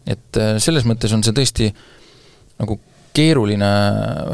et 0.07 0.39
äh, 0.39 0.57
selles 0.63 0.87
mõttes 0.87 1.13
on 1.13 1.25
see 1.27 1.35
tõesti 1.35 1.73
nagu 2.61 2.79
keeruline, 3.17 3.71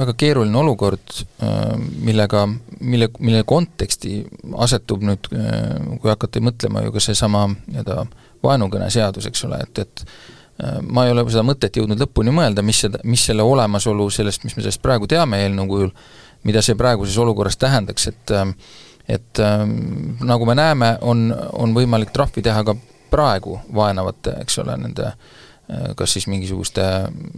väga 0.02 0.14
keeruline 0.18 0.58
olukord, 0.58 1.14
äh, 1.42 1.72
millega, 2.04 2.44
mille, 2.80 3.08
mille 3.18 3.42
konteksti 3.48 4.20
asetub 4.66 5.04
nüüd, 5.06 5.30
äh, 5.32 5.78
kui 6.02 6.10
hakata 6.10 6.42
mõtlema 6.44 6.84
ju 6.84 6.94
ka 6.94 7.02
seesama 7.02 7.46
nii-öelda 7.52 8.04
vaenukõneseadus, 8.42 9.28
eks 9.30 9.44
ole, 9.46 9.62
et, 9.62 9.84
et 9.86 10.04
ma 10.88 11.06
ei 11.06 11.12
ole 11.14 11.24
seda 11.30 11.44
mõtet 11.46 11.76
jõudnud 11.78 12.00
lõpuni 12.04 12.34
mõelda, 12.34 12.62
mis 12.62 12.84
seda, 12.84 13.00
mis 13.08 13.24
selle 13.26 13.42
olemasolu 13.46 14.08
sellest, 14.14 14.44
mis 14.46 14.56
me 14.56 14.64
sellest 14.64 14.82
praegu 14.82 15.08
teame 15.10 15.42
eelnõu 15.42 15.68
kujul, 15.70 15.92
mida 16.46 16.62
see 16.62 16.78
praeguses 16.78 17.18
olukorras 17.22 17.58
tähendaks, 17.60 18.08
et 18.12 18.34
et 19.08 19.38
ähm, 19.42 19.72
nagu 20.22 20.46
me 20.46 20.54
näeme, 20.54 20.96
on, 21.02 21.32
on 21.58 21.72
võimalik 21.74 22.12
trahvi 22.14 22.42
teha 22.42 22.62
ka 22.64 22.76
praegu 23.10 23.58
vaenavate, 23.74 24.36
eks 24.44 24.60
ole, 24.62 24.76
nende 24.78 25.08
äh, 25.08 25.90
kas 25.98 26.14
siis 26.14 26.28
mingisuguste 26.30 26.84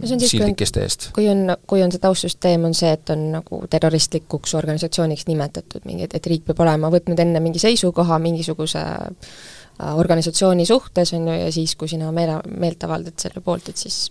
sildikeste 0.05 0.85
eest? 0.85 1.09
kui 1.17 1.25
on, 1.31 1.55
kui 1.67 1.81
on 1.83 1.91
see 1.91 2.03
taustsüsteem, 2.03 2.69
on 2.69 2.77
see, 2.77 2.93
et 2.93 3.09
on 3.15 3.25
nagu 3.39 3.63
terroristlikuks 3.71 4.53
organisatsiooniks 4.61 5.25
nimetatud 5.31 5.89
mingi, 5.89 6.05
et, 6.05 6.15
et 6.19 6.31
riik 6.31 6.45
peab 6.45 6.61
olema 6.67 6.93
võtnud 6.93 7.25
enne 7.25 7.41
mingi 7.43 7.63
seisukoha 7.65 8.21
mingisuguse 8.21 8.85
äh, 8.85 9.11
Äh, 9.11 9.54
organisatsiooni 9.79 10.65
suhtes, 10.67 11.13
on 11.17 11.27
ju, 11.27 11.39
ja 11.45 11.49
siis, 11.51 11.75
kui 11.79 11.89
sina 11.91 12.11
meele, 12.15 12.39
meelt 12.59 12.83
avaldad 12.87 13.17
selle 13.19 13.43
poolt, 13.43 13.71
et 13.73 13.81
siis 13.81 14.05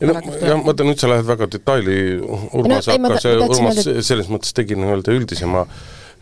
no 0.00 0.12
jah, 0.12 0.58
ma 0.58 0.64
mõtlen, 0.66 0.90
nüüd 0.90 1.00
sa 1.00 1.10
lähed 1.10 1.28
väga 1.28 1.48
detaili, 1.52 1.96
Urmas 2.58 2.88
no, 2.90 2.96
hakkas, 3.06 3.26
Urmas 3.46 3.80
selles 4.06 4.30
mõttes 4.32 4.54
tegi 4.56 4.76
nii-öelda 4.78 5.14
üldisema 5.16 5.64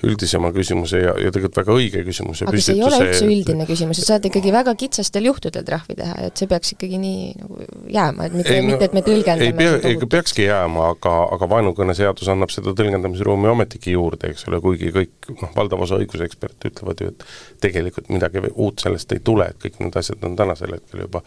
üldisema 0.06 0.50
küsimuse 0.54 1.00
ja, 1.02 1.12
ja 1.18 1.30
tegelikult 1.34 1.58
väga 1.58 1.74
õige 1.74 2.02
küsimuse 2.06 2.46
aga 2.46 2.60
see 2.62 2.76
ei 2.76 2.82
ole 2.86 2.98
üldse 3.02 3.26
üldine 3.26 3.66
küsimus, 3.66 3.98
et 3.98 4.06
sa 4.06 4.14
saad 4.14 4.28
ikkagi 4.28 4.52
väga 4.54 4.74
kitsastel 4.78 5.26
juhtudel 5.26 5.64
trahvi 5.66 5.96
teha, 5.98 6.14
et 6.28 6.38
see 6.38 6.50
peaks 6.50 6.74
ikkagi 6.76 7.00
nii 7.02 7.24
nagu 7.40 7.66
jääma, 7.96 8.28
et 8.28 8.36
mitte, 8.38 8.58
no, 8.60 8.68
mitte 8.70 8.88
et 8.88 8.94
me 8.94 9.02
tõlgendame 9.06 9.48
ei 9.48 9.56
pea, 9.58 9.80
ei 9.90 10.10
peakski 10.14 10.46
jääma, 10.46 10.92
aga, 10.94 11.14
aga 11.34 11.50
vaenukõneseadus 11.54 12.30
annab 12.34 12.54
seda 12.54 12.74
tõlgendamisruumi 12.78 13.50
ometigi 13.50 13.96
juurde, 13.96 14.30
eks 14.34 14.46
ole, 14.50 14.62
kuigi 14.62 14.92
kõik 14.94 15.32
noh, 15.34 15.50
valdav 15.56 15.82
osa 15.88 15.98
õiguseksperte 15.98 16.70
ütlevad 16.70 17.02
ju, 17.02 17.10
et 17.14 17.26
tegelikult 17.66 18.12
midagi 18.14 18.44
uut 18.54 18.84
sellest 18.84 19.16
ei 19.16 19.24
tule, 19.24 19.50
et 19.50 19.58
kõik 19.66 19.82
need 19.82 19.98
asjad 19.98 20.22
on 20.28 20.38
tänasel 20.38 20.78
hetkel 20.78 21.06
juba, 21.08 21.24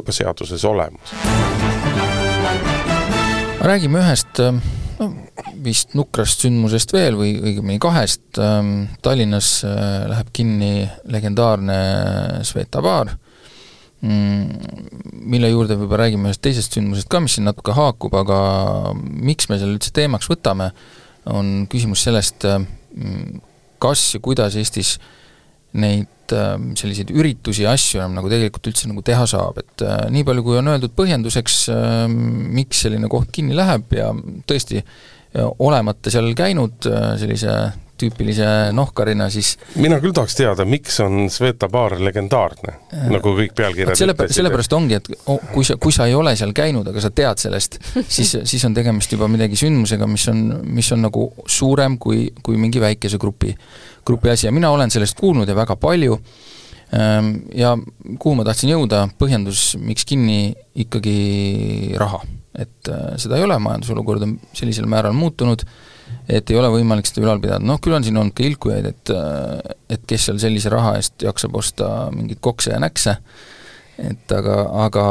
juba 0.00 0.16
seaduses 0.16 0.64
olemas. 0.64 1.16
Räägime 3.66 4.02
ühest 4.02 4.40
no 5.00 5.12
vist 5.62 5.94
nukrast 5.96 6.44
sündmusest 6.44 6.92
veel 6.94 7.16
või 7.18 7.34
õigemini 7.40 7.80
kahest, 7.82 8.38
ähm, 8.42 8.88
Tallinnas 9.04 9.50
äh, 9.66 10.06
läheb 10.10 10.30
kinni 10.36 10.86
legendaarne 11.12 11.78
Sveta 12.46 12.82
baar, 12.84 13.12
mm, 14.04 14.70
mille 15.32 15.50
juurde 15.52 15.78
võib-olla 15.78 16.06
räägime 16.06 16.30
ühest 16.30 16.44
teisest 16.44 16.76
sündmusest 16.76 17.10
ka, 17.12 17.20
mis 17.24 17.36
siin 17.38 17.48
natuke 17.48 17.74
haakub, 17.76 18.16
aga 18.16 18.38
miks 18.96 19.50
me 19.50 19.60
selle 19.60 19.76
üldse 19.76 19.92
teemaks 19.96 20.30
võtame, 20.32 20.70
on 21.32 21.66
küsimus 21.72 22.04
sellest, 22.06 22.46
äh, 22.48 22.64
kas 23.82 24.08
ja 24.14 24.22
kuidas 24.24 24.56
Eestis 24.56 24.96
neid 25.76 26.34
ähm, 26.34 26.70
selliseid 26.78 27.12
üritusi 27.14 27.66
ja 27.66 27.74
asju 27.76 28.00
enam 28.00 28.16
nagu 28.18 28.30
tegelikult 28.32 28.70
üldse 28.70 28.90
nagu 28.90 29.04
teha 29.06 29.26
saab, 29.30 29.60
et 29.62 29.84
äh, 29.86 30.06
nii 30.12 30.26
palju, 30.26 30.46
kui 30.46 30.58
on 30.60 30.72
öeldud 30.72 30.96
põhjenduseks, 30.98 31.60
ähm, 31.74 32.16
miks 32.56 32.84
selline 32.86 33.10
koht 33.12 33.30
kinni 33.34 33.56
läheb 33.56 33.92
ja 33.96 34.10
tõesti, 34.48 34.82
olemata 35.36 36.12
seal 36.12 36.30
käinud 36.36 36.86
äh, 36.88 37.10
sellise 37.20 37.56
tüüpilise 38.00 38.46
nohkarina, 38.76 39.28
siis 39.32 39.54
mina 39.80 39.98
küll 40.02 40.14
tahaks 40.16 40.36
teada, 40.38 40.66
miks 40.68 40.98
on 41.04 41.26
Sveta 41.32 41.68
baar 41.72 41.96
legendaarne, 42.02 42.76
äh, 42.92 43.06
nagu 43.12 43.34
kõik 43.38 43.54
pealkirjad 43.56 43.98
selle, 43.98 44.16
sellepärast 44.38 44.76
ongi, 44.76 44.98
et 45.00 45.10
kui 45.52 45.66
sa, 45.66 45.78
kui 45.80 45.94
sa 45.94 46.08
ei 46.10 46.16
ole 46.18 46.36
seal 46.38 46.54
käinud, 46.56 46.88
aga 46.92 47.02
sa 47.02 47.12
tead 47.14 47.42
sellest, 47.42 47.78
siis, 48.16 48.36
siis 48.44 48.66
on 48.68 48.76
tegemist 48.76 49.12
juba 49.12 49.28
midagi 49.32 49.58
sündmusega, 49.60 50.08
mis 50.10 50.26
on, 50.32 50.44
mis 50.76 50.90
on 50.96 51.04
nagu 51.06 51.28
suurem 51.50 51.98
kui, 52.02 52.28
kui 52.44 52.60
mingi 52.60 52.82
väikese 52.82 53.20
grupi, 53.22 53.54
grupi 54.06 54.32
asi. 54.32 54.46
Ja 54.48 54.54
mina 54.54 54.70
olen 54.74 54.92
sellest 54.92 55.18
kuulnud 55.18 55.48
ja 55.48 55.56
väga 55.58 55.76
palju, 55.80 56.18
ähm, 56.94 57.32
ja 57.54 57.74
kuhu 58.18 58.36
ma 58.38 58.46
tahtsin 58.46 58.72
jõuda, 58.74 59.06
põhjendus, 59.20 59.74
miks 59.82 60.06
kinni, 60.08 60.54
ikkagi 60.86 61.18
raha. 62.00 62.22
Et 62.56 62.88
äh, 62.88 63.12
seda 63.20 63.36
ei 63.38 63.44
ole, 63.44 63.58
majandusolukord 63.60 64.24
on 64.24 64.38
sellisel 64.56 64.88
määral 64.90 65.16
muutunud, 65.16 65.66
et 66.28 66.50
ei 66.50 66.58
ole 66.58 66.70
võimalik 66.74 67.08
seda 67.08 67.24
ülal 67.24 67.42
pidada, 67.42 67.62
noh 67.64 67.80
küll 67.82 67.96
on 67.96 68.06
siin 68.06 68.16
olnud 68.18 68.34
ka 68.36 68.46
ilkujaid, 68.46 68.88
et 68.92 69.12
et 69.96 70.08
kes 70.08 70.28
seal 70.28 70.40
sellise 70.42 70.72
raha 70.72 70.96
eest 71.00 71.26
jaksab 71.26 71.54
osta 71.58 71.90
mingeid 72.14 72.40
kokse 72.42 72.72
ja 72.74 72.80
näkse, 72.82 73.16
et 74.02 74.34
aga, 74.34 74.56
aga 74.84 75.06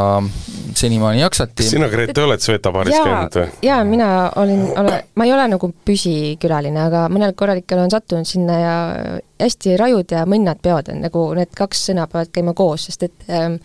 senimaani 0.78 1.24
jaksati. 1.24 1.66
sina, 1.66 1.90
Grete, 1.90 2.22
oled 2.22 2.44
Sveta 2.44 2.72
baaris 2.76 2.98
käinud 2.98 3.40
või? 3.40 3.48
jaa, 3.66 3.80
mina 3.88 4.10
olin, 4.42 4.68
ole, 4.78 5.02
ma 5.16 5.28
ei 5.28 5.34
ole 5.34 5.48
nagu 5.56 5.72
püsikülaline, 5.88 6.86
aga 6.92 7.08
mõnel 7.14 7.36
korral 7.38 7.64
ikka 7.64 7.80
olen 7.80 7.94
sattunud 7.94 8.30
sinna 8.30 8.60
ja 8.62 8.78
hästi 9.42 9.76
rajud 9.82 10.16
ja 10.18 10.24
mõnnad 10.30 10.62
peod 10.64 10.94
on, 10.94 11.04
nagu 11.08 11.28
need 11.40 11.56
kaks 11.58 11.88
sõna 11.92 12.10
peavad 12.12 12.34
käima 12.36 12.56
koos, 12.58 12.90
sest 12.90 13.10
et 13.10 13.30
ähm, 13.32 13.62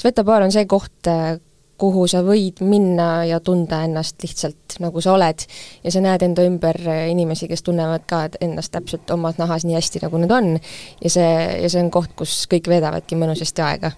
Sveta 0.00 0.24
baar 0.26 0.44
on 0.44 0.52
see 0.52 0.66
koht 0.68 1.08
äh,, 1.08 1.36
kuhu 1.78 2.06
sa 2.10 2.22
võid 2.26 2.60
minna 2.64 3.24
ja 3.28 3.40
tunda 3.44 3.82
ennast 3.86 4.22
lihtsalt 4.22 4.78
nagu 4.82 5.00
sa 5.04 5.14
oled. 5.14 5.46
ja 5.84 5.94
sa 5.94 6.02
näed 6.04 6.22
enda 6.26 6.44
ümber 6.46 6.78
inimesi, 7.10 7.48
kes 7.50 7.62
tunnevad 7.66 8.06
ka 8.06 8.26
ennast 8.40 8.72
täpselt 8.74 9.10
omas 9.10 9.38
nahas 9.38 9.66
nii 9.66 9.78
hästi, 9.78 10.04
nagu 10.06 10.20
nad 10.22 10.34
on, 10.34 10.54
ja 11.02 11.10
see, 11.10 11.32
ja 11.62 11.70
see 11.70 11.82
on 11.82 11.90
koht, 11.94 12.14
kus 12.18 12.44
kõik 12.50 12.70
veedavadki 12.70 13.18
mõnusasti 13.18 13.64
aega 13.64 13.92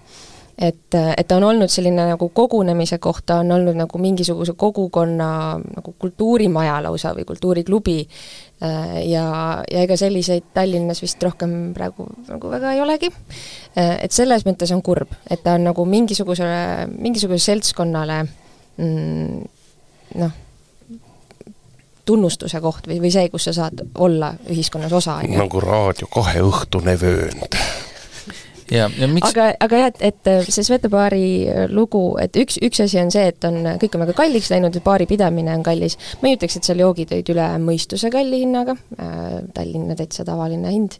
et, 0.57 0.95
et 0.95 1.27
ta 1.27 1.37
on 1.37 1.45
olnud 1.51 1.71
selline 1.71 2.07
nagu 2.09 2.29
kogunemise 2.33 2.97
koht, 3.01 3.25
ta 3.29 3.41
on 3.43 3.51
olnud 3.59 3.77
nagu 3.77 4.01
mingisuguse 4.01 4.55
kogukonna 4.57 5.29
nagu 5.61 5.93
kultuurimaja 5.99 6.79
lausa 6.87 7.13
või 7.17 7.27
kultuuriklubi 7.29 7.99
ja, 9.05 9.25
ja 9.71 9.83
ega 9.85 9.97
selliseid 9.99 10.49
Tallinnas 10.53 11.01
vist 11.03 11.21
rohkem 11.23 11.51
praegu 11.77 12.07
nagu 12.27 12.49
väga 12.49 12.73
ei 12.73 12.81
olegi. 12.81 13.11
Äh, 13.77 13.97
et 14.07 14.15
selles 14.15 14.47
mõttes 14.47 14.73
on 14.73 14.81
kurb, 14.85 15.13
et 15.29 15.43
ta 15.45 15.57
on 15.59 15.67
nagu 15.69 15.85
mingisugusele, 15.85 16.87
mingisugusele 16.97 17.45
seltskonnale 17.53 18.23
mm, 18.25 19.41
noh, 20.23 20.35
tunnustuse 22.07 22.61
koht 22.63 22.87
või, 22.87 23.01
või 23.03 23.11
see, 23.13 23.29
kus 23.29 23.49
sa 23.49 23.53
saad 23.61 23.83
olla 23.95 24.33
ühiskonnas 24.49 24.95
osa. 24.95 25.19
nagu 25.27 25.61
Raadio 25.61 26.09
kahe 26.13 26.41
õhtune 26.47 26.97
vöönd 27.01 27.61
ja, 28.71 28.89
ja 28.97 29.07
miks 29.11 29.29
aga, 29.31 29.51
aga 29.63 29.81
jah, 29.83 29.93
et, 29.99 30.01
et 30.11 30.51
see 30.51 30.65
Sveta 30.65 30.91
baari 30.91 31.47
lugu, 31.71 32.03
et 32.21 32.35
üks, 32.39 32.59
üks 32.63 32.83
asi 32.83 32.99
on 33.01 33.13
see, 33.13 33.29
et 33.31 33.47
on, 33.47 33.61
kõik 33.81 33.95
on 33.97 34.05
väga 34.05 34.17
kalliks 34.17 34.51
läinud, 34.53 34.77
baari 34.85 35.07
pidamine 35.09 35.55
on 35.55 35.65
kallis, 35.65 35.97
ma 36.21 36.31
ei 36.31 36.37
ütleks, 36.37 36.59
et 36.59 36.67
seal 36.67 36.83
joogid 36.83 37.13
olid 37.15 37.33
üle 37.33 37.47
mõistuse 37.63 38.11
kalli 38.13 38.43
hinnaga 38.45 38.77
äh,, 38.99 39.25
Tallinna 39.55 39.97
täitsa 39.97 40.25
tavaline 40.27 40.71
hind. 40.73 40.99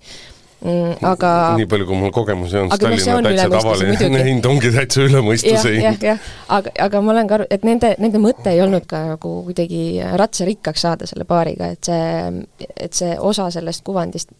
Mm,, 0.57 0.95
aga 1.05 1.31
nii 1.59 1.67
palju, 1.69 1.85
kui 1.85 1.97
mul 1.99 2.11
kogemusi 2.15 2.57
on, 2.57 2.71
siis 2.71 2.81
Tallinna 2.81 3.35
täitsa 3.35 3.49
tavaline 3.59 4.23
hind 4.31 4.47
ongi 4.49 4.71
täitsa 4.73 5.03
üle 5.05 5.21
mõistuse 5.25 5.75
hind. 5.75 6.07
aga, 6.49 6.73
aga 6.87 7.01
ma 7.03 7.13
olen 7.13 7.29
ka 7.29 7.37
aru, 7.37 7.47
et 7.53 7.67
nende, 7.67 7.93
nende 8.01 8.21
mõte 8.23 8.55
ei 8.55 8.63
olnud 8.65 8.87
ka 8.89 9.03
nagu 9.11 9.35
kuidagi 9.51 9.83
ratsarikkaks 10.17 10.87
saada 10.87 11.09
selle 11.09 11.27
baariga, 11.29 11.69
et 11.77 11.91
see, 11.91 12.65
et 12.73 12.97
see 12.97 13.13
osa 13.21 13.51
sellest 13.53 13.85
kuvandist 13.85 14.33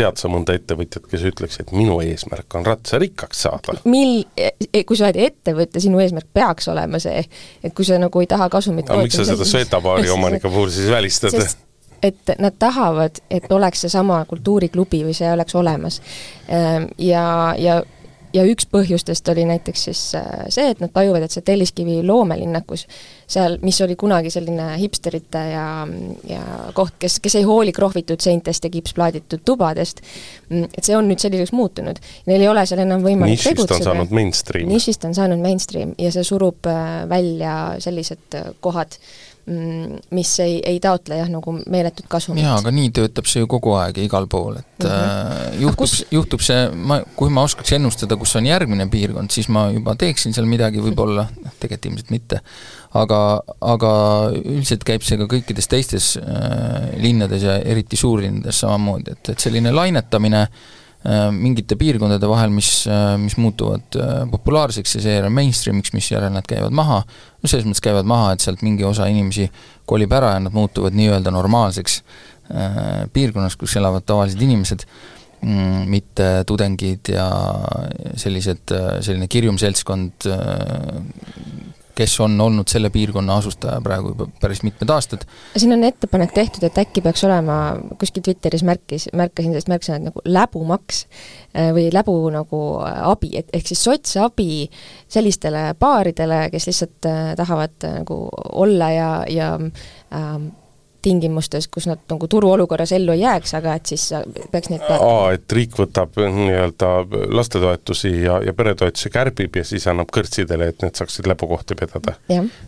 tead 0.00 0.20
sa 0.20 0.30
mõnda 0.32 0.56
ettevõtjat, 0.58 1.06
kes 1.10 1.24
ütleks, 1.30 1.60
et 1.62 1.72
minu 1.76 2.00
eesmärk 2.04 2.58
on 2.58 2.66
ratsarikkaks 2.66 3.46
saada? 3.46 3.78
mil, 3.84 4.24
e, 4.36 4.52
e, 4.66 4.84
kui 4.88 4.98
sa 4.98 5.08
oled 5.08 5.20
ettevõte, 5.30 5.82
sinu 5.82 6.02
eesmärk 6.02 6.30
peaks 6.34 6.70
olema 6.72 7.00
see, 7.02 7.24
et 7.64 7.76
kui 7.76 7.86
sa 7.86 8.00
nagu 8.00 8.22
ei 8.22 8.30
taha 8.30 8.50
kasumit 8.52 8.90
aga 8.90 9.04
miks 9.04 9.20
sa 9.20 9.28
seda 9.28 9.48
Svetabaari 9.48 10.12
omanike 10.12 10.48
puhul 10.48 10.72
siis 10.74 10.90
välistad? 10.92 11.36
et 12.02 12.32
nad 12.40 12.54
tahavad, 12.58 13.20
et 13.30 13.52
oleks 13.52 13.84
seesama 13.84 14.22
kultuuriklubi 14.28 15.02
või 15.04 15.14
see 15.16 15.28
oleks 15.32 15.54
olemas. 15.54 16.00
Ehm, 16.48 16.88
ja, 16.98 17.54
ja 17.60 17.82
ja 18.34 18.44
üks 18.46 18.66
põhjustest 18.70 19.28
oli 19.32 19.44
näiteks 19.48 19.84
siis 19.88 20.02
äh, 20.18 20.44
see, 20.52 20.70
et 20.72 20.80
nad 20.82 20.92
tajuvad, 20.94 21.24
et 21.26 21.34
see 21.34 21.44
Telliskivi 21.46 22.00
loomelinnakus, 22.06 22.86
seal, 23.30 23.58
mis 23.64 23.80
oli 23.84 23.96
kunagi 24.00 24.32
selline 24.32 24.72
hipsterite 24.80 25.42
ja, 25.52 25.66
ja 26.28 26.42
koht, 26.76 26.96
kes, 27.02 27.18
kes 27.22 27.38
ei 27.40 27.46
hooli 27.48 27.74
krohvitud 27.76 28.22
seintest 28.22 28.66
ja 28.66 28.72
kipsplaaditud 28.72 29.44
tubadest, 29.46 30.02
mm, 30.48 30.70
et 30.76 30.86
see 30.86 30.96
on 30.98 31.08
nüüd 31.10 31.22
selliseks 31.22 31.54
muutunud. 31.56 31.98
Neil 32.30 32.46
ei 32.46 32.50
ole 32.50 32.66
seal 32.68 32.84
enam 32.84 33.04
võimalik 33.04 33.38
nišist 33.38 33.54
tegutseda. 33.54 33.80
on 33.80 33.88
saanud 33.90 34.14
mainstream. 34.20 34.70
nišist 34.70 35.08
on 35.08 35.16
saanud 35.16 35.42
mainstream 35.42 35.94
ja 35.98 36.12
see 36.14 36.26
surub 36.26 36.70
äh, 36.70 37.02
välja 37.10 37.56
sellised 37.82 38.38
äh, 38.38 38.52
kohad, 38.64 38.98
mis 39.50 40.32
ei, 40.44 40.58
ei 40.66 40.78
taotle 40.82 41.16
jah, 41.18 41.28
nagu 41.30 41.54
meeletut 41.72 42.06
kasumit. 42.10 42.44
jaa, 42.44 42.56
aga 42.60 42.72
nii 42.74 42.90
töötab 42.94 43.28
see 43.30 43.42
ju 43.42 43.48
kogu 43.50 43.74
aeg 43.78 43.98
ja 43.98 44.06
igal 44.06 44.28
pool, 44.30 44.60
et 44.60 44.84
mm 44.84 44.90
-hmm. 44.90 45.60
juhtub 45.64 45.78
kus..., 45.82 45.94
juhtub 46.10 46.44
see, 46.44 46.68
ma, 46.74 47.00
kui 47.16 47.30
ma 47.34 47.42
oskaks 47.48 47.72
ennustada, 47.78 48.16
kus 48.16 48.36
on 48.36 48.46
järgmine 48.46 48.86
piirkond, 48.90 49.30
siis 49.30 49.48
ma 49.48 49.68
juba 49.74 49.94
teeksin 49.98 50.34
seal 50.36 50.46
midagi 50.46 50.82
võib-olla, 50.82 51.26
noh 51.44 51.56
tegelikult 51.58 51.90
ilmselt 51.90 52.10
mitte, 52.10 52.40
aga, 52.94 53.20
aga 53.60 53.92
üldiselt 54.38 54.84
käib 54.84 55.02
see 55.02 55.18
ka 55.18 55.26
kõikides 55.30 55.68
teistes 55.68 56.12
äh, 56.16 56.90
linnades 57.02 57.42
ja 57.42 57.58
eriti 57.58 57.96
suurlinnades 57.96 58.60
samamoodi, 58.60 59.16
et, 59.16 59.34
et 59.34 59.48
selline 59.48 59.72
lainetamine 59.72 60.42
äh, 60.42 60.50
Äh, 60.50 60.79
mingite 61.32 61.78
piirkondade 61.80 62.28
vahel, 62.28 62.50
mis, 62.52 62.84
äh, 62.90 63.14
mis 63.20 63.38
muutuvad 63.40 63.96
äh, 63.96 64.24
populaarseks 64.30 64.98
ja 64.98 65.04
seejärel 65.06 65.32
mainstream'iks, 65.32 65.94
misjärel 65.96 66.32
nad 66.34 66.44
käivad 66.48 66.74
maha, 66.76 66.98
no 67.40 67.48
selles 67.48 67.64
mõttes 67.64 67.84
käivad 67.84 68.08
maha, 68.08 68.34
et 68.34 68.44
sealt 68.44 68.60
mingi 68.66 68.84
osa 68.84 69.08
inimesi 69.08 69.48
kolib 69.88 70.12
ära 70.12 70.34
ja 70.34 70.42
nad 70.44 70.52
muutuvad 70.56 70.96
nii-öelda 70.98 71.32
normaalseks 71.32 72.02
piirkonnas, 73.14 73.54
kus 73.54 73.76
elavad 73.78 74.02
tavalised 74.02 74.40
inimesed, 74.42 74.82
mm, 75.40 75.84
mitte 75.86 76.24
tudengid 76.42 77.12
ja 77.12 77.28
sellised, 78.18 78.72
selline 79.06 79.28
kirjum 79.30 79.58
seltskond, 79.62 80.26
kes 82.00 82.16
on 82.24 82.38
olnud 82.40 82.70
selle 82.70 82.90
piirkonna 82.92 83.36
asustaja 83.40 83.80
praegu 83.84 84.14
juba 84.14 84.26
päris 84.40 84.62
mitmed 84.66 84.90
aastad. 84.94 85.26
siin 85.56 85.72
on 85.76 85.84
ettepanek 85.84 86.32
tehtud, 86.36 86.64
et 86.66 86.78
äkki 86.80 87.02
peaks 87.04 87.24
olema, 87.28 87.58
kuskil 88.00 88.24
Twitteris 88.24 88.64
märkis, 88.66 89.08
märkasin 89.16 89.52
sellist 89.54 89.72
märksõna 89.72 90.00
nagu 90.08 90.24
läbumaks 90.24 91.04
äh, 91.04 91.70
või 91.76 91.88
läbu 91.94 92.16
nagu 92.34 92.62
äh, 92.86 93.02
abi, 93.10 93.34
et 93.40 93.52
ehk 93.56 93.72
siis 93.72 93.84
sotsabi 93.84 94.68
sellistele 95.10 95.70
paaridele, 95.78 96.46
kes 96.54 96.70
lihtsalt 96.70 97.10
äh, 97.10 97.20
tahavad 97.40 97.90
nagu 98.00 98.22
olla 98.64 98.90
ja, 98.94 99.10
ja 99.28 99.52
äh, 99.60 100.40
tingimustes, 101.02 101.68
kus 101.72 101.86
nad 101.90 102.02
nagu 102.10 102.28
turuolukorras 102.30 102.92
ellu 102.96 103.14
ei 103.14 103.22
jääks, 103.24 103.54
aga 103.58 103.74
et 103.78 103.92
siis 103.92 104.06
peaks 104.52 104.70
neid 104.72 104.84
aa, 104.90 105.32
et 105.36 105.54
riik 105.56 105.78
võtab 105.78 106.18
nii-öelda 106.20 106.90
lastetoetusi 107.36 108.12
ja, 108.24 108.40
ja 108.44 108.54
peretoetusi 108.56 109.12
kärbib 109.12 109.60
ja 109.60 109.64
siis 109.66 109.86
annab 109.90 110.12
kõrtsidele, 110.14 110.70
et 110.72 110.84
need 110.84 111.00
saaksid 111.00 111.28
lepukohti 111.30 111.78
pidada? 111.80 112.16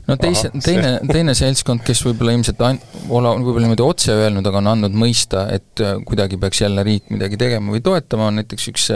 no 0.08 0.18
teise, 0.20 0.52
teine, 0.64 0.94
teine 1.10 1.36
seltskond, 1.38 1.84
kes 1.86 2.04
võib-olla 2.08 2.36
ilmselt 2.38 2.64
ain-, 2.68 2.80
ole 3.08 3.36
võib-olla 3.38 3.68
niimoodi 3.68 3.86
otse 3.86 4.16
öelnud, 4.16 4.48
aga 4.48 4.62
on 4.62 4.72
andnud 4.74 4.98
mõista, 5.04 5.46
et 5.52 5.84
kuidagi 6.08 6.40
peaks 6.40 6.64
jälle 6.64 6.84
riik 6.86 7.12
midagi 7.12 7.40
tegema 7.40 7.74
või 7.74 7.84
toetama, 7.84 8.30
on 8.30 8.40
näiteks 8.40 8.68
üks 8.72 8.90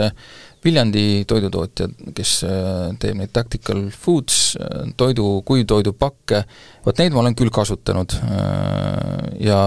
Viljandi 0.63 1.23
toidutootja, 1.29 1.85
kes 2.17 2.31
äh, 2.47 2.95
teeb 2.99 3.19
neid 3.19 3.29
Tactical 3.33 3.83
Foods 3.93 4.55
äh, 4.57 4.87
toidu, 4.97 5.43
kuivtoidupakke, 5.45 6.41
vot 6.85 7.01
neid 7.01 7.13
ma 7.13 7.21
olen 7.21 7.37
küll 7.37 7.53
kasutanud 7.53 8.15
äh, 8.17 9.37
ja 9.45 9.59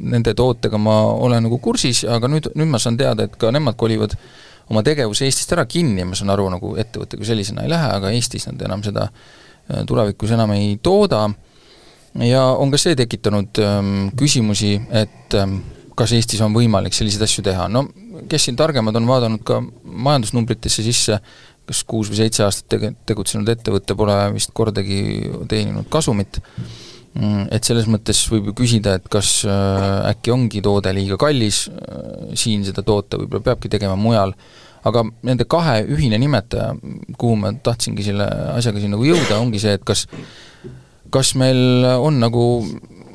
nende 0.00 0.32
tootega 0.34 0.80
ma 0.80 0.96
olen 1.12 1.44
nagu 1.46 1.60
kursis, 1.62 2.04
aga 2.08 2.30
nüüd, 2.32 2.48
nüüd 2.56 2.72
ma 2.72 2.80
saan 2.80 2.96
teada, 3.00 3.28
et 3.28 3.36
ka 3.40 3.52
nemad 3.54 3.76
kolivad 3.80 4.16
oma 4.72 4.82
tegevuse 4.86 5.28
Eestist 5.28 5.52
ära 5.52 5.66
kinni 5.68 6.00
ja 6.00 6.08
ma 6.08 6.16
saan 6.16 6.32
aru, 6.32 6.48
nagu 6.56 6.74
ettevõte 6.80 7.20
kui 7.20 7.28
sellisena 7.28 7.66
ei 7.66 7.72
lähe, 7.74 7.92
aga 7.98 8.14
Eestis 8.16 8.48
nad 8.48 8.64
enam 8.64 8.82
seda 8.86 9.10
tulevikus 9.88 10.32
enam 10.36 10.56
ei 10.56 10.78
tooda. 10.82 11.26
Ja 12.24 12.44
on 12.60 12.70
ka 12.70 12.78
see 12.78 12.94
tekitanud 12.96 13.58
ähm, 13.58 13.94
küsimusi, 14.16 14.76
et 14.94 15.34
ähm, 15.34 15.58
kas 15.98 16.14
Eestis 16.16 16.42
on 16.44 16.54
võimalik 16.54 16.94
selliseid 16.96 17.24
asju 17.26 17.44
teha, 17.46 17.66
no 17.70 17.86
kes 18.30 18.48
siin 18.48 18.58
targemad 18.58 18.96
on 18.98 19.08
vaadanud 19.08 19.44
ka 19.46 19.60
majandusnumbritesse 19.84 20.84
sisse, 20.86 21.18
kas 21.64 21.84
kuus 21.88 22.10
või 22.12 22.20
seitse 22.22 22.44
aastat 22.44 22.68
tege-, 22.74 22.92
tegutsenud 23.08 23.48
ettevõte 23.54 23.96
pole 23.98 24.16
vist 24.34 24.52
kordagi 24.56 24.98
teeninud 25.50 25.88
kasumit, 25.92 26.40
mm, 27.14 27.48
et 27.54 27.64
selles 27.64 27.88
mõttes 27.90 28.20
võib 28.32 28.50
ju 28.50 28.58
küsida, 28.64 28.98
et 28.98 29.08
kas 29.12 29.40
äh, 29.48 30.10
äkki 30.12 30.34
ongi 30.34 30.62
toode 30.64 30.92
liiga 30.96 31.18
kallis 31.20 31.64
äh, 31.70 32.34
siin 32.38 32.66
seda 32.66 32.84
toota, 32.86 33.20
võib-olla 33.20 33.48
peabki 33.50 33.72
tegema 33.72 33.96
mujal, 33.96 34.34
aga 34.84 35.06
nende 35.24 35.46
kahe 35.48 35.80
ühine 35.88 36.18
nimetaja, 36.20 36.74
kuhu 37.16 37.38
ma 37.40 37.54
tahtsingi 37.56 38.04
selle 38.04 38.26
asjaga 38.58 38.82
siin 38.82 38.92
nagu 38.92 39.06
jõuda, 39.08 39.40
ongi 39.40 39.62
see, 39.62 39.78
et 39.78 39.86
kas 39.86 40.04
kas 41.14 41.34
meil 41.38 41.86
on 42.02 42.18
nagu 42.18 42.44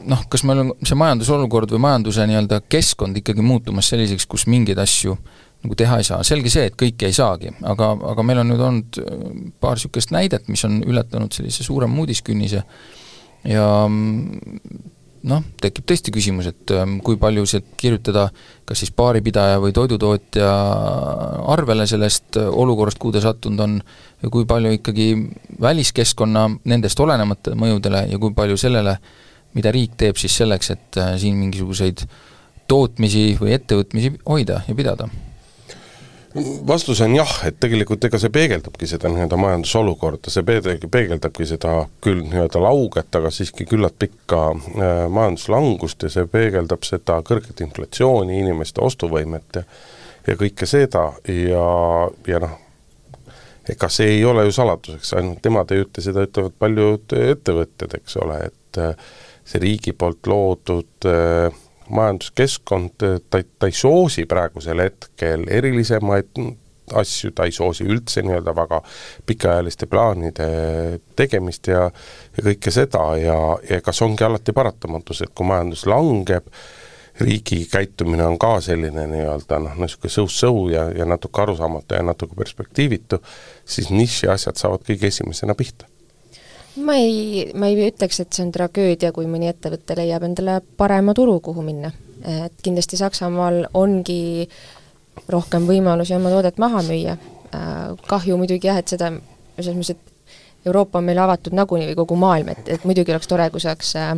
noh, 0.10 0.24
kas 0.32 0.44
meil 0.48 0.64
on 0.64 0.72
see 0.84 0.98
majandusolukord 1.00 1.72
või 1.76 1.84
majanduse 1.86 2.26
nii-öelda 2.30 2.64
keskkond 2.72 3.20
ikkagi 3.22 3.46
muutumas 3.46 3.92
selliseks, 3.92 4.28
kus 4.30 4.48
mingeid 4.50 4.82
asju 4.82 5.18
nagu 5.60 5.76
teha 5.76 5.98
ei 6.00 6.08
saa, 6.08 6.22
selge 6.24 6.52
see, 6.52 6.70
et 6.70 6.78
kõike 6.80 7.10
ei 7.10 7.16
saagi, 7.16 7.52
aga, 7.68 7.92
aga 8.14 8.24
meil 8.24 8.40
on 8.44 8.54
nüüd 8.54 8.62
olnud 8.64 9.02
äh, 9.02 9.26
paar 9.60 9.76
niisugust 9.76 10.14
näidet, 10.16 10.48
mis 10.52 10.64
on 10.68 10.80
ületanud 10.88 11.36
sellise 11.36 11.66
suurema 11.68 12.00
uudiskünnise 12.00 12.64
ja 13.50 13.66
noh, 15.30 15.44
tekib 15.60 15.84
tõesti 15.88 16.14
küsimus, 16.16 16.48
et 16.54 16.72
ähm, 16.76 16.98
kui 17.04 17.20
palju 17.20 17.44
see 17.50 17.64
kirjutada 17.80 18.30
kas 18.68 18.80
siis 18.80 18.94
baaripidaja 18.96 19.60
või 19.60 19.76
toidutootja 19.76 20.50
arvele 21.52 21.88
sellest 21.92 22.40
äh, 22.40 22.48
olukorrast, 22.48 23.02
kuhu 23.02 23.18
ta 23.18 23.24
sattunud 23.28 23.66
on, 23.68 23.80
ja 24.24 24.32
kui 24.32 24.48
palju 24.48 24.78
ikkagi 24.80 25.10
väliskeskkonna 25.60 26.48
nendest 26.72 27.04
olenemata 27.04 27.52
mõjudele 27.60 28.08
ja 28.14 28.22
kui 28.22 28.32
palju 28.38 28.56
sellele 28.64 28.96
äh, 28.96 29.18
mida 29.58 29.72
riik 29.76 29.96
teeb 29.98 30.20
siis 30.20 30.36
selleks, 30.42 30.74
et 30.76 31.00
äh, 31.02 31.16
siin 31.22 31.40
mingisuguseid 31.40 32.06
tootmisi 32.70 33.34
või 33.40 33.56
ettevõtmisi 33.58 34.14
hoida 34.28 34.64
ja 34.68 34.78
pidada? 34.78 35.10
vastus 36.70 37.00
on 37.02 37.16
jah, 37.18 37.32
et 37.48 37.56
tegelikult 37.58 38.04
ega 38.06 38.20
see 38.22 38.30
peegeldabki 38.30 38.86
seda 38.88 39.10
nii-öelda 39.10 39.38
majandusolukorda, 39.42 40.30
see 40.30 40.44
peegeldabki 40.46 41.48
seda 41.50 41.72
küll 42.06 42.22
nii-öelda 42.22 42.62
lauget, 42.62 43.10
aga 43.18 43.32
siiski 43.34 43.66
küllalt 43.66 43.98
pikka 44.00 44.44
äh, 44.54 45.06
majanduslangust 45.10 46.06
ja 46.06 46.12
see 46.14 46.30
peegeldab 46.30 46.86
seda 46.86 47.18
kõrget 47.26 47.66
inflatsiooni, 47.66 48.38
inimeste 48.44 48.86
ostuvõimet 48.86 49.62
ja 49.62 49.66
ja 50.28 50.36
kõike 50.40 50.68
seda 50.70 51.06
ja, 51.28 51.66
ja 52.28 52.42
noh, 52.44 52.58
ega 53.70 53.90
see 53.94 54.16
ei 54.18 54.26
ole 54.26 54.46
ju 54.48 54.54
saladuseks, 54.56 55.14
ainult 55.18 55.46
nemad 55.46 55.74
ei 55.74 55.84
ütle, 55.86 56.04
seda 56.04 56.26
ütlevad 56.28 56.56
paljud 56.62 57.18
ettevõtjad, 57.18 57.96
eks 58.00 58.18
ole, 58.24 58.40
et 58.50 58.82
äh, 58.82 59.10
see 59.50 59.62
riigi 59.64 59.94
poolt 59.98 60.30
loodud 60.30 61.10
äh, 61.10 61.50
majanduskeskkond, 61.90 63.06
äh, 63.06 63.20
ta, 63.30 63.42
ta 63.60 63.70
ei 63.70 63.76
soosi 63.76 64.26
praegusel 64.30 64.84
hetkel 64.84 65.48
erilisemaid 65.50 66.38
asju, 66.94 67.32
ta 67.38 67.46
ei 67.46 67.54
soosi 67.54 67.86
üldse 67.86 68.24
nii-öelda 68.26 68.54
väga 68.58 68.82
pikaajaliste 69.30 69.86
plaanide 69.90 70.50
tegemist 71.18 71.70
ja 71.70 71.88
ja 72.38 72.46
kõike 72.46 72.74
seda 72.74 73.04
ja, 73.22 73.40
ja 73.70 73.82
kas 73.86 74.02
ongi 74.06 74.26
alati 74.26 74.56
paratamatus, 74.56 75.24
et 75.26 75.34
kui 75.36 75.48
majandus 75.50 75.86
langeb, 75.90 76.50
riigi 77.20 77.66
käitumine 77.72 78.26
on 78.26 78.40
ka 78.42 78.56
selline 78.64 79.06
nii-öelda 79.12 79.62
noh, 79.66 79.78
niisugune 79.82 80.14
sõus-sõu 80.14 80.68
ja, 80.74 80.88
ja 80.96 81.08
natuke 81.10 81.42
arusaamatu 81.44 81.98
ja 81.98 82.04
natuke 82.06 82.38
perspektiivitu, 82.40 83.22
siis 83.66 83.90
nišiasjad 83.94 84.62
saavad 84.62 84.86
kõige 84.88 85.10
esimesena 85.12 85.58
pihta 85.58 85.89
ma 86.76 86.96
ei, 86.96 87.50
ma 87.54 87.70
ei 87.70 87.90
ütleks, 87.90 88.20
et 88.22 88.34
see 88.34 88.46
on 88.46 88.52
tragöödia, 88.56 89.12
kui 89.16 89.28
mõni 89.30 89.50
ettevõte 89.50 89.98
leiab 89.98 90.26
endale 90.28 90.60
parema 90.78 91.16
turu, 91.18 91.40
kuhu 91.44 91.64
minna. 91.66 91.92
et 92.20 92.54
kindlasti 92.64 92.98
Saksamaal 93.00 93.66
ongi 93.74 94.48
rohkem 95.32 95.68
võimalusi 95.68 96.16
oma 96.16 96.32
toodet 96.34 96.58
maha 96.60 96.82
müüa, 96.84 97.16
kahju 98.08 98.38
muidugi 98.38 98.68
jah, 98.68 98.80
et 98.80 98.92
seda, 98.92 99.12
selles 99.58 99.76
mõttes, 99.76 99.96
et 99.96 100.68
Euroopa 100.68 101.00
on 101.00 101.08
meile 101.08 101.24
avatud 101.24 101.56
nagunii 101.56 101.88
või 101.92 102.00
kogu 102.02 102.18
maailm, 102.20 102.52
et, 102.52 102.68
et 102.76 102.88
muidugi 102.88 103.14
oleks 103.14 103.30
tore, 103.32 103.46
kui 103.54 103.64
saaks 103.64 103.94
äh, 103.96 104.10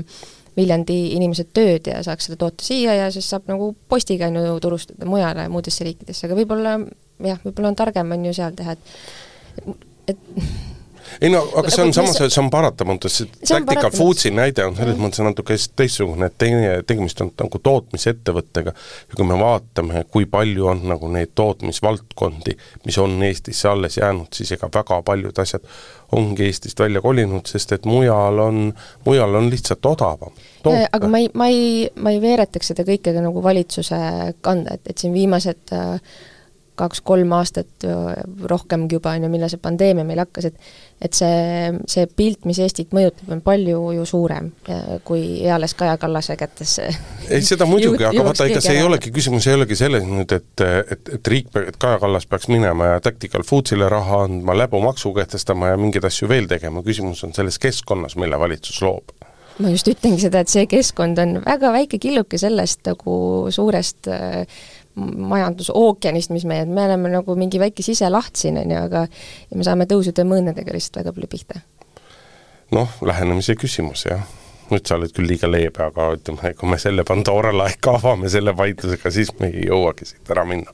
Viljandi 0.57 0.97
inimesed 1.15 1.53
tööd 1.55 1.85
ja 1.87 2.01
saaks 2.03 2.27
seda 2.27 2.39
toota 2.41 2.65
siia 2.65 2.95
ja 2.97 3.05
siis 3.13 3.29
saab 3.31 3.45
nagu 3.47 3.69
postiga 3.89 4.27
on 4.27 4.39
ju 4.41 4.57
turustada 4.63 5.07
mujale, 5.07 5.45
muudesse 5.53 5.85
riikidesse, 5.87 6.25
aga 6.27 6.35
võib-olla 6.41 6.73
jah, 7.23 7.39
võib-olla 7.45 7.71
on 7.71 7.77
targem, 7.79 8.11
on 8.17 8.25
ju 8.27 8.33
seal 8.35 8.57
teha, 8.57 8.75
et 8.75 10.11
et 10.11 10.41
ei 11.21 11.31
no 11.33 11.41
aga 11.59 11.71
see 11.73 11.85
on 11.85 11.93
samas, 11.95 12.19
see 12.21 12.41
on 12.41 12.49
paratamatu, 12.53 13.09
see 13.11 13.29
Tactical 13.47 13.91
Foodsi 13.95 14.31
näide 14.35 14.65
on 14.67 14.75
selles 14.77 14.99
mõttes 15.01 15.23
natuke 15.25 15.57
teistsugune, 15.75 16.29
et 16.29 16.37
teine, 16.41 16.73
tegemist 16.87 17.21
on 17.23 17.31
nagu 17.37 17.61
tootmisettevõttega. 17.63 18.73
Ja 19.09 19.17
kui 19.17 19.27
me 19.27 19.39
vaatame, 19.39 20.05
kui 20.11 20.27
palju 20.29 20.69
on 20.71 20.85
nagu 20.91 21.09
neid 21.11 21.33
tootmisvaldkondi, 21.35 22.57
mis 22.85 22.99
on 23.01 23.17
Eestisse 23.27 23.69
alles 23.71 23.97
jäänud, 23.99 24.31
siis 24.35 24.53
ega 24.57 24.69
väga 24.73 25.01
paljud 25.07 25.43
asjad 25.43 25.65
ongi 26.11 26.45
Eestist 26.45 26.79
välja 26.79 27.01
kolinud, 27.01 27.45
sest 27.47 27.71
et 27.71 27.85
mujal 27.87 28.39
on, 28.43 28.73
mujal 29.05 29.35
on 29.35 29.49
lihtsalt 29.51 29.85
odavam. 29.85 30.33
Toota. 30.63 30.89
aga 30.91 31.07
ma 31.07 31.21
ei, 31.21 31.29
ma 31.33 31.47
ei, 31.47 31.87
ma 31.95 32.11
ei 32.13 32.19
veeretaks 32.21 32.73
seda 32.73 32.85
kõike 32.87 33.15
ka 33.15 33.23
nagu 33.23 33.43
valitsuse 33.43 34.01
kanda, 34.45 34.75
et, 34.77 34.91
et 34.91 35.01
siin 35.01 35.15
viimased 35.15 35.73
äh, 35.75 36.19
kaks-kolm 36.81 37.35
aastat 37.37 37.85
rohkemgi 38.49 38.97
juba, 38.97 39.15
on 39.15 39.27
ju, 39.27 39.31
millal 39.33 39.51
see 39.51 39.61
pandeemia 39.61 40.07
meil 40.07 40.23
hakkas, 40.25 40.51
et 40.51 40.71
et 41.01 41.17
see, 41.17 41.71
see 41.89 42.05
pilt, 42.05 42.43
mis 42.45 42.59
Eestit 42.61 42.91
mõjutab, 42.93 43.31
on 43.33 43.41
palju 43.41 43.79
ju 43.95 44.03
suurem 44.05 44.51
kui 45.07 45.23
eales 45.41 45.73
Kaja 45.77 45.95
Kallase 46.01 46.35
kätesse. 46.37 46.89
ei, 47.29 47.41
seda 47.45 47.65
muidugi, 47.69 48.05
aga 48.05 48.25
vaata, 48.27 48.45
ega 48.51 48.61
see 48.61 48.77
ei 48.77 48.85
olegi, 48.85 49.13
küsimus 49.13 49.47
ei 49.49 49.57
olegi 49.57 49.77
selles 49.79 50.05
nüüd, 50.05 50.35
et, 50.37 50.65
et, 50.65 51.13
et 51.17 51.31
riik, 51.33 51.49
et 51.63 51.79
Kaja 51.81 52.01
Kallas 52.03 52.29
peaks 52.29 52.51
minema 52.53 52.93
ja 52.93 53.01
Tactical 53.01 53.45
Foodsile 53.47 53.89
raha 53.89 54.23
andma, 54.27 54.57
läbumaksu 54.61 55.13
kehtestama 55.17 55.73
ja 55.73 55.81
mingeid 55.81 56.05
asju 56.05 56.29
veel 56.29 56.49
tegema, 56.51 56.85
küsimus 56.85 57.25
on 57.25 57.33
selles 57.37 57.57
keskkonnas, 57.61 58.17
mille 58.21 58.39
valitsus 58.39 58.81
loob 58.85 59.17
ma 59.61 59.71
just 59.73 59.89
ütlengi 59.91 60.21
seda, 60.23 60.41
et 60.41 60.51
see 60.51 60.67
keskkond 60.69 61.19
on 61.21 61.35
väga 61.43 61.71
väike 61.73 61.99
killuke 62.01 62.39
sellest 62.41 62.85
nagu 62.87 63.15
suurest 63.53 64.09
äh, 64.09 64.45
majandusookeanist, 64.95 66.33
mis 66.35 66.45
meie, 66.49 66.65
me 66.65 66.85
oleme 66.85 67.11
nagu 67.13 67.35
mingi 67.39 67.59
väike 67.61 67.83
siselaht 67.85 68.35
siin, 68.35 68.59
on 68.61 68.71
ju, 68.71 68.81
aga 68.89 69.05
ja 69.07 69.57
me 69.57 69.67
saame 69.67 69.87
tõusude 69.89 70.25
mõõnadega 70.27 70.75
lihtsalt 70.75 71.01
väga 71.01 71.15
palju 71.15 71.31
pihta. 71.31 71.61
noh, 72.75 72.99
lähenemise 73.05 73.55
küsimus, 73.59 74.05
jah. 74.09 74.27
nüüd 74.71 74.87
sa 74.87 74.95
oled 74.95 75.11
küll 75.15 75.27
liiga 75.27 75.49
leebe, 75.51 75.83
aga 75.83 76.13
ütleme, 76.15 76.53
kui 76.55 76.69
me 76.69 76.79
selle 76.79 77.03
Pandora 77.07 77.51
laeka 77.55 77.97
avame 77.99 78.29
selle 78.31 78.55
vaidlusega, 78.57 79.11
siis 79.11 79.33
me 79.39 79.51
ei 79.51 79.67
jõuagi 79.67 80.07
siit 80.13 80.31
ära 80.31 80.45
minna 80.47 80.71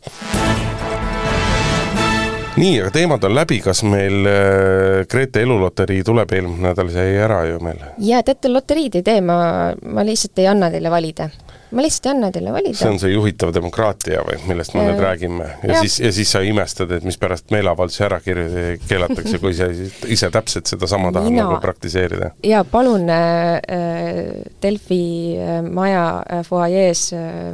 nii, 2.57 2.79
aga 2.81 2.91
teemad 2.93 3.25
on 3.27 3.35
läbi, 3.37 3.59
kas 3.61 3.83
meil 3.85 4.25
äh, 4.25 5.05
Grete 5.09 5.41
eluloterii 5.45 6.01
tuleb, 6.05 6.31
eelmine 6.33 6.69
nädal 6.69 6.89
see 6.93 7.05
jäi 7.11 7.19
ära 7.25 7.43
ju 7.49 7.59
meil? 7.61 7.81
jaa, 8.01 8.23
teate, 8.25 8.49
loteriid 8.49 8.97
ei 8.97 9.05
tee, 9.05 9.21
ma, 9.21 9.37
ma 9.85 10.05
lihtsalt 10.05 10.41
ei 10.41 10.49
anna 10.49 10.71
teile 10.73 10.91
valida 10.93 11.29
ma 11.71 11.83
lihtsalt 11.83 12.07
ei 12.07 12.11
anna 12.13 12.29
teile 12.31 12.53
valida. 12.55 12.77
see 12.79 12.89
on 12.89 12.99
see 13.01 13.11
juhitav 13.11 13.51
demokraatia 13.55 14.21
või, 14.27 14.37
millest 14.47 14.75
me 14.75 14.85
nüüd 14.87 15.01
räägime 15.03 15.47
ja, 15.49 15.71
ja 15.71 15.81
siis, 15.83 15.97
ja 15.99 16.11
siis 16.15 16.31
sa 16.31 16.41
imestad, 16.45 16.91
et 16.95 17.07
mispärast 17.07 17.51
meeleavaldusi 17.55 18.05
ära 18.07 18.19
kirju-, 18.23 18.77
keelatakse, 18.87 19.39
kui 19.43 19.55
sa 19.57 19.67
ise 20.07 20.29
täpselt 20.33 20.71
sedasama 20.71 21.11
tahad 21.15 21.31
Mina... 21.31 21.47
nagu 21.47 21.59
praktiseerida. 21.63 22.31
jaa, 22.47 22.63
palun 22.71 23.09
äh, 23.09 23.57
äh 23.57 24.23
Delfi 24.63 25.01
äh, 25.35 25.59
maja 25.63 26.05
äh, 26.21 26.45
fuajees 26.47 27.09
äh, 27.13 27.51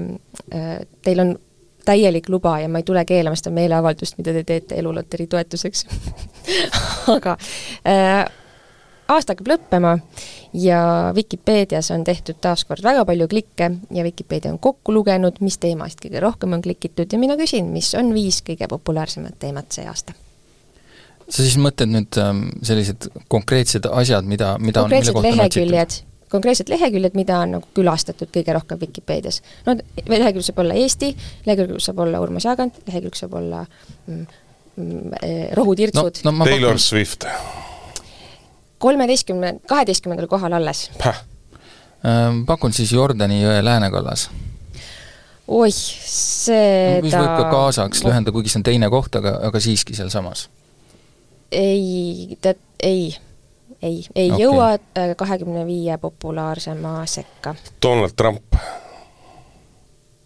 äh, 0.53 0.78
teil 1.01 1.26
on 1.26 1.36
täielik 1.86 2.30
luba 2.30 2.59
ja 2.59 2.70
ma 2.72 2.80
ei 2.80 2.88
tule 2.88 3.03
keelama 3.05 3.36
seda 3.39 3.51
meeleavaldust, 3.55 4.18
mida 4.18 4.34
te 4.36 4.45
teete 4.47 4.78
eluloterii 4.80 5.28
toetuseks 5.28 5.86
aga 7.18 7.38
äh, 7.88 8.24
aasta 9.08 9.34
hakkab 9.34 9.51
lõppema 9.54 9.97
ja 10.54 11.12
Vikipeedias 11.16 11.91
on 11.91 12.04
tehtud 12.08 12.39
taaskord 12.41 12.84
väga 12.84 13.06
palju 13.06 13.28
klikke 13.28 13.72
ja 13.91 14.04
Vikipeedia 14.04 14.51
on 14.54 14.60
kokku 14.60 14.93
lugenud, 14.93 15.41
mis 15.41 15.58
teemasid 15.58 16.06
kõige 16.06 16.22
rohkem 16.24 16.54
on 16.54 16.62
klikitud 16.64 17.12
ja 17.12 17.20
mina 17.20 17.38
küsin, 17.39 17.72
mis 17.74 17.93
on 17.99 18.14
viis 18.16 18.41
kõige 18.45 18.70
populaarsemat 18.72 19.39
teemat 19.39 19.72
see 19.76 19.88
aasta 19.88 20.16
sa 21.30 21.43
siis 21.43 21.58
mõtled 21.62 21.91
nüüd 21.93 22.20
ähm, 22.22 22.47
sellised 22.66 23.10
konkreetsed 23.32 23.88
asjad, 23.89 24.28
mida, 24.28 24.56
mida 24.62 24.84
konkreetsed 24.84 25.18
on, 25.18 25.26
leheküljed, 25.26 25.97
konkreetsed 26.34 26.72
leheküljed, 26.72 27.18
mida 27.18 27.39
on 27.45 27.58
nagu 27.58 27.70
külastatud 27.78 28.32
kõige 28.34 28.56
rohkem 28.58 28.82
Vikipeedias. 28.82 29.41
no 29.68 29.78
lehekülg 30.10 30.45
saab 30.45 30.64
olla 30.66 30.78
Eesti, 30.80 31.14
lehekülg 31.47 31.84
saab 31.84 32.01
olla 32.06 32.22
Urmas 32.24 32.47
Jaagant, 32.47 32.82
lehekülg 32.88 33.20
saab 33.20 33.38
olla 33.39 33.64
mm, 33.66 34.24
mm, 34.76 35.20
eh, 35.22 35.45
rohutirtsud 35.60 36.24
no,. 36.26 36.32
No, 36.32 36.49
Taylor 36.49 36.76
pakun... 36.76 36.88
Swift. 36.88 37.28
Kolmeteistkümne, 38.84 39.56
kaheteistkümnendal 39.70 40.30
kohal 40.32 40.60
alles. 40.60 40.90
Ähm, 42.04 42.44
pakun 42.48 42.76
siis 42.76 42.92
Jordani 42.92 43.40
jõe 43.40 43.62
läänekallas 43.64 44.28
oih, 45.48 45.76
seda 45.76 47.04
mis 47.04 47.16
võib 47.16 47.32
ka 47.36 47.48
kaasaks 47.52 48.04
lühendada, 48.06 48.32
kuigi 48.36 48.52
see 48.52 48.62
on 48.62 48.68
teine 48.68 48.90
koht, 48.92 49.16
aga, 49.20 49.38
aga 49.48 49.60
siiski 49.64 49.96
sealsamas 49.96 50.48
ei, 51.54 52.38
tead, 52.42 52.60
ei, 52.84 53.16
ei, 53.82 54.06
ei 54.16 54.32
okay. 54.32 54.42
jõua 54.42 54.70
äh, 54.74 55.12
kahekümne 55.18 55.66
viie 55.68 55.98
populaarsema 56.02 57.04
sekka. 57.10 57.56
Donald 57.84 58.16
Trump? 58.18 58.56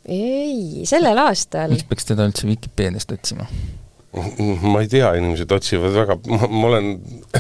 ei, 0.08 0.86
sellel 0.88 1.20
aastal. 1.20 1.74
miks 1.76 1.88
peaks 1.90 2.08
teda 2.08 2.28
üldse 2.30 2.48
Vikipeediast 2.48 3.12
otsima? 3.12 3.50
ma 4.72 4.82
ei 4.84 4.90
tea, 4.92 5.10
inimesed 5.20 5.52
otsivad 5.56 5.96
väga, 5.96 6.18
ma 6.28 6.70
olen, 6.70 6.90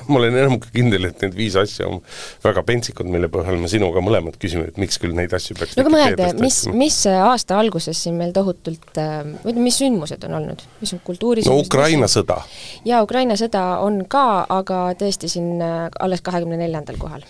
ma 0.08 0.20
olen 0.20 0.38
enam 0.44 0.58
kui 0.64 0.74
kindel, 0.76 1.10
et 1.10 1.24
need 1.24 1.38
viis 1.38 1.58
asja 1.60 1.88
on 1.90 2.02
väga 2.46 2.64
pentsikud, 2.68 3.10
mille 3.14 3.30
põhjal 3.34 3.60
me 3.62 3.72
sinuga 3.72 4.04
mõlemad 4.06 4.38
küsime, 4.42 4.70
et 4.72 4.80
miks 4.82 5.00
küll 5.02 5.16
neid 5.18 5.34
asju 5.38 5.58
peaks 5.60 5.78
no 5.78 5.86
aga 5.86 5.94
mõelda, 5.94 6.30
mis, 6.42 6.62
mis 6.74 7.00
aasta 7.14 7.60
alguses 7.62 8.04
siin 8.06 8.20
meil 8.20 8.36
tohutult, 8.36 8.88
või 8.94 9.56
äh, 9.56 9.64
mis 9.70 9.82
sündmused 9.82 10.24
on 10.30 10.38
olnud, 10.42 10.64
mis 10.84 10.96
on 10.98 11.04
kultuuris 11.08 11.50
no 11.50 11.58
Ukraina 11.64 12.10
sõda. 12.12 12.42
jaa, 12.88 13.02
Ukraina 13.06 13.40
sõda 13.40 13.66
on 13.86 14.04
ka, 14.10 14.46
aga 14.60 14.86
tõesti 15.00 15.32
siin 15.32 15.58
äh, 15.62 15.84
alles 16.00 16.26
kahekümne 16.26 16.60
neljandal 16.60 17.00
kohal 17.02 17.28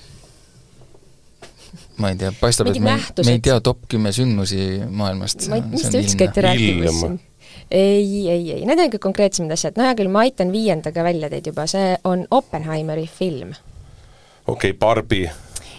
ma 1.97 2.11
ei 2.13 2.17
tea, 2.19 2.31
paistab, 2.39 2.69
et 2.71 2.79
me, 2.81 2.97
me 3.25 3.33
ei 3.33 3.41
tea 3.43 3.57
top 3.63 3.87
kümme 3.89 4.11
sündmusi 4.15 4.83
maailmast. 4.85 5.47
ma 5.51 5.59
ei, 5.59 5.65
mis 5.71 5.87
te 5.89 6.01
ükski 6.03 6.27
ette 6.27 6.45
rääkimas 6.45 7.01
siin? 7.01 7.17
Ei, 7.71 8.29
ei, 8.29 8.51
ei, 8.51 8.65
need 8.65 8.79
on 8.79 8.89
ikka 8.89 9.01
konkreetsemad 9.03 9.55
asjad, 9.55 9.77
no 9.77 9.87
hea 9.87 9.95
küll, 9.99 10.11
ma 10.11 10.25
aitan 10.25 10.51
viiendaga 10.53 11.03
välja 11.07 11.29
teid 11.31 11.49
juba, 11.51 11.67
see 11.69 11.95
on 12.07 12.25
Oppenheimeri 12.31 13.07
film. 13.07 13.55
okei 14.47 14.71
okay,, 14.71 14.79
Barbi. 14.79 15.25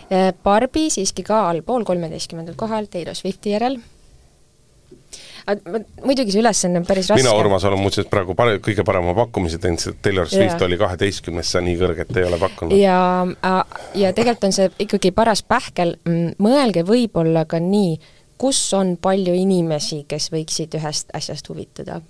Äh, 0.09 0.33
Barbi 0.45 0.89
siiski 0.91 1.22
ka 1.22 1.47
allpool 1.51 1.85
kolmeteistkümnendal 1.85 2.57
kohal, 2.57 2.91
Taylor 2.91 3.14
Swifti 3.14 3.55
järel. 3.57 3.81
muidugi 6.05 6.33
see 6.33 6.43
ülesanne 6.43 6.83
on 6.83 6.85
päris 6.85 7.09
raske. 7.09 7.22
mina, 7.22 7.33
Urmas, 7.37 7.64
olen 7.64 7.81
muuseas 7.81 8.09
praegu 8.11 8.35
pare-, 8.37 8.59
kõige 8.61 8.85
parema 8.85 9.14
pakkumise 9.16 9.59
teinud, 9.59 9.81
sest 9.81 10.03
Taylor 10.05 10.29
Swift 10.29 10.61
ja. 10.61 10.66
oli 10.66 10.76
kaheteistkümnes, 10.81 11.53
sa 11.53 11.62
nii 11.64 11.76
kõrget 11.81 12.12
ei 12.20 12.29
ole 12.29 12.41
pakkunud. 12.41 12.76
ja, 12.76 13.01
ja 13.97 14.12
tegelikult 14.12 14.51
on 14.51 14.57
see 14.57 14.68
ikkagi 14.85 15.12
paras 15.16 15.41
pähkel, 15.43 15.97
mõelge 16.37 16.85
võib-olla 16.89 17.47
ka 17.49 17.61
nii, 17.64 17.97
kus 18.39 18.61
on 18.74 18.97
palju 19.03 19.34
inimesi, 19.34 20.05
kes 20.09 20.30
võiksid 20.32 20.76
ühest 20.78 21.11
asjast 21.14 21.49
huvituda. 21.51 22.01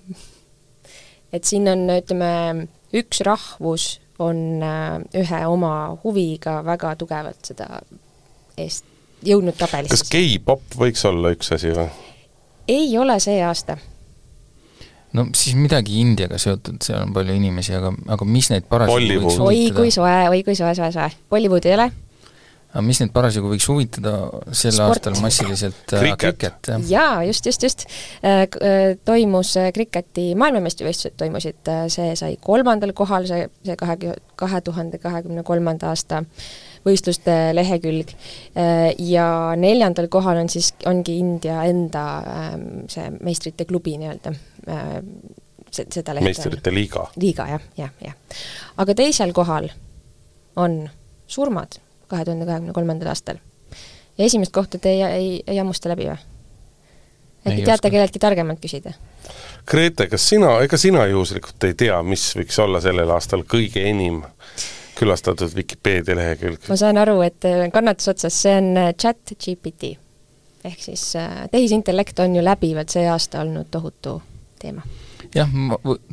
et 1.32 1.44
siin 1.44 1.68
on, 1.68 1.88
ütleme, 1.92 2.68
üks 2.96 3.20
rahvus 3.24 3.98
on 4.18 4.62
äh, 4.62 5.00
ühe 5.14 5.40
oma 5.46 5.72
huviga 6.02 6.58
väga 6.64 6.94
tugevalt 6.98 7.52
seda 7.52 7.68
eest 8.58 8.84
jõudnud 9.24 9.56
tabelisse. 9.58 9.96
kas 9.96 10.10
gei-pop 10.12 10.78
võiks 10.78 11.04
olla 11.08 11.32
üks 11.34 11.52
asi 11.54 11.72
või? 11.74 11.86
ei 12.68 12.90
ole 12.98 13.18
see 13.22 13.38
aasta. 13.44 13.78
no 15.12 15.28
siis 15.34 15.56
midagi 15.58 16.00
Indiaga 16.02 16.38
seotud, 16.38 16.80
seal 16.84 17.06
on 17.06 17.14
palju 17.16 17.38
inimesi, 17.38 17.76
aga, 17.78 17.94
aga 18.16 18.28
mis 18.28 18.50
neid 18.52 18.68
parasjagu 18.70 19.06
võiks 19.06 19.40
huvitada? 19.40 19.48
oi 19.48 19.72
kui 19.76 19.94
soe, 19.94 20.18
oi 20.34 20.44
kui 20.46 20.58
soe, 20.58 20.74
soe, 20.78 20.92
soe. 20.94 21.08
Bollywood 21.30 21.68
ei 21.68 21.78
ole 21.78 21.90
aga 22.68 22.82
mis 22.84 22.98
neid 23.00 23.12
parasjagu 23.14 23.48
võiks 23.48 23.66
huvitada 23.70 24.12
sel 24.52 24.74
Sport. 24.76 24.98
aastal 24.98 25.14
massiliselt 25.24 25.94
äh,? 25.96 26.10
kriket. 26.20 26.68
jaa, 26.90 27.22
just, 27.24 27.46
just, 27.48 27.64
just 27.64 27.84
äh,. 28.20 28.44
äh 28.44 28.90
toimus 29.08 29.54
äh, 29.56 29.70
kriketi 29.72 30.34
maailmameistrivõistlused 30.38 31.16
toimusid, 31.20 31.62
äh, 31.72 31.86
see 31.92 32.12
sai 32.18 32.36
kolmandal 32.44 32.92
kohal, 32.96 33.24
see, 33.30 33.46
see 33.64 33.76
kahe, 33.80 33.96
kahe 34.38 34.60
tuhande 34.66 35.00
kahekümne 35.00 35.46
kolmanda 35.48 35.88
aasta 35.94 36.22
võistluste 36.84 37.34
lehekülg 37.56 38.12
ja 39.02 39.26
neljandal 39.58 40.06
kohal 40.12 40.38
on 40.40 40.48
siis, 40.52 40.70
ongi 40.88 41.18
India 41.20 41.64
enda 41.68 42.04
ähm, 42.22 42.68
see 42.88 43.08
meistrite 43.18 43.66
klubi 43.68 43.96
nii-öelda, 43.98 44.32
seda 45.72 46.14
lehte. 46.14 46.28
meistrite 46.28 46.72
liiga. 46.72 47.08
liiga, 47.18 47.48
jah, 47.56 47.66
jah, 47.80 47.92
jah. 48.04 48.40
aga 48.78 48.96
teisel 49.02 49.34
kohal 49.36 49.68
on 50.56 50.80
surmad 51.28 51.80
kahe 52.08 52.24
tuhande 52.24 52.46
kahekümne 52.48 52.72
kolmandal 52.76 53.12
aastal. 53.12 53.38
ja 54.18 54.24
esimest 54.24 54.52
kohta 54.52 54.78
te 54.78 54.90
ei, 54.90 55.02
ei, 55.02 55.30
ei 55.46 55.58
hammusta 55.58 55.92
läbi 55.92 56.08
või? 56.10 56.18
äkki 57.46 57.62
teate 57.66 57.90
kelleltki 57.90 58.18
targemalt 58.22 58.60
küsida? 58.62 58.94
Grete, 59.68 60.08
kas 60.08 60.24
sina, 60.28 60.54
ega 60.64 60.80
sina 60.80 61.04
juhuslikult 61.06 61.64
ei 61.68 61.76
tea, 61.78 62.00
mis 62.02 62.30
võiks 62.36 62.58
olla 62.62 62.80
sellel 62.80 63.10
aastal 63.12 63.44
kõige 63.48 63.84
enim 63.90 64.22
külastatud 64.98 65.54
Vikipeedia 65.54 66.16
lehekülg? 66.16 66.60
ma 66.68 66.78
saan 66.80 66.98
aru, 67.00 67.20
et 67.26 67.48
äh, 67.48 67.66
kannatus 67.74 68.12
otsas, 68.14 68.42
see 68.42 68.54
on 68.58 68.72
äh, 68.76 68.92
chat 68.94 69.34
GPT. 69.36 69.94
ehk 70.64 70.80
siis 70.82 71.10
äh, 71.16 71.44
tehisintellekt 71.52 72.18
on 72.24 72.36
ju 72.36 72.44
läbivalt 72.44 72.94
see 72.94 73.06
aasta 73.08 73.44
olnud 73.44 73.70
tohutu 73.70 74.18
teema. 74.58 74.82
jah, 75.34 75.50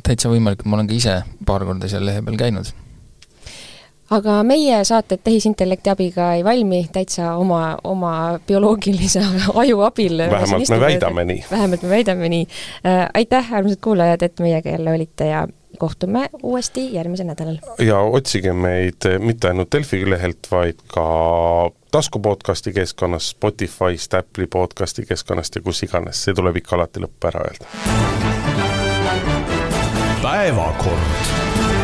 täitsa 0.02 0.30
võimalik, 0.32 0.64
ma 0.64 0.78
olen 0.78 0.90
ka 0.90 0.98
ise 0.98 1.20
paar 1.46 1.64
korda 1.66 1.88
seal 1.90 2.06
lehe 2.06 2.22
peal 2.22 2.38
käinud 2.46 2.74
aga 4.10 4.40
meie 4.46 4.78
saated 4.84 5.20
tehisintellekti 5.24 5.90
abiga 5.90 6.30
ei 6.36 6.44
valmi, 6.44 6.84
täitsa 6.92 7.34
oma, 7.36 7.78
oma 7.84 8.38
bioloogilise 8.46 9.22
aju 9.62 9.80
abil. 9.80 10.18
vähemalt 10.30 10.68
me 10.68 10.80
väidame 10.80 11.24
nii. 11.24 11.44
vähemalt 11.50 11.82
me 11.82 11.88
väidame 11.88 12.28
nii 12.28 12.46
äh,. 12.86 13.08
aitäh, 13.14 13.54
armsad 13.54 13.80
kuulajad, 13.84 14.22
et 14.22 14.40
meiega 14.40 14.70
jälle 14.70 14.92
olite 14.92 15.26
ja 15.26 15.46
kohtume 15.78 16.28
uuesti 16.42 16.94
järgmisel 16.94 17.26
nädalal. 17.26 17.58
ja 17.78 17.98
otsige 18.00 18.52
meid 18.52 19.08
mitte 19.18 19.48
ainult 19.48 19.72
Delfi 19.72 20.10
lehelt, 20.10 20.48
vaid 20.50 20.78
ka 20.94 21.06
tasku 21.90 22.18
podcasti 22.18 22.72
keskkonnast, 22.72 23.36
Spotify'st, 23.36 24.14
Apple'i 24.14 24.46
podcasti 24.46 25.06
keskkonnast 25.06 25.54
ja 25.56 25.62
kus 25.62 25.82
iganes, 25.82 26.24
see 26.24 26.34
tuleb 26.34 26.56
ikka 26.62 26.76
alati 26.76 27.02
lõppu 27.02 27.32
ära 27.32 27.40
öelda. 27.48 27.66
päevakord 30.22 31.75